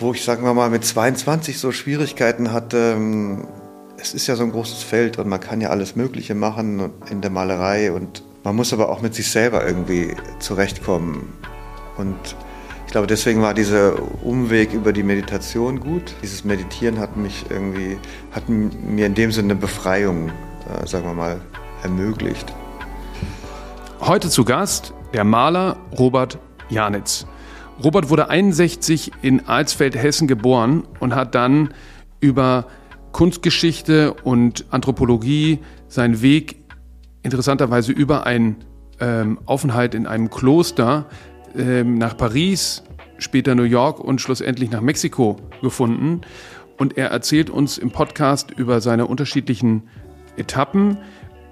wo 0.00 0.12
ich, 0.12 0.24
sagen 0.24 0.44
wir 0.44 0.54
mal, 0.54 0.70
mit 0.70 0.84
22 0.84 1.58
so 1.58 1.72
Schwierigkeiten 1.72 2.52
hatte. 2.52 2.94
Ähm, 2.96 3.46
es 3.96 4.12
ist 4.12 4.26
ja 4.26 4.36
so 4.36 4.42
ein 4.42 4.52
großes 4.52 4.82
Feld 4.82 5.18
und 5.18 5.28
man 5.28 5.40
kann 5.40 5.60
ja 5.60 5.70
alles 5.70 5.96
Mögliche 5.96 6.34
machen 6.34 6.90
in 7.10 7.20
der 7.20 7.30
Malerei 7.30 7.92
und 7.92 8.22
man 8.42 8.56
muss 8.56 8.72
aber 8.72 8.90
auch 8.90 9.00
mit 9.00 9.14
sich 9.14 9.30
selber 9.30 9.66
irgendwie 9.66 10.14
zurechtkommen. 10.40 11.32
Und 11.96 12.18
ich 12.86 12.92
glaube, 12.92 13.06
deswegen 13.06 13.40
war 13.40 13.54
dieser 13.54 13.94
Umweg 14.22 14.72
über 14.72 14.92
die 14.92 15.02
Meditation 15.02 15.80
gut. 15.80 16.14
Dieses 16.22 16.44
Meditieren 16.44 16.98
hat 16.98 17.16
mich 17.16 17.46
irgendwie, 17.48 17.96
hat 18.32 18.48
mir 18.48 19.06
in 19.06 19.14
dem 19.14 19.32
Sinne 19.32 19.52
eine 19.52 19.60
Befreiung, 19.60 20.28
äh, 20.28 20.86
sagen 20.86 21.06
wir 21.06 21.14
mal, 21.14 21.40
ermöglicht. 21.82 22.52
Heute 24.00 24.28
zu 24.28 24.44
Gast 24.44 24.92
der 25.14 25.24
Maler 25.24 25.76
Robert 25.98 26.38
Janitz. 26.68 27.26
Robert 27.82 28.08
wurde 28.08 28.30
61 28.30 29.12
in 29.22 29.48
Alsfeld, 29.48 29.96
Hessen 29.96 30.28
geboren 30.28 30.84
und 31.00 31.14
hat 31.14 31.34
dann 31.34 31.74
über 32.20 32.66
Kunstgeschichte 33.12 34.14
und 34.14 34.64
Anthropologie 34.70 35.58
seinen 35.88 36.22
Weg 36.22 36.56
interessanterweise 37.22 37.92
über 37.92 38.26
einen 38.26 38.56
ähm, 39.00 39.38
Aufenthalt 39.46 39.94
in 39.94 40.06
einem 40.06 40.30
Kloster 40.30 41.06
ähm, 41.56 41.98
nach 41.98 42.16
Paris, 42.16 42.84
später 43.18 43.54
New 43.54 43.64
York 43.64 43.98
und 43.98 44.20
schlussendlich 44.20 44.70
nach 44.70 44.80
Mexiko 44.80 45.36
gefunden. 45.62 46.20
Und 46.76 46.96
er 46.96 47.08
erzählt 47.08 47.50
uns 47.50 47.78
im 47.78 47.90
Podcast 47.90 48.50
über 48.50 48.80
seine 48.80 49.06
unterschiedlichen 49.06 49.84
Etappen. 50.36 50.98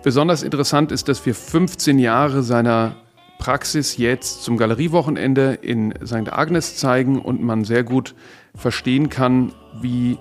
Besonders 0.02 0.42
interessant 0.42 0.90
ist, 0.92 1.08
dass 1.08 1.24
wir 1.26 1.34
15 1.34 1.98
Jahre 1.98 2.42
seiner 2.42 2.96
Praxis 3.42 3.96
jetzt 3.96 4.44
zum 4.44 4.56
Galeriewochenende 4.56 5.54
in 5.54 5.92
St. 6.06 6.32
Agnes 6.32 6.76
zeigen 6.76 7.20
und 7.20 7.42
man 7.42 7.64
sehr 7.64 7.82
gut 7.82 8.14
verstehen 8.54 9.08
kann, 9.08 9.52
wie 9.80 10.16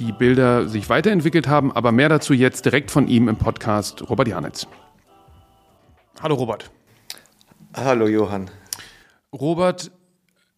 die 0.00 0.10
Bilder 0.10 0.68
sich 0.68 0.88
weiterentwickelt 0.88 1.46
haben. 1.46 1.70
Aber 1.70 1.92
mehr 1.92 2.08
dazu 2.08 2.34
jetzt 2.34 2.64
direkt 2.64 2.90
von 2.90 3.06
ihm 3.06 3.28
im 3.28 3.36
Podcast 3.36 4.10
Robert 4.10 4.26
Janitz. 4.26 4.66
Hallo 6.20 6.34
Robert. 6.34 6.72
Hallo 7.72 8.08
Johann. 8.08 8.50
Robert, 9.32 9.92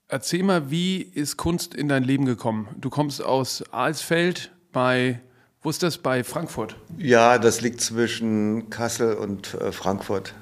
erzähl 0.09 0.45
mal, 0.45 0.71
wie 0.71 1.03
ist 1.03 1.37
Kunst 1.37 1.75
in 1.75 1.89
dein 1.89 2.05
Leben 2.05 2.25
gekommen? 2.25 2.69
Du 2.79 2.89
kommst 2.89 3.23
aus 3.23 3.63
Alsfeld 3.71 4.51
bei, 4.73 5.21
wo 5.61 5.69
ist 5.69 5.83
das, 5.83 5.99
bei 5.99 6.25
Frankfurt? 6.25 6.75
Ja, 6.97 7.37
das 7.37 7.61
liegt 7.61 7.83
zwischen 7.83 8.71
Kassel 8.71 9.13
und 9.13 9.53
äh, 9.61 9.73
Frankfurt. 9.73 10.33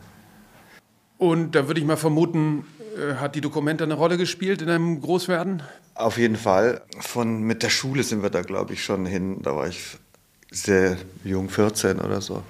Und 1.19 1.55
da 1.55 1.67
würde 1.67 1.81
ich 1.81 1.87
mal 1.87 1.97
vermuten, 1.97 2.65
äh, 2.97 3.15
hat 3.15 3.35
die 3.35 3.41
Dokumente 3.41 3.85
eine 3.85 3.95
Rolle 3.95 4.17
gespielt 4.17 4.61
in 4.61 4.69
deinem 4.69 5.01
Großwerden? 5.01 5.63
Auf 5.95 6.19
jeden 6.19 6.37
Fall. 6.37 6.83
Von, 7.01 7.43
mit 7.43 7.63
der 7.63 7.71
Schule 7.71 8.03
sind 8.03 8.23
wir 8.23 8.31
da, 8.31 8.43
glaube 8.43 8.75
ich, 8.75 8.85
schon 8.85 9.07
hin. 9.07 9.41
Da 9.43 9.57
war 9.57 9.69
ich 9.69 9.97
sehr 10.51 10.97
jung, 11.25 11.49
14 11.49 12.01
oder 12.01 12.21
so. 12.21 12.43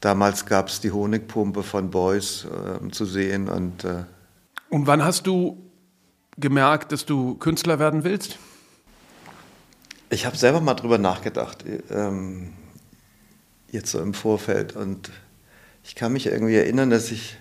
Damals 0.00 0.44
gab 0.46 0.68
es 0.68 0.80
die 0.80 0.90
Honigpumpe 0.90 1.62
von 1.62 1.90
Beuys 1.90 2.44
äh, 2.44 2.90
zu 2.90 3.06
sehen. 3.06 3.48
Und, 3.48 3.84
äh 3.84 4.04
und 4.68 4.86
wann 4.86 5.02
hast 5.02 5.26
du 5.26 5.58
gemerkt, 6.36 6.92
dass 6.92 7.06
du 7.06 7.36
Künstler 7.36 7.78
werden 7.78 8.04
willst? 8.04 8.38
Ich 10.10 10.26
habe 10.26 10.36
selber 10.36 10.60
mal 10.60 10.74
drüber 10.74 10.98
nachgedacht, 10.98 11.64
ähm, 11.90 12.52
jetzt 13.72 13.90
so 13.90 14.00
im 14.00 14.14
Vorfeld. 14.14 14.76
Und 14.76 15.10
ich 15.82 15.94
kann 15.94 16.12
mich 16.12 16.26
irgendwie 16.26 16.54
erinnern, 16.54 16.90
dass 16.90 17.10
ich 17.10 17.36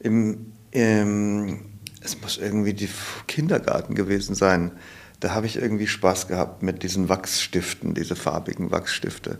im, 0.00 0.52
im 0.70 1.60
es 2.02 2.20
muss 2.20 2.38
irgendwie 2.38 2.74
die 2.74 2.88
Kindergarten 3.26 3.94
gewesen 3.94 4.34
sein. 4.34 4.72
Da 5.20 5.34
habe 5.34 5.46
ich 5.46 5.56
irgendwie 5.56 5.86
Spaß 5.86 6.28
gehabt 6.28 6.62
mit 6.62 6.82
diesen 6.82 7.08
Wachsstiften, 7.08 7.94
diese 7.94 8.16
farbigen 8.16 8.70
Wachsstifte. 8.70 9.38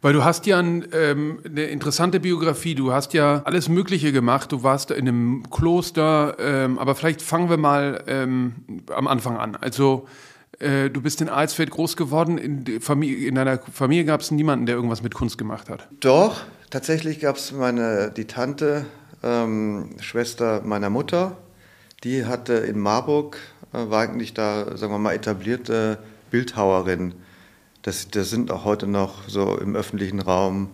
Weil 0.00 0.12
du 0.12 0.24
hast 0.24 0.46
ja 0.46 0.58
ein, 0.58 0.86
ähm, 0.92 1.40
eine 1.44 1.64
interessante 1.64 2.20
Biografie, 2.20 2.74
du 2.74 2.92
hast 2.92 3.14
ja 3.14 3.42
alles 3.44 3.68
Mögliche 3.68 4.12
gemacht, 4.12 4.52
du 4.52 4.62
warst 4.62 4.90
in 4.90 5.08
einem 5.08 5.42
Kloster, 5.50 6.36
ähm, 6.38 6.78
aber 6.78 6.94
vielleicht 6.94 7.22
fangen 7.22 7.48
wir 7.48 7.56
mal 7.56 8.04
ähm, 8.06 8.54
am 8.94 9.06
Anfang 9.06 9.38
an. 9.38 9.56
Also 9.56 10.06
äh, 10.58 10.90
du 10.90 11.00
bist 11.00 11.20
in 11.20 11.28
Alsfeld 11.28 11.70
groß 11.70 11.96
geworden, 11.96 12.38
in, 12.38 12.80
Familie, 12.80 13.28
in 13.28 13.36
deiner 13.36 13.58
Familie 13.72 14.04
gab 14.04 14.20
es 14.20 14.30
niemanden, 14.30 14.66
der 14.66 14.74
irgendwas 14.74 15.02
mit 15.02 15.14
Kunst 15.14 15.38
gemacht 15.38 15.68
hat. 15.68 15.88
Doch, 16.00 16.42
tatsächlich 16.70 17.20
gab 17.20 17.36
es 17.36 17.52
meine, 17.52 18.12
die 18.16 18.26
Tante, 18.26 18.86
ähm, 19.22 19.90
Schwester 20.00 20.62
meiner 20.64 20.90
Mutter, 20.90 21.36
die 22.04 22.24
hatte 22.24 22.54
in 22.54 22.78
Marburg, 22.78 23.38
äh, 23.72 23.90
war 23.90 24.02
eigentlich 24.02 24.34
da, 24.34 24.76
sagen 24.76 24.92
wir 24.92 24.98
mal, 24.98 25.14
etablierte 25.14 25.98
Bildhauerin. 26.30 27.14
Das, 27.82 28.08
das 28.08 28.30
sind 28.30 28.50
auch 28.50 28.64
heute 28.64 28.86
noch 28.86 29.28
so 29.28 29.56
im 29.58 29.74
öffentlichen 29.76 30.20
Raum 30.20 30.70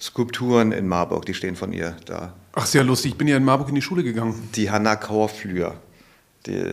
Skulpturen 0.00 0.72
in 0.72 0.88
Marburg, 0.88 1.24
die 1.24 1.34
stehen 1.34 1.56
von 1.56 1.72
ihr 1.72 1.96
da. 2.04 2.34
Ach, 2.52 2.66
sehr 2.66 2.84
lustig. 2.84 3.12
Ich 3.12 3.18
bin 3.18 3.28
ja 3.28 3.36
in 3.36 3.44
Marburg 3.44 3.68
in 3.70 3.74
die 3.74 3.82
Schule 3.82 4.02
gegangen. 4.02 4.48
Die 4.54 4.70
Hanna 4.70 4.96
Kauflür. 4.96 5.74
Die, 6.46 6.64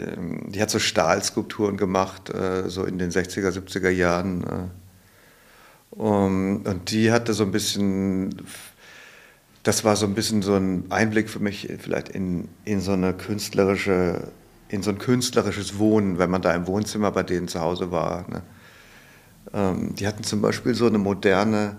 die 0.48 0.62
hat 0.62 0.70
so 0.70 0.80
Stahlskulpturen 0.80 1.78
gemacht, 1.78 2.30
äh, 2.30 2.70
so 2.70 2.84
in 2.84 3.00
den 3.00 3.12
60er, 3.12 3.50
70er 3.50 3.90
Jahren. 3.90 4.44
Äh. 4.44 6.00
und 6.00 6.92
die 6.92 7.12
hatte 7.12 7.34
so 7.34 7.44
ein 7.44 7.52
bisschen 7.52 8.36
das 9.64 9.86
war 9.86 9.96
so 9.96 10.06
ein 10.06 10.14
bisschen 10.14 10.42
so 10.42 10.56
ein 10.56 10.86
Einblick 10.90 11.30
für 11.30 11.40
mich 11.40 11.70
vielleicht 11.80 12.10
in, 12.10 12.50
in 12.66 12.82
so 12.82 12.92
eine 12.92 13.14
künstlerische, 13.14 14.28
in 14.68 14.84
so 14.84 14.92
ein 14.92 14.98
künstlerisches 14.98 15.80
Wohnen, 15.80 16.20
wenn 16.20 16.30
man 16.30 16.42
da 16.42 16.54
im 16.54 16.68
Wohnzimmer 16.68 17.12
bei 17.12 17.24
denen 17.24 17.48
zu 17.48 17.62
Hause 17.62 17.90
war. 17.92 18.26
Ne? 18.30 18.44
Ähm, 19.54 19.96
die 19.96 20.06
hatten 20.06 20.24
zum 20.24 20.42
Beispiel 20.42 20.76
so 20.76 20.86
eine 20.86 20.98
moderne 20.98 21.78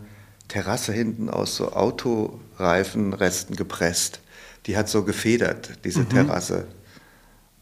Terrasse 0.49 0.93
hinten 0.93 1.29
aus 1.29 1.57
so 1.57 1.73
Autoreifenresten 1.73 3.55
gepresst. 3.55 4.21
Die 4.67 4.79
hat 4.79 4.89
so 4.89 5.05
gefedert, 5.05 5.85
diese 5.85 6.01
mhm. 6.01 6.09
Terrasse. 6.09 6.67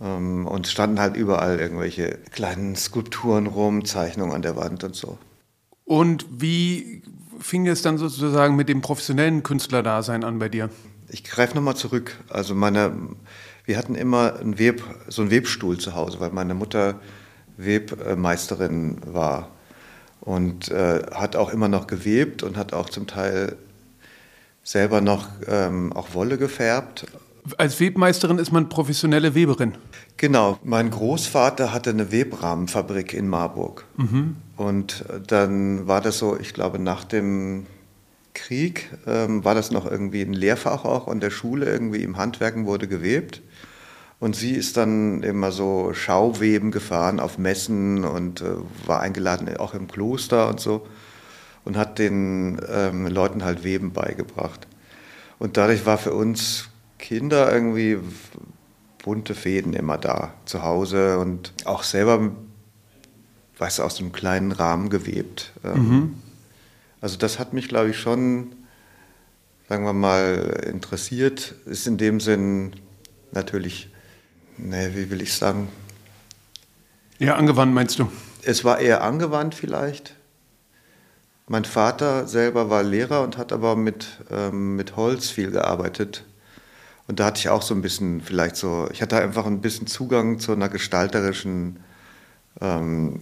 Ähm, 0.01 0.47
und 0.47 0.69
standen 0.69 1.01
halt 1.01 1.17
überall 1.17 1.59
irgendwelche 1.59 2.19
kleinen 2.31 2.77
Skulpturen 2.77 3.49
rum, 3.49 3.85
Zeichnungen 3.85 4.35
an 4.35 4.43
der 4.43 4.55
Wand 4.55 4.85
und 4.85 4.95
so. 4.95 5.19
Und 5.85 6.27
wie 6.31 7.03
fing 7.43 7.67
es 7.67 7.83
dann 7.83 7.99
sozusagen 7.99 8.57
mit 8.57 8.69
dem 8.69 8.81
professionellen 8.81 9.43
Künstlerdasein 9.43 10.25
an 10.25 10.39
bei 10.39 10.49
dir? 10.49 10.71
Ich 11.09 11.25
greife 11.25 11.55
nochmal 11.55 11.77
zurück. 11.77 12.17
Also 12.29 12.55
meine, 12.55 12.93
wir 13.65 13.77
hatten 13.77 13.95
immer 13.95 14.37
einen 14.41 14.59
Web, 14.59 14.83
so 15.09 15.23
einen 15.23 15.31
Webstuhl 15.31 15.79
zu 15.79 15.95
Hause, 15.95 16.21
weil 16.21 16.31
meine 16.31 16.55
Mutter 16.55 17.01
Webmeisterin 17.57 18.99
war 19.05 19.51
und 20.21 20.71
äh, 20.71 21.03
hat 21.13 21.37
auch 21.37 21.51
immer 21.51 21.69
noch 21.69 21.87
gewebt 21.87 22.43
und 22.43 22.57
hat 22.57 22.73
auch 22.73 22.89
zum 22.89 23.07
Teil 23.07 23.57
selber 24.63 25.01
noch 25.01 25.29
ähm, 25.49 25.93
auch 25.93 26.15
Wolle 26.15 26.39
gefärbt. 26.39 27.07
Als 27.59 27.81
Webmeisterin 27.81 28.39
ist 28.39 28.53
man 28.53 28.69
professionelle 28.69 29.35
Weberin. 29.35 29.73
Genau, 30.17 30.59
mein 30.63 30.91
Großvater 30.91 31.73
hatte 31.73 31.91
eine 31.91 32.13
Webrahmenfabrik 32.13 33.15
in 33.15 33.29
Marburg. 33.29 33.85
Mhm. 33.97 34.37
Und 34.57 35.05
dann 35.27 35.89
war 35.89 36.01
das 36.01 36.19
so, 36.19 36.39
ich 36.39 36.55
glaube, 36.55 36.79
nach 36.79 37.05
dem 37.05 37.67
Krieg 38.35 38.91
ähm, 39.07 39.45
war 39.45 39.55
das 39.55 39.71
noch 39.71 39.91
irgendwie 39.91 40.23
ein 40.23 40.33
Lehrfach 40.33 40.85
auch 40.85 41.09
an 41.09 41.21
der 41.21 41.31
Schule, 41.31 41.67
irgendwie 41.67 42.03
im 42.03 42.17
Handwerken 42.17 42.65
wurde 42.67 42.87
gewebt. 42.87 43.43
Und 44.21 44.37
sie 44.37 44.53
ist 44.53 44.77
dann 44.77 45.25
immer 45.25 45.51
so 45.51 45.95
Schauweben 45.95 46.71
gefahren 46.71 47.19
auf 47.19 47.39
Messen 47.39 48.05
und 48.05 48.41
äh, 48.41 48.55
war 48.87 49.01
eingeladen 49.01 49.57
auch 49.57 49.75
im 49.75 49.89
Kloster 49.89 50.49
und 50.49 50.61
so 50.61 50.87
und 51.65 51.77
hat 51.77 51.99
den 51.99 52.61
ähm, 52.73 53.09
Leuten 53.09 53.45
halt 53.45 53.65
Weben 53.65 53.93
beigebracht. 53.93 54.69
Und 55.41 55.57
dadurch 55.57 55.87
war 55.87 55.99
für 55.99 56.13
uns 56.13 56.69
Kinder 57.03 57.53
irgendwie 57.53 57.99
bunte 59.03 59.35
Fäden 59.35 59.75
immer 59.75 59.99
da 59.99 60.33
zu 60.47 60.63
Hause 60.63 61.19
und 61.19 61.53
auch 61.65 61.83
selber, 61.83 62.31
weißt 63.59 63.81
du, 63.81 63.83
aus 63.83 63.99
einem 63.99 64.13
kleinen 64.13 64.53
Rahmen 64.53 64.89
gewebt. 64.89 65.53
Ähm, 65.65 65.89
mhm. 65.89 66.15
Also 67.01 67.19
das 67.19 67.39
hat 67.39 67.53
mich, 67.53 67.69
glaube 67.69 67.91
ich, 67.91 67.99
schon, 67.99 68.55
sagen 69.69 69.85
wir 69.85 69.93
mal, 69.93 70.63
interessiert. 70.67 71.57
Ist 71.67 71.89
in 71.89 71.99
dem 71.99 72.21
Sinn 72.21 72.75
natürlich, 73.33 73.91
ne, 74.57 74.93
wie 74.95 75.11
will 75.11 75.21
ich 75.21 75.35
sagen? 75.35 75.69
Eher 77.19 77.37
angewandt, 77.37 77.75
meinst 77.75 77.99
du? 77.99 78.11
Es 78.45 78.65
war 78.65 78.79
eher 78.79 79.03
angewandt 79.03 79.57
vielleicht. 79.57 80.15
Mein 81.49 81.65
Vater 81.65 82.29
selber 82.29 82.71
war 82.71 82.85
Lehrer 82.85 83.23
und 83.23 83.37
hat 83.37 83.53
aber 83.53 83.75
mit, 83.75 84.21
ähm, 84.31 84.77
mit 84.77 84.95
Holz 84.95 85.31
viel 85.31 85.51
gearbeitet. 85.51 86.25
Und 87.09 87.21
da 87.21 87.27
hatte 87.27 87.41
ich 87.41 87.49
auch 87.49 87.63
so 87.63 87.75
ein 87.75 87.83
bisschen 87.83 88.21
vielleicht 88.21 88.57
so, 88.57 88.89
ich 88.93 89.03
hatte 89.03 89.21
einfach 89.21 89.47
ein 89.47 89.61
bisschen 89.61 89.87
Zugang 89.87 90.39
zu 90.39 90.53
einer 90.53 90.69
gestalterischen, 90.69 91.81
ähm, 92.61 93.21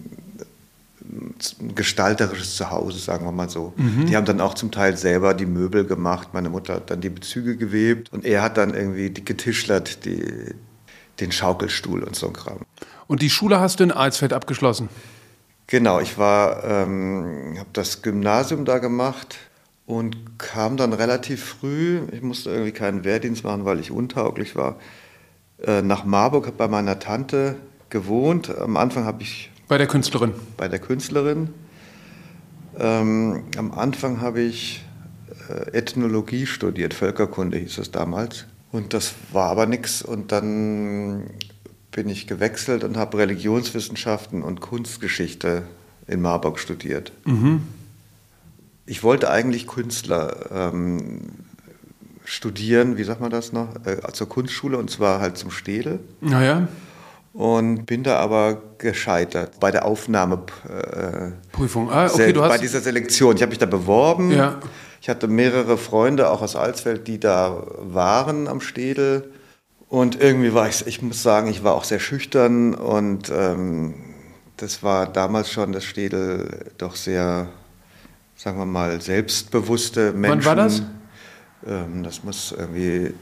gestalterisches 1.75 2.55
Zuhause, 2.55 2.99
sagen 2.99 3.25
wir 3.25 3.31
mal 3.31 3.49
so. 3.49 3.73
Mhm. 3.75 4.05
Die 4.05 4.15
haben 4.15 4.25
dann 4.25 4.39
auch 4.39 4.53
zum 4.53 4.71
Teil 4.71 4.95
selber 4.97 5.33
die 5.33 5.47
Möbel 5.47 5.85
gemacht. 5.85 6.29
Meine 6.33 6.49
Mutter 6.49 6.75
hat 6.75 6.91
dann 6.91 7.01
die 7.01 7.09
Bezüge 7.09 7.57
gewebt 7.57 8.13
und 8.13 8.23
er 8.23 8.43
hat 8.43 8.57
dann 8.57 8.73
irgendwie 8.73 9.09
die 9.09 9.25
getischlert, 9.25 10.05
die, 10.05 10.53
den 11.19 11.31
Schaukelstuhl 11.31 12.03
und 12.03 12.15
so 12.15 12.27
ein 12.27 12.33
Kram. 12.33 12.59
Und 13.07 13.21
die 13.21 13.29
Schule 13.29 13.59
hast 13.59 13.79
du 13.79 13.83
in 13.83 13.91
Alsfeld 13.91 14.31
abgeschlossen? 14.31 14.89
Genau, 15.67 15.99
ich 15.99 16.17
war, 16.17 16.63
ähm, 16.63 17.55
habe 17.57 17.69
das 17.73 18.01
Gymnasium 18.01 18.63
da 18.63 18.77
gemacht 18.77 19.37
und 19.91 20.39
kam 20.39 20.77
dann 20.77 20.93
relativ 20.93 21.43
früh, 21.43 21.99
ich 22.13 22.21
musste 22.21 22.49
irgendwie 22.49 22.71
keinen 22.71 23.03
Wehrdienst 23.03 23.43
machen, 23.43 23.65
weil 23.65 23.77
ich 23.81 23.91
untauglich 23.91 24.55
war, 24.55 24.77
äh, 25.61 25.81
nach 25.81 26.05
Marburg, 26.05 26.47
habe 26.47 26.55
bei 26.55 26.69
meiner 26.69 26.99
Tante 26.99 27.57
gewohnt. 27.89 28.57
Am 28.57 28.77
Anfang 28.77 29.03
habe 29.03 29.21
ich... 29.21 29.51
Bei 29.67 29.77
der 29.77 29.87
Künstlerin? 29.87 30.31
Bei 30.55 30.69
der 30.69 30.79
Künstlerin. 30.79 31.49
Ähm, 32.79 33.43
am 33.57 33.73
Anfang 33.73 34.21
habe 34.21 34.39
ich 34.39 34.81
äh, 35.49 35.77
Ethnologie 35.77 36.45
studiert, 36.45 36.93
Völkerkunde 36.93 37.57
hieß 37.57 37.79
es 37.79 37.91
damals. 37.91 38.45
Und 38.71 38.93
das 38.93 39.13
war 39.33 39.49
aber 39.49 39.65
nichts. 39.65 40.01
Und 40.01 40.31
dann 40.31 41.31
bin 41.91 42.07
ich 42.07 42.27
gewechselt 42.27 42.85
und 42.85 42.95
habe 42.95 43.17
Religionswissenschaften 43.17 44.41
und 44.41 44.61
Kunstgeschichte 44.61 45.63
in 46.07 46.21
Marburg 46.21 46.59
studiert. 46.59 47.11
Mhm. 47.25 47.63
Ich 48.85 49.03
wollte 49.03 49.29
eigentlich 49.29 49.67
Künstler 49.67 50.49
ähm, 50.51 51.21
studieren, 52.25 52.97
wie 52.97 53.03
sagt 53.03 53.21
man 53.21 53.29
das 53.29 53.53
noch, 53.53 53.67
äh, 53.85 53.97
zur 54.13 54.27
Kunstschule 54.27 54.77
und 54.77 54.89
zwar 54.89 55.19
halt 55.19 55.37
zum 55.37 55.51
Städel. 55.51 55.99
Naja. 56.21 56.67
Und 57.33 57.85
bin 57.85 58.03
da 58.03 58.17
aber 58.17 58.61
gescheitert 58.77 59.59
bei 59.59 59.71
der 59.71 59.85
Aufnahmeprüfung. 59.85 61.89
Äh, 61.89 61.91
ah, 61.91 62.07
okay, 62.07 62.33
du 62.33 62.41
hast 62.41 62.49
bei 62.49 62.57
dieser 62.57 62.81
Selektion. 62.81 63.35
Ich 63.35 63.41
habe 63.41 63.51
mich 63.51 63.59
da 63.59 63.65
beworben. 63.65 64.31
Ja. 64.31 64.59
Ich 65.01 65.09
hatte 65.09 65.27
mehrere 65.27 65.77
Freunde, 65.77 66.29
auch 66.29 66.41
aus 66.41 66.55
Alsfeld, 66.55 67.07
die 67.07 67.19
da 67.19 67.63
waren 67.77 68.47
am 68.47 68.61
Städel. 68.61 69.31
Und 69.91 70.21
irgendwie 70.21 70.53
war 70.53 70.69
ich, 70.69 70.87
ich 70.87 71.01
muss 71.01 71.23
sagen, 71.23 71.49
ich 71.49 71.63
war 71.63 71.73
auch 71.73 71.83
sehr 71.83 71.99
schüchtern 71.99 72.73
und 72.73 73.29
ähm, 73.29 73.93
das 74.55 74.83
war 74.83 75.05
damals 75.05 75.51
schon 75.51 75.73
das 75.73 75.83
Städel 75.83 76.71
doch 76.77 76.95
sehr, 76.95 77.49
sagen 78.41 78.57
wir 78.57 78.65
mal, 78.65 78.99
selbstbewusste 78.99 80.13
Menschen. 80.13 80.39
Wann 80.39 80.45
war 80.45 80.55
das? 80.55 80.81
Ähm, 81.67 82.01
das 82.01 82.23
muss 82.23 82.51
irgendwie 82.51 83.13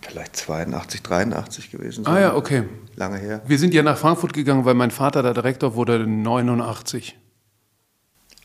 vielleicht 0.00 0.36
82, 0.36 1.02
83 1.02 1.70
gewesen 1.70 2.04
sein. 2.04 2.14
Ah 2.14 2.20
ja, 2.20 2.34
okay. 2.34 2.62
Lange 2.94 3.18
her. 3.18 3.42
Wir 3.46 3.58
sind 3.58 3.74
ja 3.74 3.82
nach 3.82 3.98
Frankfurt 3.98 4.32
gegangen, 4.32 4.64
weil 4.64 4.72
mein 4.72 4.90
Vater 4.90 5.22
da 5.22 5.34
Direktor 5.34 5.74
wurde 5.74 6.06
89. 6.06 7.18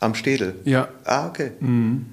Am 0.02 0.14
Städel? 0.14 0.56
Ja. 0.66 0.90
Ah, 1.06 1.28
okay. 1.28 1.52
Mhm. 1.62 2.06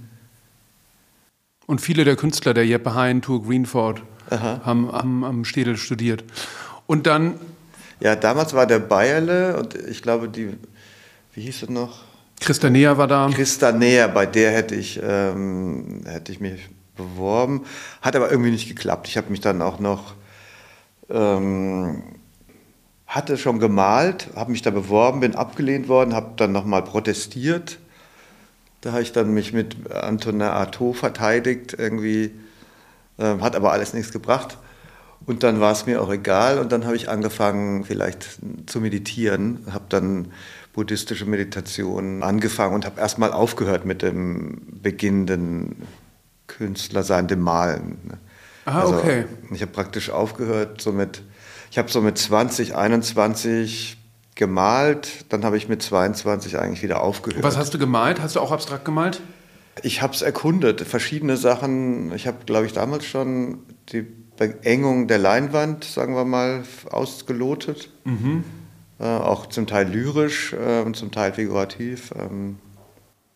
Und 1.67 1.81
viele 1.81 2.05
der 2.05 2.15
Künstler, 2.15 2.55
der 2.55 2.65
Jeppe 2.65 2.95
Hein, 2.95 3.23
Tour 3.23 3.43
Greenford, 3.43 4.03
haben, 4.31 4.93
haben 4.93 5.25
am 5.25 5.45
Städel 5.45 5.77
studiert. 5.77 6.23
Und 6.87 7.09
dann. 7.09 7.41
Ja, 7.99 8.15
damals 8.15 8.55
war 8.55 8.67
der 8.67 8.79
Bayerle 8.79 9.57
und 9.59 9.75
ich 9.75 10.03
glaube, 10.03 10.29
die, 10.29 10.57
wie 11.35 11.41
hieß 11.41 11.65
es 11.65 11.69
noch? 11.69 12.08
Christa 12.41 12.71
Neher 12.71 12.99
war 12.99 13.07
da. 13.07 13.29
Christa 13.33 13.73
Neher, 13.73 14.09
bei 14.09 14.27
der 14.27 14.51
hätte 14.53 14.75
ich, 14.75 15.01
ähm, 15.03 16.03
hätte 16.07 16.33
ich 16.33 16.41
mich 16.41 16.69
beworben. 16.97 17.65
Hat 18.03 18.17
aber 18.17 18.31
irgendwie 18.31 18.51
nicht 18.51 18.69
geklappt. 18.69 19.09
Ich 19.09 19.17
habe 19.17 19.31
mich 19.31 19.41
dann 19.41 19.63
auch 19.63 19.79
noch, 19.81 20.15
ähm, 21.11 22.03
hatte 23.07 23.39
schon 23.39 23.59
gemalt, 23.59 24.29
habe 24.37 24.53
mich 24.53 24.63
da 24.63 24.71
beworben, 24.71 25.21
bin 25.21 25.35
abgelehnt 25.35 25.89
worden, 25.89 26.15
habe 26.15 26.33
dann 26.37 26.53
nochmal 26.53 26.83
protestiert. 26.83 27.79
Da 28.83 28.93
habe 28.93 29.03
ich 29.03 29.13
dann 29.13 29.33
mich 29.33 29.53
mit 29.53 29.91
Antonin 29.91 30.43
Artaud 30.43 30.97
verteidigt, 30.97 31.75
irgendwie 31.77 32.33
ähm, 33.19 33.43
hat 33.43 33.57
aber 33.57 33.73
alles 33.73 33.95
nichts 33.95 34.13
gebracht. 34.13 34.59
Und 35.27 35.43
dann 35.43 35.61
war 35.61 35.73
es 35.73 35.87
mir 35.87 36.01
auch 36.01 36.11
egal 36.11 36.59
und 36.59 36.71
dann 36.71 36.85
habe 36.85 36.97
ich 36.97 37.09
angefangen, 37.09 37.85
vielleicht 37.85 38.39
zu 38.67 38.81
meditieren, 38.81 39.67
habe 39.71 39.85
dann 39.89 40.33
buddhistische 40.79 41.27
Meditation 41.27 42.23
angefangen 42.23 42.73
und 42.73 42.87
habe 42.87 43.01
erstmal 43.01 43.33
aufgehört 43.33 43.85
mit 43.85 44.01
dem 44.01 44.63
beginnenden 44.81 45.75
Künstlersein, 46.47 47.27
dem 47.27 47.41
Malen. 47.41 47.99
Ah, 48.65 48.83
also, 48.83 48.95
okay. 48.95 49.25
Ich 49.51 49.61
habe 49.61 49.73
praktisch 49.73 50.09
aufgehört, 50.11 50.81
so 50.81 50.93
mit, 50.93 51.23
ich 51.73 51.79
habe 51.79 51.91
so 51.91 52.01
mit 52.01 52.17
20, 52.17 52.77
21 52.77 53.99
gemalt, 54.37 55.25
dann 55.31 55.45
habe 55.45 55.57
ich 55.57 55.69
mit 55.69 55.83
22 55.83 56.61
eigentlich 56.61 56.85
wieder 56.85 57.03
aufgehört. 57.03 57.43
Was 57.43 57.57
hast 57.57 57.75
du 57.75 57.79
gemalt? 57.81 58.23
Hast 58.23 58.37
du 58.37 58.41
auch 58.41 58.53
abstrakt 58.53 58.85
gemalt? 58.85 59.21
Ich 59.83 60.01
habe 60.01 60.15
es 60.15 60.23
erkundet, 60.23 60.83
verschiedene 60.83 61.37
Sachen. 61.37 62.13
Ich 62.15 62.29
habe, 62.29 62.45
glaube 62.47 62.67
ich, 62.67 62.73
damals 62.73 63.05
schon 63.05 63.65
die 63.89 64.03
Beengung 64.03 65.09
der 65.09 65.19
Leinwand, 65.19 65.83
sagen 65.83 66.15
wir 66.15 66.25
mal, 66.25 66.63
ausgelotet. 66.89 67.91
Mhm. 68.05 68.45
Äh, 69.01 69.05
auch 69.05 69.47
zum 69.47 69.67
Teil 69.67 69.89
lyrisch 69.89 70.53
äh, 70.53 70.83
und 70.83 70.97
zum 70.97 71.11
Teil 71.11 71.33
figurativ. 71.33 72.13
Ähm. 72.19 72.59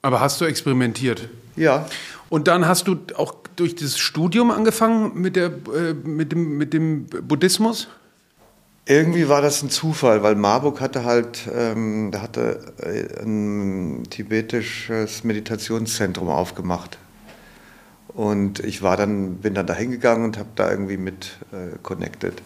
Aber 0.03 0.20
hast 0.20 0.41
du 0.41 0.44
experimentiert? 0.44 1.29
Ja. 1.55 1.87
Und 2.29 2.49
dann 2.49 2.67
hast 2.67 2.88
du 2.88 2.97
auch 3.17 3.35
durch 3.56 3.76
das 3.76 3.99
Studium 3.99 4.50
angefangen 4.50 5.20
mit, 5.20 5.37
der, 5.37 5.47
äh, 5.47 5.94
mit, 5.94 6.32
dem, 6.32 6.56
mit 6.59 6.73
dem 6.73 7.06
Buddhismus? 7.06 7.88
Irgendwie 8.87 9.29
war 9.29 9.41
das 9.41 9.62
ein 9.62 9.70
Zufall, 9.70 10.25
weil 10.25 10.35
Marburg 10.35 10.81
hatte 10.81 11.05
halt, 11.05 11.49
ähm, 11.55 12.11
da 12.11 12.23
hatte 12.23 12.75
ein 13.23 14.03
tibetisches 14.11 15.23
Meditationszentrum 15.23 16.29
aufgemacht. 16.29 16.99
Und 18.08 18.58
ich 18.58 18.82
war 18.82 18.97
dann, 18.97 19.37
bin 19.37 19.55
dann 19.55 19.67
da 19.67 19.75
hingegangen 19.75 20.25
und 20.25 20.37
habe 20.37 20.49
da 20.56 20.69
irgendwie 20.69 20.97
mit 20.97 21.38
äh, 21.53 21.79
connected. 21.82 22.43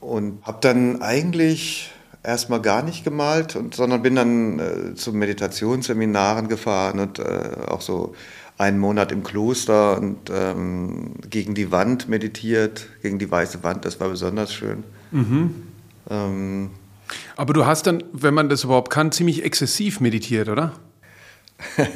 Und 0.00 0.44
habe 0.44 0.58
dann 0.60 1.00
eigentlich 1.00 1.90
erstmal 2.22 2.60
gar 2.60 2.82
nicht 2.82 3.04
gemalt, 3.04 3.56
und, 3.56 3.74
sondern 3.74 4.02
bin 4.02 4.14
dann 4.14 4.58
äh, 4.58 4.94
zu 4.94 5.12
Meditationsseminaren 5.12 6.48
gefahren 6.48 7.00
und 7.00 7.18
äh, 7.18 7.66
auch 7.66 7.80
so 7.80 8.14
einen 8.58 8.78
Monat 8.78 9.10
im 9.12 9.24
Kloster 9.24 9.98
und 9.98 10.30
ähm, 10.30 11.14
gegen 11.28 11.54
die 11.54 11.72
Wand 11.72 12.08
meditiert, 12.08 12.86
gegen 13.02 13.18
die 13.18 13.30
weiße 13.30 13.62
Wand, 13.62 13.84
das 13.84 13.98
war 13.98 14.08
besonders 14.08 14.52
schön. 14.52 14.84
Mhm. 15.10 15.54
Ähm, 16.08 16.70
Aber 17.36 17.52
du 17.54 17.66
hast 17.66 17.86
dann, 17.86 18.04
wenn 18.12 18.34
man 18.34 18.48
das 18.48 18.64
überhaupt 18.64 18.90
kann, 18.90 19.10
ziemlich 19.10 19.44
exzessiv 19.44 20.00
meditiert, 20.00 20.48
oder? 20.48 20.72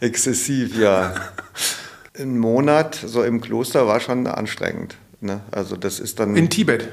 exzessiv, 0.00 0.76
ja. 0.78 1.14
Ein 2.18 2.38
Monat 2.38 2.94
so 2.94 3.22
im 3.22 3.40
Kloster 3.40 3.86
war 3.86 4.00
schon 4.00 4.26
anstrengend. 4.26 4.96
Ne? 5.20 5.40
Also 5.50 5.76
das 5.76 6.00
ist 6.00 6.18
dann. 6.18 6.36
In 6.36 6.50
Tibet? 6.50 6.88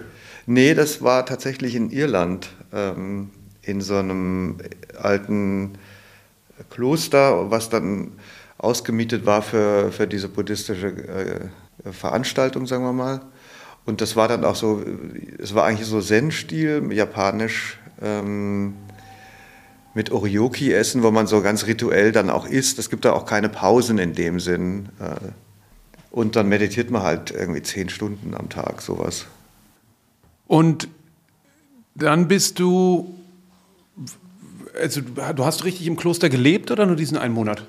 Nee, 0.49 0.73
das 0.75 1.01
war 1.01 1.25
tatsächlich 1.25 1.75
in 1.75 1.91
Irland, 1.91 2.47
ähm, 2.71 3.31
in 3.63 3.81
so 3.81 3.97
einem 3.97 4.59
alten 4.97 5.73
Kloster, 6.69 7.51
was 7.51 7.69
dann 7.69 8.13
ausgemietet 8.57 9.25
war 9.25 9.41
für, 9.41 9.91
für 9.91 10.07
diese 10.07 10.29
buddhistische 10.29 11.51
äh, 11.83 11.91
Veranstaltung, 11.91 12.65
sagen 12.65 12.85
wir 12.85 12.93
mal. 12.93 13.19
Und 13.85 13.99
das 13.99 14.15
war 14.15 14.29
dann 14.29 14.45
auch 14.45 14.55
so, 14.55 14.81
es 15.37 15.53
war 15.53 15.65
eigentlich 15.65 15.85
so 15.85 15.99
Zen-Stil, 15.99 16.93
japanisch, 16.93 17.77
ähm, 18.01 18.75
mit 19.93 20.11
Orioki 20.11 20.71
essen, 20.71 21.03
wo 21.03 21.11
man 21.11 21.27
so 21.27 21.41
ganz 21.41 21.65
rituell 21.67 22.13
dann 22.13 22.29
auch 22.29 22.45
isst. 22.45 22.79
Es 22.79 22.89
gibt 22.89 23.03
da 23.03 23.11
auch 23.11 23.25
keine 23.25 23.49
Pausen 23.49 23.97
in 23.97 24.13
dem 24.13 24.39
Sinn. 24.39 24.87
Äh, 25.01 25.31
und 26.09 26.37
dann 26.37 26.47
meditiert 26.47 26.89
man 26.89 27.03
halt 27.03 27.31
irgendwie 27.31 27.63
zehn 27.63 27.89
Stunden 27.89 28.33
am 28.33 28.47
Tag, 28.47 28.81
sowas. 28.81 29.25
Und 30.47 30.87
dann 31.95 32.27
bist 32.27 32.59
du, 32.59 33.15
also 34.79 35.01
du 35.01 35.45
hast 35.45 35.65
richtig 35.65 35.87
im 35.87 35.97
Kloster 35.97 36.29
gelebt 36.29 36.71
oder 36.71 36.85
nur 36.85 36.95
diesen 36.95 37.17
einen 37.17 37.33
Monat? 37.33 37.65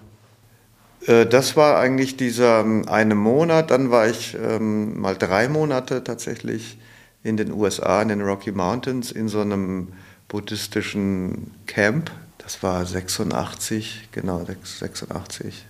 Äh, 1.06 1.26
das 1.26 1.56
war 1.56 1.78
eigentlich 1.78 2.16
dieser 2.16 2.60
ähm, 2.60 2.88
eine 2.88 3.14
Monat. 3.14 3.70
Dann 3.70 3.90
war 3.90 4.08
ich 4.08 4.36
ähm, 4.40 5.00
mal 5.00 5.16
drei 5.16 5.48
Monate 5.48 6.04
tatsächlich 6.04 6.78
in 7.22 7.36
den 7.36 7.52
USA, 7.52 8.00
in 8.02 8.08
den 8.08 8.22
Rocky 8.22 8.52
Mountains, 8.52 9.10
in 9.10 9.28
so 9.28 9.40
einem 9.40 9.88
buddhistischen 10.28 11.52
Camp. 11.66 12.10
Das 12.38 12.62
war 12.62 12.84
86, 12.84 14.08
genau, 14.12 14.44
86. 14.44 15.66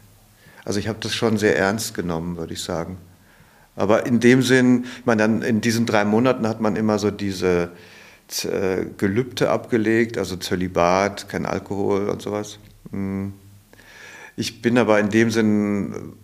Also 0.65 0.79
ich 0.79 0.89
habe 0.89 0.99
das 1.01 1.15
schon 1.15 1.39
sehr 1.39 1.57
ernst 1.57 1.95
genommen, 1.95 2.37
würde 2.37 2.53
ich 2.53 2.63
sagen. 2.63 2.99
Aber 3.79 4.07
in 4.07 4.19
dem 4.19 4.43
Sinn, 4.43 4.87
ich 4.99 5.07
meine, 5.07 5.23
dann 5.23 5.43
in 5.43 5.61
diesen 5.61 5.87
drei 5.87 6.05
Monaten 6.05 6.49
hat 6.49 6.61
man 6.61 6.75
immer 6.75 6.99
so 6.99 7.13
diese 7.13 7.71
äh, 8.43 8.87
Gelübde 8.97 9.51
abgelegt, 9.51 10.19
also 10.19 10.37
Zölibat, 10.37 11.29
kein 11.29 11.47
Alkohol 11.47 12.09
und 12.09 12.21
sowas. 12.21 12.59
Mhm. 12.91 13.35
Ich 14.35 14.63
bin 14.63 14.79
aber 14.79 14.99
in 14.99 15.11
dem 15.11 15.31
Sinn, 15.31 16.15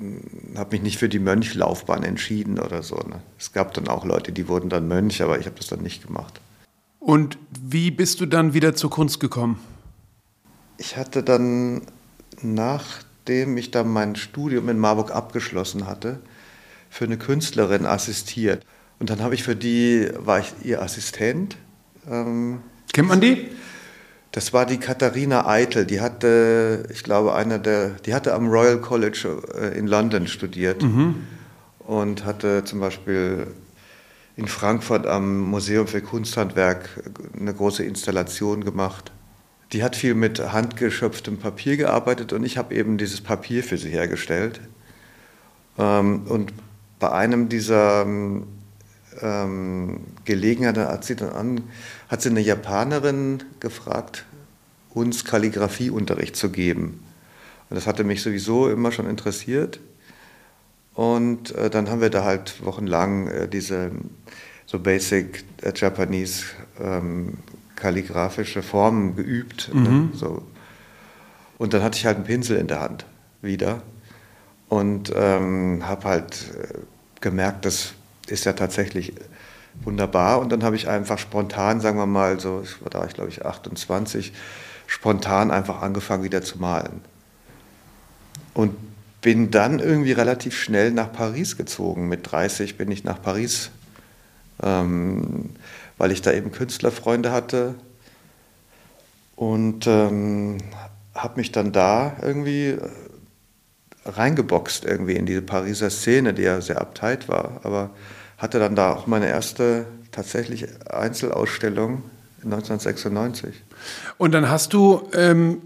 äh, 0.00 0.58
habe 0.58 0.72
mich 0.72 0.82
nicht 0.82 0.98
für 0.98 1.08
die 1.08 1.20
Mönchlaufbahn 1.20 2.02
entschieden 2.02 2.58
oder 2.58 2.82
so. 2.82 2.96
Ne? 2.96 3.22
Es 3.38 3.52
gab 3.52 3.72
dann 3.74 3.86
auch 3.86 4.04
Leute, 4.04 4.32
die 4.32 4.48
wurden 4.48 4.68
dann 4.68 4.88
Mönch, 4.88 5.22
aber 5.22 5.38
ich 5.38 5.46
habe 5.46 5.56
das 5.56 5.68
dann 5.68 5.82
nicht 5.82 6.04
gemacht. 6.04 6.40
Und 6.98 7.38
wie 7.62 7.92
bist 7.92 8.20
du 8.20 8.26
dann 8.26 8.52
wieder 8.52 8.74
zur 8.74 8.90
Kunst 8.90 9.20
gekommen? 9.20 9.60
Ich 10.76 10.96
hatte 10.96 11.22
dann, 11.22 11.82
nachdem 12.42 13.56
ich 13.58 13.70
dann 13.70 13.88
mein 13.92 14.16
Studium 14.16 14.68
in 14.68 14.78
Marburg 14.80 15.12
abgeschlossen 15.12 15.86
hatte, 15.86 16.18
für 16.90 17.04
eine 17.04 17.18
Künstlerin 17.18 17.86
assistiert. 17.86 18.64
Und 18.98 19.10
dann 19.10 19.20
habe 19.22 19.34
ich 19.34 19.42
für 19.42 19.56
die, 19.56 20.08
war 20.16 20.40
ich 20.40 20.52
ihr 20.62 20.82
Assistent 20.82 21.56
Ähm, 22.10 22.60
Kennt 22.92 23.08
man 23.08 23.20
die? 23.20 23.50
Das 24.32 24.52
war 24.52 24.66
die 24.66 24.78
Katharina 24.78 25.46
Eitel. 25.46 25.86
Die 25.86 26.00
hatte, 26.00 26.88
ich 26.92 27.02
glaube, 27.02 27.34
einer 27.34 27.58
der, 27.58 27.90
die 27.90 28.14
hatte 28.14 28.34
am 28.34 28.48
Royal 28.48 28.80
College 28.80 29.42
äh, 29.54 29.78
in 29.78 29.86
London 29.86 30.26
studiert 30.26 30.82
mhm. 30.82 31.26
und 31.80 32.24
hatte 32.24 32.64
zum 32.64 32.80
Beispiel 32.80 33.46
in 34.36 34.46
Frankfurt 34.46 35.06
am 35.06 35.40
Museum 35.40 35.86
für 35.86 36.02
Kunsthandwerk 36.02 37.02
eine 37.38 37.54
große 37.54 37.82
Installation 37.82 38.64
gemacht. 38.64 39.12
Die 39.72 39.82
hat 39.82 39.96
viel 39.96 40.14
mit 40.14 40.52
handgeschöpftem 40.52 41.38
Papier 41.38 41.76
gearbeitet 41.76 42.32
und 42.32 42.44
ich 42.44 42.56
habe 42.58 42.74
eben 42.74 42.98
dieses 42.98 43.20
Papier 43.20 43.64
für 43.64 43.78
sie 43.78 43.90
hergestellt. 43.90 44.60
Ähm, 45.78 46.22
und 46.28 46.52
bei 46.98 47.12
einem 47.12 47.48
dieser 47.48 48.06
ähm, 49.22 50.00
Gelegenheiten 50.24 50.86
hat 50.86 51.04
sie 51.04 51.16
dann 51.16 51.30
an, 51.30 51.62
hat 52.08 52.22
sie 52.22 52.30
eine 52.30 52.40
Japanerin 52.40 53.42
gefragt, 53.60 54.24
uns 54.94 55.24
Kalligraphieunterricht 55.24 56.36
zu 56.36 56.50
geben. 56.50 57.02
Und 57.68 57.76
das 57.76 57.86
hatte 57.86 58.04
mich 58.04 58.22
sowieso 58.22 58.68
immer 58.68 58.92
schon 58.92 59.08
interessiert. 59.08 59.80
Und 60.94 61.54
äh, 61.54 61.68
dann 61.68 61.90
haben 61.90 62.00
wir 62.00 62.10
da 62.10 62.24
halt 62.24 62.64
wochenlang 62.64 63.28
äh, 63.28 63.48
diese 63.48 63.90
so 64.64 64.78
basic 64.78 65.44
äh, 65.62 65.72
Japanese 65.74 66.44
ähm, 66.80 67.34
kalligraphische 67.74 68.62
Formen 68.62 69.14
geübt. 69.14 69.70
Ne? 69.74 69.80
Mhm. 69.80 69.96
Ne? 69.96 70.08
So. 70.14 70.42
Und 71.58 71.74
dann 71.74 71.82
hatte 71.82 71.98
ich 71.98 72.06
halt 72.06 72.16
einen 72.16 72.26
Pinsel 72.26 72.56
in 72.56 72.66
der 72.66 72.80
Hand 72.80 73.04
wieder 73.42 73.82
und 74.68 75.12
ähm, 75.14 75.86
habe 75.86 76.04
halt 76.04 76.52
äh, 76.60 76.78
gemerkt, 77.20 77.64
das 77.64 77.92
ist 78.28 78.44
ja 78.44 78.52
tatsächlich 78.52 79.14
wunderbar. 79.84 80.40
Und 80.40 80.50
dann 80.50 80.64
habe 80.64 80.76
ich 80.76 80.88
einfach 80.88 81.18
spontan, 81.18 81.80
sagen 81.80 81.98
wir 81.98 82.06
mal, 82.06 82.40
so, 82.40 82.62
da 82.90 83.00
war 83.00 83.06
ich 83.06 83.14
glaube 83.14 83.30
ich 83.30 83.44
28, 83.44 84.32
spontan 84.86 85.50
einfach 85.50 85.82
angefangen 85.82 86.24
wieder 86.24 86.42
zu 86.42 86.58
malen. 86.58 87.00
Und 88.54 88.74
bin 89.20 89.50
dann 89.50 89.80
irgendwie 89.80 90.12
relativ 90.12 90.56
schnell 90.56 90.92
nach 90.92 91.12
Paris 91.12 91.56
gezogen. 91.56 92.08
Mit 92.08 92.30
30 92.30 92.78
bin 92.78 92.90
ich 92.90 93.04
nach 93.04 93.20
Paris, 93.20 93.70
ähm, 94.62 95.50
weil 95.98 96.12
ich 96.12 96.22
da 96.22 96.32
eben 96.32 96.52
Künstlerfreunde 96.52 97.32
hatte. 97.32 97.74
Und 99.34 99.86
ähm, 99.86 100.58
habe 101.14 101.36
mich 101.36 101.52
dann 101.52 101.72
da 101.72 102.16
irgendwie 102.22 102.78
reingeboxt 104.06 104.84
irgendwie 104.84 105.16
in 105.16 105.26
diese 105.26 105.42
Pariser 105.42 105.90
Szene, 105.90 106.34
die 106.34 106.42
ja 106.42 106.60
sehr 106.60 106.80
abteilt 106.80 107.28
war. 107.28 107.60
Aber 107.62 107.90
hatte 108.38 108.58
dann 108.58 108.74
da 108.76 108.92
auch 108.92 109.06
meine 109.06 109.28
erste 109.28 109.86
tatsächlich 110.12 110.66
Einzelausstellung 110.90 112.02
1996. 112.44 113.54
Und 114.18 114.32
dann 114.32 114.48
hast 114.48 114.72
du 114.72 115.08
ähm, 115.14 115.60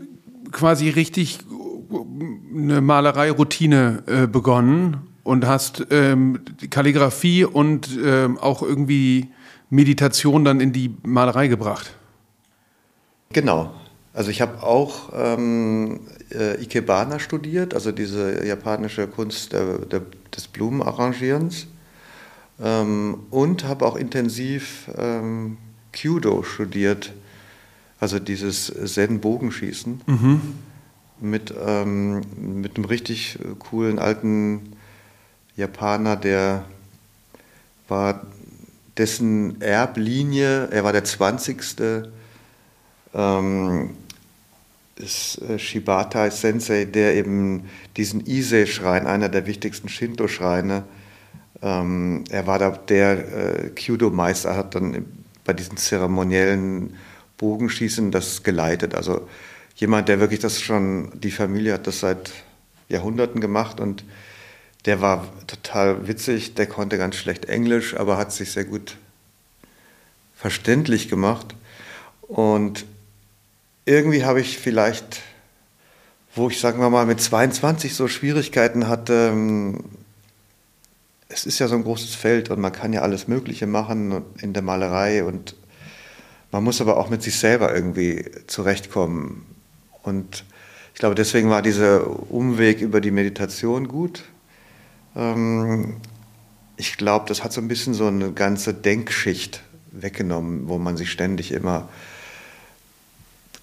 quasi 0.53 0.89
richtig 0.89 1.41
eine 2.55 2.81
Malerei-Routine 2.81 4.03
äh, 4.07 4.27
begonnen 4.27 4.99
und 5.23 5.47
hast 5.47 5.87
ähm, 5.91 6.41
Kalligrafie 6.71 7.45
und 7.45 7.99
ähm, 8.03 8.39
auch 8.39 8.63
irgendwie 8.63 9.29
Meditation 9.69 10.45
dann 10.45 10.61
in 10.61 10.73
die 10.73 10.95
Malerei 11.03 11.49
gebracht. 11.49 11.95
Genau. 13.33 13.73
Also 14.13 14.31
ich 14.31 14.41
habe 14.41 14.63
auch 14.63 15.11
ähm, 15.15 16.01
äh, 16.33 16.61
Ikebana 16.63 17.19
studiert, 17.19 17.75
also 17.75 17.93
diese 17.93 18.45
japanische 18.45 19.07
Kunst 19.07 19.53
der, 19.53 19.79
der, 19.79 20.03
des 20.35 20.49
Blumenarrangierens 20.49 21.69
ähm, 22.61 23.21
und 23.31 23.65
habe 23.65 23.87
auch 23.87 23.97
intensiv 23.97 24.91
ähm, 24.97 25.59
Kyudo 25.93 26.43
studiert, 26.43 27.13
also 28.01 28.19
dieses 28.19 28.73
Zen-Bogenschießen. 28.87 30.01
Mhm 30.07 30.41
mit, 31.21 31.55
ähm, 31.65 32.23
mit 32.37 32.77
einem 32.77 32.87
richtig 32.87 33.39
coolen 33.59 33.99
alten 33.99 34.73
Japaner, 35.57 36.17
der 36.17 36.65
war 37.89 38.27
dessen 38.97 39.61
Erblinie, 39.61 40.69
er 40.71 40.85
war 40.85 40.93
der 40.93 41.05
20. 41.05 42.09
Ähm, 43.15 43.91
ist 44.97 45.41
äh, 45.43 45.59
Shibata 45.59 46.31
Sensei, 46.31 46.85
der 46.85 47.15
eben 47.15 47.69
diesen 47.97 48.27
Ise-Schrein, 48.27 49.07
einer 49.07 49.29
der 49.29 49.47
wichtigsten 49.47 49.89
Shinto-Schreine, 49.89 50.85
ähm, 51.63 52.25
er 52.31 52.47
war 52.47 52.59
da 52.59 52.71
der 52.71 53.65
äh, 53.65 53.71
Kyudo-Meister, 53.71 54.57
hat 54.57 54.75
dann 54.75 55.07
bei 55.45 55.53
diesen 55.53 55.77
zeremoniellen 55.77 56.95
Bogenschießen 57.39 58.11
das 58.11 58.43
geleitet. 58.43 58.95
Also 58.95 59.29
jemand, 59.77 60.09
der 60.09 60.21
wirklich 60.21 60.41
das 60.41 60.61
schon, 60.61 61.11
die 61.21 61.31
Familie 61.31 61.75
hat 61.75 61.87
das 61.87 62.01
seit 62.01 62.33
Jahrhunderten 62.89 63.41
gemacht 63.41 63.81
und 63.81 64.05
der 64.87 65.01
war 65.01 65.27
total 65.47 66.09
witzig, 66.09 66.55
der 66.55 66.67
konnte 66.67 66.97
ganz 66.97 67.17
schlecht 67.17 67.47
Englisch, 67.47 67.95
aber 67.95 68.17
hat 68.17 68.33
sich 68.33 68.53
sehr 68.53 68.65
gut 68.65 68.97
verständlich 70.35 71.11
gemacht. 71.11 71.55
Und 72.23 72.87
irgendwie 73.85 74.25
habe 74.25 74.41
ich 74.41 74.59
vielleicht, 74.59 75.23
wo 76.35 76.49
ich, 76.49 76.61
sagen 76.61 76.81
wir 76.81 76.91
mal, 76.91 77.07
mit 77.07 77.21
22 77.21 77.95
so 77.95 78.09
Schwierigkeiten 78.09 78.89
hatte, 78.89 79.31
ähm, 79.33 79.85
es 81.29 81.47
ist 81.47 81.61
ja 81.61 81.69
so 81.69 81.77
ein 81.77 81.85
großes 81.85 82.15
Feld 82.15 82.51
und 82.51 82.61
man 82.61 82.73
kann 82.73 82.93
ja 82.93 83.03
alles 83.03 83.29
Mögliche 83.29 83.67
machen 83.67 84.23
in 84.41 84.53
der 84.53 84.63
Malerei 84.63 85.25
und 85.25 85.55
man 86.51 86.65
muss 86.65 86.81
aber 86.81 86.97
auch 86.97 87.09
mit 87.09 87.23
sich 87.23 87.39
selber 87.39 87.73
irgendwie 87.73 88.25
zurechtkommen. 88.49 89.47
Und 90.03 90.45
ich 90.93 90.99
glaube, 90.99 91.15
deswegen 91.15 91.49
war 91.49 91.63
dieser 91.63 92.31
Umweg 92.31 92.81
über 92.81 93.01
die 93.01 93.13
Meditation 93.13 93.87
gut. 93.87 94.25
Ähm, 95.15 96.01
ich 96.77 96.97
glaube, 96.97 97.27
das 97.29 97.45
hat 97.45 97.53
so 97.53 97.61
ein 97.61 97.69
bisschen 97.69 97.95
so 97.95 98.09
eine 98.09 98.33
ganze 98.33 98.75
Denkschicht 98.75 99.63
weggenommen, 99.93 100.69
wo 100.69 100.79
man 100.79 100.97
sich 100.97 101.13
ständig 101.13 101.53
immer 101.53 101.89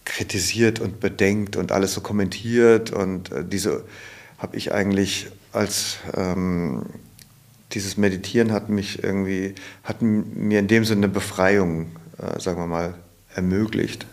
kritisiert 0.07 0.79
und 0.79 0.99
bedenkt 0.99 1.55
und 1.55 1.71
alles 1.71 1.93
so 1.93 2.01
kommentiert. 2.01 2.91
Und 2.91 3.31
äh, 3.31 3.43
diese 3.45 3.83
habe 4.37 4.55
ich 4.57 4.71
eigentlich 4.71 5.27
als 5.51 5.97
ähm, 6.15 6.85
dieses 7.73 7.97
Meditieren 7.97 8.51
hat 8.51 8.69
mich 8.69 9.03
irgendwie, 9.03 9.55
hat 9.83 10.01
mir 10.01 10.59
in 10.59 10.67
dem 10.67 10.85
Sinne 10.85 11.05
eine 11.05 11.13
Befreiung, 11.13 11.87
äh, 12.17 12.39
sagen 12.39 12.59
wir 12.59 12.67
mal, 12.67 12.95
ermöglicht. 13.35 14.05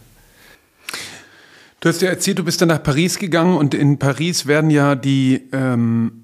Du 1.80 1.88
hast 1.88 2.02
ja 2.02 2.08
erzählt, 2.08 2.38
du 2.38 2.44
bist 2.44 2.60
dann 2.60 2.68
nach 2.68 2.82
Paris 2.82 3.18
gegangen 3.18 3.56
und 3.56 3.74
in 3.74 3.98
Paris 3.98 4.46
werden 4.46 4.70
ja 4.70 4.94
die 4.94 5.48
ähm, 5.52 6.23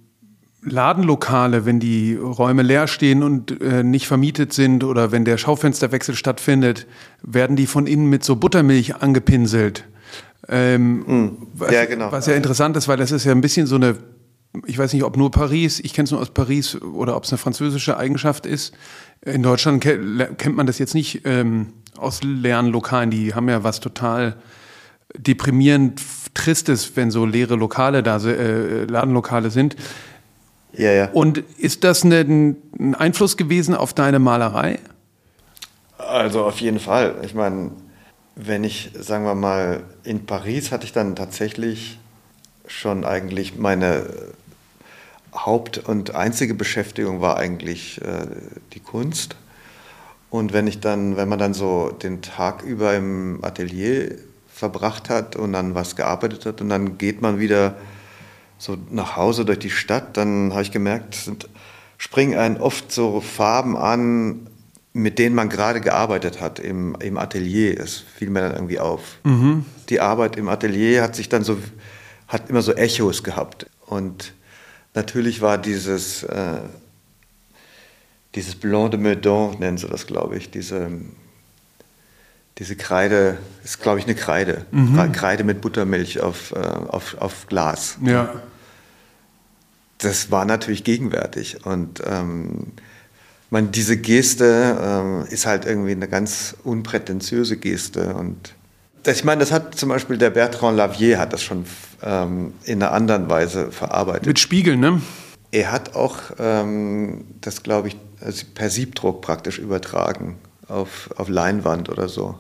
Ladenlokale, 0.62 1.64
wenn 1.64 1.80
die 1.80 2.14
Räume 2.16 2.62
leer 2.62 2.86
stehen 2.86 3.22
und 3.22 3.60
äh, 3.62 3.82
nicht 3.82 4.06
vermietet 4.06 4.52
sind 4.52 4.84
oder 4.84 5.10
wenn 5.10 5.24
der 5.24 5.38
Schaufensterwechsel 5.38 6.14
stattfindet, 6.14 6.86
werden 7.22 7.56
die 7.56 7.66
von 7.66 7.86
innen 7.86 8.06
mit 8.06 8.24
so 8.24 8.36
Buttermilch 8.36 8.96
angepinselt. 8.96 9.84
Ähm, 10.48 10.98
mm, 10.98 11.46
was, 11.54 11.72
ja, 11.72 11.84
genau. 11.86 12.12
Was 12.12 12.26
ja 12.26 12.34
interessant 12.34 12.76
ist, 12.76 12.88
weil 12.88 12.98
das 12.98 13.10
ist 13.10 13.24
ja 13.24 13.32
ein 13.32 13.40
bisschen 13.40 13.66
so 13.66 13.76
eine, 13.76 13.96
ich 14.66 14.76
weiß 14.76 14.92
nicht, 14.92 15.04
ob 15.04 15.16
nur 15.16 15.30
Paris, 15.30 15.80
ich 15.80 15.94
kenne 15.94 16.04
es 16.04 16.10
nur 16.10 16.20
aus 16.20 16.30
Paris 16.30 16.80
oder 16.80 17.16
ob 17.16 17.24
es 17.24 17.32
eine 17.32 17.38
französische 17.38 17.96
Eigenschaft 17.96 18.44
ist. 18.44 18.74
In 19.22 19.42
Deutschland 19.42 19.82
kennt 19.82 20.56
man 20.56 20.66
das 20.66 20.78
jetzt 20.78 20.94
nicht 20.94 21.22
ähm, 21.24 21.72
aus 21.96 22.22
leeren 22.22 22.66
Lokalen, 22.66 23.10
die 23.10 23.34
haben 23.34 23.48
ja 23.48 23.64
was 23.64 23.80
total 23.80 24.36
deprimierend 25.16 26.00
Tristes, 26.34 26.96
wenn 26.96 27.10
so 27.10 27.26
leere 27.26 27.56
Lokale 27.56 28.02
da, 28.02 28.18
äh, 28.18 28.84
Ladenlokale 28.84 29.50
sind. 29.50 29.76
Ja, 30.72 30.92
ja. 30.92 31.08
Und 31.12 31.38
ist 31.58 31.84
das 31.84 32.04
ein 32.04 32.56
Einfluss 32.96 33.36
gewesen 33.36 33.74
auf 33.74 33.94
deine 33.94 34.18
Malerei? 34.18 34.78
Also 35.98 36.44
auf 36.44 36.60
jeden 36.60 36.80
Fall. 36.80 37.16
Ich 37.22 37.34
meine, 37.34 37.72
wenn 38.36 38.64
ich, 38.64 38.90
sagen 38.98 39.24
wir 39.24 39.34
mal, 39.34 39.82
in 40.04 40.26
Paris 40.26 40.72
hatte 40.72 40.84
ich 40.84 40.92
dann 40.92 41.16
tatsächlich 41.16 41.98
schon 42.66 43.04
eigentlich 43.04 43.58
meine 43.58 44.06
Haupt- 45.34 45.78
und 45.78 46.14
einzige 46.14 46.54
Beschäftigung 46.54 47.20
war 47.20 47.36
eigentlich 47.36 48.00
äh, 48.02 48.26
die 48.72 48.80
Kunst. 48.80 49.36
Und 50.30 50.52
wenn 50.52 50.66
ich 50.66 50.80
dann, 50.80 51.16
wenn 51.16 51.28
man 51.28 51.38
dann 51.38 51.54
so 51.54 51.90
den 51.90 52.22
Tag 52.22 52.62
über 52.62 52.94
im 52.94 53.40
Atelier 53.42 54.16
verbracht 54.48 55.08
hat 55.08 55.36
und 55.36 55.52
dann 55.52 55.74
was 55.74 55.96
gearbeitet 55.96 56.46
hat 56.46 56.60
und 56.60 56.68
dann 56.68 56.98
geht 56.98 57.20
man 57.20 57.40
wieder 57.40 57.74
so 58.60 58.76
nach 58.90 59.16
Hause 59.16 59.46
durch 59.46 59.58
die 59.58 59.70
Stadt, 59.70 60.18
dann 60.18 60.52
habe 60.52 60.62
ich 60.62 60.70
gemerkt, 60.70 61.14
sind, 61.14 61.48
springen 61.96 62.38
einen 62.38 62.58
oft 62.58 62.92
so 62.92 63.22
Farben 63.22 63.74
an, 63.76 64.46
mit 64.92 65.18
denen 65.18 65.34
man 65.34 65.48
gerade 65.48 65.80
gearbeitet 65.80 66.42
hat 66.42 66.58
im, 66.58 66.94
im 67.00 67.16
Atelier. 67.16 67.76
Das 67.76 67.96
fiel 67.96 68.28
mir 68.28 68.40
dann 68.42 68.52
irgendwie 68.52 68.78
auf. 68.78 69.18
Mhm. 69.24 69.64
Die 69.88 70.00
Arbeit 70.00 70.36
im 70.36 70.50
Atelier 70.50 71.02
hat 71.02 71.16
sich 71.16 71.30
dann 71.30 71.42
so, 71.42 71.56
hat 72.28 72.50
immer 72.50 72.60
so 72.60 72.74
Echos 72.74 73.22
gehabt. 73.22 73.64
Und 73.86 74.34
natürlich 74.94 75.40
war 75.40 75.56
dieses, 75.56 76.22
äh, 76.24 76.60
dieses 78.34 78.56
Blanc 78.56 78.90
de 78.90 79.00
Meudon, 79.00 79.58
nennen 79.58 79.78
sie 79.78 79.88
das, 79.88 80.06
glaube 80.06 80.36
ich, 80.36 80.50
diese 80.50 80.90
diese 82.60 82.76
Kreide, 82.76 83.38
ist 83.64 83.82
glaube 83.82 83.98
ich 83.98 84.04
eine 84.04 84.14
Kreide. 84.14 84.66
Mhm. 84.70 85.12
Kreide 85.12 85.44
mit 85.44 85.62
Buttermilch 85.62 86.20
auf, 86.20 86.52
äh, 86.52 86.58
auf, 86.58 87.16
auf 87.18 87.46
Glas. 87.46 87.96
Ja. 88.04 88.34
Das 89.96 90.30
war 90.30 90.44
natürlich 90.44 90.84
gegenwärtig. 90.84 91.64
Und 91.64 92.02
ähm, 92.06 92.72
man, 93.48 93.72
diese 93.72 93.96
Geste 93.96 94.78
ähm, 94.80 95.24
ist 95.30 95.46
halt 95.46 95.64
irgendwie 95.64 95.92
eine 95.92 96.06
ganz 96.06 96.54
unprätentiöse 96.62 97.56
Geste. 97.56 98.14
Und 98.14 98.54
das, 99.04 99.16
ich 99.16 99.24
meine, 99.24 99.40
das 99.40 99.52
hat 99.52 99.74
zum 99.74 99.88
Beispiel 99.88 100.18
der 100.18 100.30
Bertrand 100.30 100.76
Lavier 100.76 101.18
hat 101.18 101.32
das 101.32 101.42
schon 101.42 101.64
ähm, 102.02 102.52
in 102.64 102.82
einer 102.82 102.92
anderen 102.92 103.30
Weise 103.30 103.72
verarbeitet. 103.72 104.26
Mit 104.26 104.38
Spiegeln, 104.38 104.80
ne? 104.80 105.00
Er 105.50 105.72
hat 105.72 105.96
auch 105.96 106.16
ähm, 106.38 107.24
das, 107.40 107.62
glaube 107.62 107.88
ich, 107.88 107.96
also 108.20 108.44
per 108.54 108.68
Siebdruck 108.68 109.22
praktisch 109.22 109.58
übertragen 109.58 110.36
auf, 110.68 111.08
auf 111.16 111.28
Leinwand 111.30 111.88
oder 111.88 112.08
so. 112.08 112.38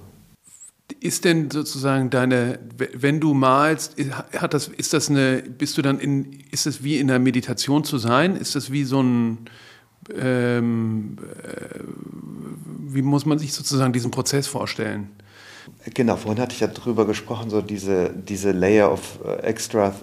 Ist 0.98 1.24
denn 1.24 1.50
sozusagen 1.50 2.10
deine, 2.10 2.58
wenn 2.94 3.20
du 3.20 3.34
malst, 3.34 3.96
hat 4.36 4.54
das, 4.54 4.68
ist 4.68 4.92
das 4.92 5.08
eine, 5.08 5.42
bist 5.42 5.78
du 5.78 5.82
dann 5.82 6.00
in, 6.00 6.40
ist 6.50 6.66
das 6.66 6.82
wie 6.82 6.98
in 6.98 7.08
der 7.08 7.18
Meditation 7.18 7.84
zu 7.84 7.98
sein? 7.98 8.36
Ist 8.36 8.56
das 8.56 8.72
wie 8.72 8.84
so 8.84 9.02
ein, 9.02 9.38
ähm, 10.18 11.16
äh, 11.42 11.80
wie 12.88 13.02
muss 13.02 13.26
man 13.26 13.38
sich 13.38 13.52
sozusagen 13.52 13.92
diesen 13.92 14.10
Prozess 14.10 14.46
vorstellen? 14.46 15.10
Genau, 15.94 16.16
vorhin 16.16 16.42
hatte 16.42 16.54
ich 16.54 16.60
ja 16.60 16.66
darüber 16.66 17.06
gesprochen, 17.06 17.48
so 17.50 17.62
diese, 17.62 18.10
diese 18.10 18.52
Layer 18.52 18.92
of 18.92 19.18
äh, 19.24 19.42
extra 19.42 19.94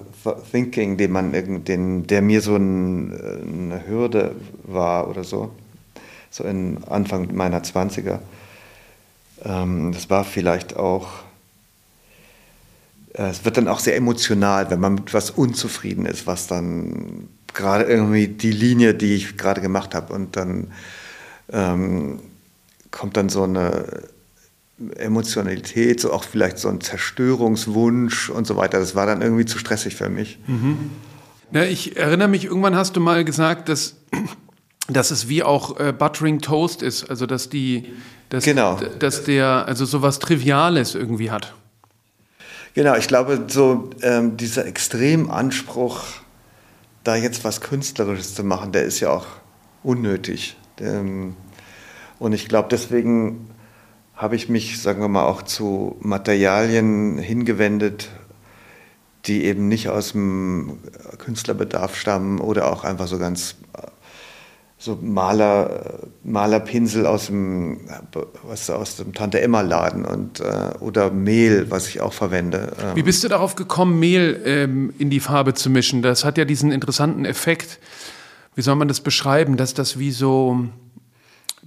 thinking, 0.52 0.98
den 0.98 1.12
man, 1.12 1.32
den, 1.64 2.08
der 2.08 2.22
mir 2.22 2.42
so 2.42 2.56
ein, 2.56 3.12
äh, 3.12 3.42
eine 3.42 3.88
Hürde 3.88 4.36
war 4.64 5.08
oder 5.08 5.24
so, 5.24 5.52
so 6.30 6.44
in 6.44 6.84
Anfang 6.86 7.36
meiner 7.36 7.62
20er. 7.62 8.20
Ähm, 9.44 9.92
das 9.92 10.10
war 10.10 10.24
vielleicht 10.24 10.76
auch, 10.76 11.08
äh, 13.14 13.30
es 13.30 13.46
wird 13.46 13.58
dann 13.58 13.68
auch 13.68 13.80
sehr 13.80 13.96
emotional, 13.96 14.70
wenn 14.70 14.80
man 14.80 14.96
mit 14.96 15.14
was 15.14 15.32
unzufrieden 15.32 16.06
ist, 16.06 16.28
was 16.28 16.48
dann 16.48 17.28
gerade 17.54 17.86
irgendwie 17.86 18.28
die 18.28 18.52
Linie, 18.52 18.94
die 18.94 19.16
ich 19.16 19.38
gerade 19.38 19.62
gemacht 19.62 19.96
habe 19.96 20.14
und 20.14 20.36
dann 20.36 20.72
ähm, 21.52 22.20
kommt 22.92 23.18
dann 23.18 23.30
so 23.30 23.44
eine 23.44 24.04
Emotionalität, 24.96 26.00
so 26.00 26.14
auch 26.14 26.24
vielleicht 26.24 26.60
so 26.60 26.70
ein 26.70 26.82
Zerstörungswunsch 26.82 28.30
und 28.30 28.46
so 28.46 28.56
weiter. 28.58 28.80
Das 28.80 28.96
war 28.96 29.08
dann 29.08 29.22
irgendwie 29.22 29.46
zu 29.46 29.58
stressig 29.58 29.96
für 29.96 30.10
mich. 30.10 30.38
Mhm. 30.48 30.92
Na, 31.52 31.66
ich 31.66 31.98
erinnere 31.98 32.28
mich, 32.28 32.46
irgendwann 32.46 32.76
hast 32.76 32.96
du 32.96 33.00
mal 33.00 33.26
gesagt, 33.26 33.70
dass, 33.70 33.96
dass 34.88 35.12
es 35.12 35.28
wie 35.28 35.44
auch 35.44 35.80
äh, 35.80 35.92
Buttering 35.92 36.40
Toast 36.40 36.82
ist, 36.82 37.10
also 37.10 37.26
dass 37.26 37.50
die, 37.50 37.94
dass, 38.30 38.44
genau. 38.44 38.80
dass 39.00 39.24
der 39.24 39.68
also 39.68 39.86
sowas 39.86 40.20
Triviales 40.20 40.96
irgendwie 40.96 41.32
hat. 41.32 41.54
Genau, 42.74 42.96
ich 42.96 43.08
glaube, 43.08 43.46
so 43.48 43.90
ähm, 44.02 44.38
dieser 44.38 44.66
Extremanspruch, 44.66 46.04
da 47.04 47.16
jetzt 47.16 47.44
was 47.44 47.62
Künstlerisches 47.62 48.36
zu 48.36 48.44
machen, 48.44 48.72
der 48.72 48.84
ist 48.84 49.00
ja 49.00 49.10
auch 49.10 49.26
unnötig. 49.84 50.58
Ähm, 50.80 51.36
und 52.20 52.34
ich 52.34 52.48
glaube, 52.48 52.68
deswegen 52.70 53.50
habe 54.16 54.36
ich 54.36 54.50
mich, 54.50 54.82
sagen 54.82 55.02
wir 55.02 55.08
mal, 55.08 55.26
auch 55.26 55.42
zu 55.42 55.96
Materialien 56.02 57.18
hingewendet, 57.18 58.10
die 59.26 59.46
eben 59.46 59.68
nicht 59.68 59.90
aus 59.90 60.14
dem 60.14 60.80
Künstlerbedarf 61.20 61.96
stammen 61.96 62.40
oder 62.40 62.72
auch 62.72 62.84
einfach 62.84 63.08
so 63.08 63.20
ganz 63.20 63.56
so 64.80 64.98
Maler, 65.02 66.08
Malerpinsel 66.24 67.08
aus 67.08 67.28
dem, 67.28 67.80
was, 68.44 68.70
aus 68.70 68.98
dem 68.98 69.14
Tante 69.14 69.42
Emma 69.42 69.62
Laden 69.62 70.06
und, 70.06 70.40
äh, 70.40 70.72
oder 70.80 71.10
Mehl, 71.10 71.72
was 71.72 71.88
ich 71.88 72.00
auch 72.02 72.14
verwende. 72.14 72.74
Ähm. 72.80 72.96
Wie 72.96 73.04
bist 73.04 73.24
du 73.24 73.28
darauf 73.28 73.56
gekommen, 73.56 74.00
Mehl 74.00 74.40
ähm, 74.46 74.94
in 75.00 75.10
die 75.10 75.20
Farbe 75.20 75.56
zu 75.56 75.72
mischen? 75.72 76.04
Das 76.04 76.24
hat 76.24 76.38
ja 76.38 76.46
diesen 76.46 76.72
interessanten 76.72 77.26
Effekt. 77.26 77.80
Wie 78.54 78.62
soll 78.62 78.76
man 78.76 78.88
das 78.88 79.02
beschreiben, 79.02 79.58
dass 79.58 79.74
das 79.74 79.98
wie 79.98 80.12
so 80.12 80.70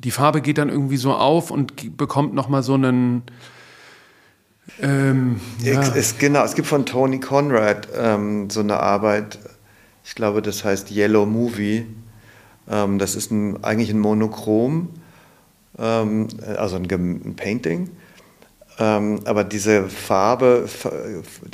die 0.04 0.10
Farbe 0.10 0.40
geht 0.40 0.58
dann 0.58 0.68
irgendwie 0.68 0.96
so 0.96 1.12
auf 1.12 1.50
und 1.50 1.96
bekommt 1.96 2.34
nochmal 2.34 2.62
so 2.62 2.74
einen. 2.74 3.22
Ähm, 4.80 5.40
ja. 5.62 5.80
es, 5.94 6.16
genau, 6.18 6.44
es 6.44 6.54
gibt 6.54 6.68
von 6.68 6.86
Tony 6.86 7.20
Conrad 7.20 7.88
ähm, 7.94 8.48
so 8.50 8.60
eine 8.60 8.78
Arbeit, 8.78 9.38
ich 10.04 10.14
glaube, 10.14 10.42
das 10.42 10.64
heißt 10.64 10.90
Yellow 10.90 11.26
Movie. 11.26 11.86
Ähm, 12.68 12.98
das 12.98 13.14
ist 13.14 13.30
ein, 13.30 13.62
eigentlich 13.64 13.90
ein 13.90 14.00
Monochrom, 14.00 14.88
ähm, 15.78 16.28
also 16.56 16.76
ein, 16.76 16.84
ein 16.90 17.36
Painting. 17.36 17.90
Ähm, 18.78 19.20
aber 19.24 19.44
diese 19.44 19.88
Farbe, 19.88 20.68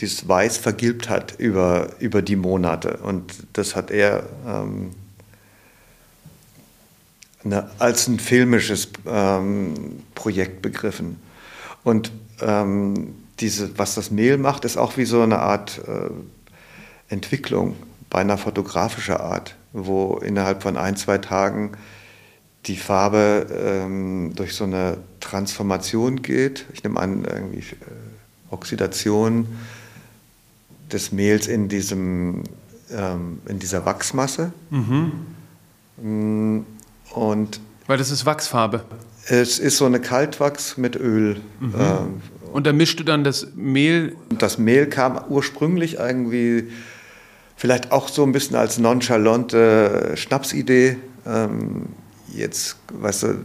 dieses 0.00 0.28
Weiß 0.28 0.58
vergilbt 0.58 1.08
hat 1.08 1.34
über, 1.38 1.88
über 1.98 2.22
die 2.22 2.36
Monate. 2.36 2.98
Und 2.98 3.34
das 3.52 3.74
hat 3.74 3.90
er 3.90 4.28
eine, 7.44 7.70
als 7.78 8.06
ein 8.06 8.20
filmisches 8.20 8.90
ähm, 9.06 10.02
Projekt 10.14 10.62
begriffen. 10.62 11.20
Und 11.82 12.12
diese, 13.40 13.78
was 13.78 13.94
das 13.94 14.10
Mehl 14.10 14.38
macht, 14.38 14.64
ist 14.64 14.76
auch 14.76 14.96
wie 14.96 15.04
so 15.04 15.22
eine 15.22 15.38
Art 15.38 15.80
äh, 15.86 16.10
Entwicklung, 17.12 17.76
beinahe 18.10 18.38
fotografischer 18.38 19.20
Art, 19.20 19.56
wo 19.76 20.16
innerhalb 20.16 20.62
von 20.62 20.76
ein, 20.76 20.96
zwei 20.96 21.18
Tagen 21.18 21.72
die 22.66 22.76
Farbe 22.76 23.46
ähm, 23.52 24.32
durch 24.34 24.54
so 24.54 24.64
eine 24.64 24.98
Transformation 25.20 26.22
geht. 26.22 26.66
Ich 26.72 26.82
nehme 26.82 26.98
an, 26.98 27.24
irgendwie 27.24 27.58
äh, 27.58 28.50
Oxidation 28.50 29.46
des 30.90 31.12
Mehls 31.12 31.46
in, 31.46 31.68
diesem, 31.68 32.44
ähm, 32.90 33.40
in 33.46 33.58
dieser 33.58 33.84
Wachsmasse. 33.84 34.52
Mhm. 34.70 35.12
Mm, 36.02 36.60
und 37.12 37.60
Weil 37.86 37.98
das 37.98 38.10
ist 38.10 38.26
Wachsfarbe. 38.26 38.84
Es 39.28 39.58
ist 39.58 39.76
so 39.76 39.86
eine 39.86 40.00
Kaltwachs 40.00 40.76
mit 40.76 40.96
Öl. 40.96 41.40
Mhm. 41.60 41.74
Ähm, 41.78 42.22
und 42.52 42.66
da 42.66 42.72
mischst 42.72 42.98
du 42.98 43.04
dann 43.04 43.22
das 43.22 43.48
Mehl? 43.54 44.16
Das 44.38 44.58
Mehl 44.58 44.86
kam 44.86 45.20
ursprünglich 45.28 45.98
irgendwie 45.98 46.70
vielleicht 47.56 47.92
auch 47.92 48.08
so 48.08 48.22
ein 48.22 48.32
bisschen 48.32 48.56
als 48.56 48.78
nonchalante 48.78 50.12
Schnapsidee. 50.14 50.98
Ähm, 51.26 51.86
jetzt, 52.32 52.76
weißt 52.92 53.22
du, 53.24 53.44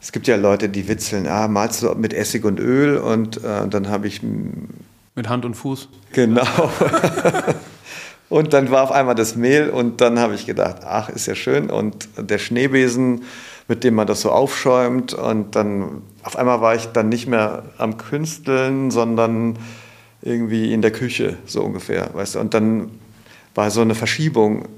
es 0.00 0.12
gibt 0.12 0.26
ja 0.26 0.36
Leute, 0.36 0.68
die 0.68 0.88
witzeln, 0.88 1.26
ah, 1.26 1.48
malst 1.48 1.82
du 1.82 1.94
mit 1.94 2.14
Essig 2.14 2.44
und 2.44 2.60
Öl 2.60 2.96
und 2.96 3.42
äh, 3.44 3.66
dann 3.68 3.88
habe 3.88 4.06
ich... 4.06 4.22
Mit 5.14 5.28
Hand 5.28 5.44
und 5.44 5.54
Fuß? 5.54 5.88
Genau. 6.12 6.46
Und 8.28 8.52
dann 8.52 8.70
war 8.70 8.82
auf 8.82 8.90
einmal 8.90 9.14
das 9.14 9.36
Mehl 9.36 9.70
und 9.70 10.00
dann 10.00 10.18
habe 10.18 10.34
ich 10.34 10.46
gedacht, 10.46 10.78
ach, 10.84 11.08
ist 11.08 11.26
ja 11.26 11.36
schön. 11.36 11.70
Und 11.70 12.08
der 12.18 12.38
Schneebesen, 12.38 13.22
mit 13.68 13.84
dem 13.84 13.94
man 13.94 14.06
das 14.06 14.20
so 14.20 14.32
aufschäumt. 14.32 15.14
Und 15.14 15.54
dann 15.54 16.02
auf 16.24 16.36
einmal 16.36 16.60
war 16.60 16.74
ich 16.74 16.86
dann 16.86 17.08
nicht 17.08 17.28
mehr 17.28 17.62
am 17.78 17.98
Künsteln, 17.98 18.90
sondern 18.90 19.58
irgendwie 20.22 20.72
in 20.72 20.82
der 20.82 20.90
Küche, 20.90 21.36
so 21.46 21.62
ungefähr. 21.62 22.10
Weißt 22.14 22.34
du? 22.34 22.40
Und 22.40 22.52
dann 22.52 22.90
war 23.56 23.70
so 23.70 23.80
eine 23.80 23.94
Verschiebung 23.94 24.68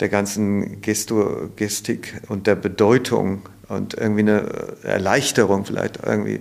der 0.00 0.08
ganzen 0.08 0.80
Gestik 0.80 2.22
und 2.28 2.46
der 2.46 2.54
Bedeutung 2.54 3.42
und 3.68 3.94
irgendwie 3.94 4.20
eine 4.20 4.76
Erleichterung 4.82 5.64
vielleicht 5.64 6.00
irgendwie. 6.04 6.40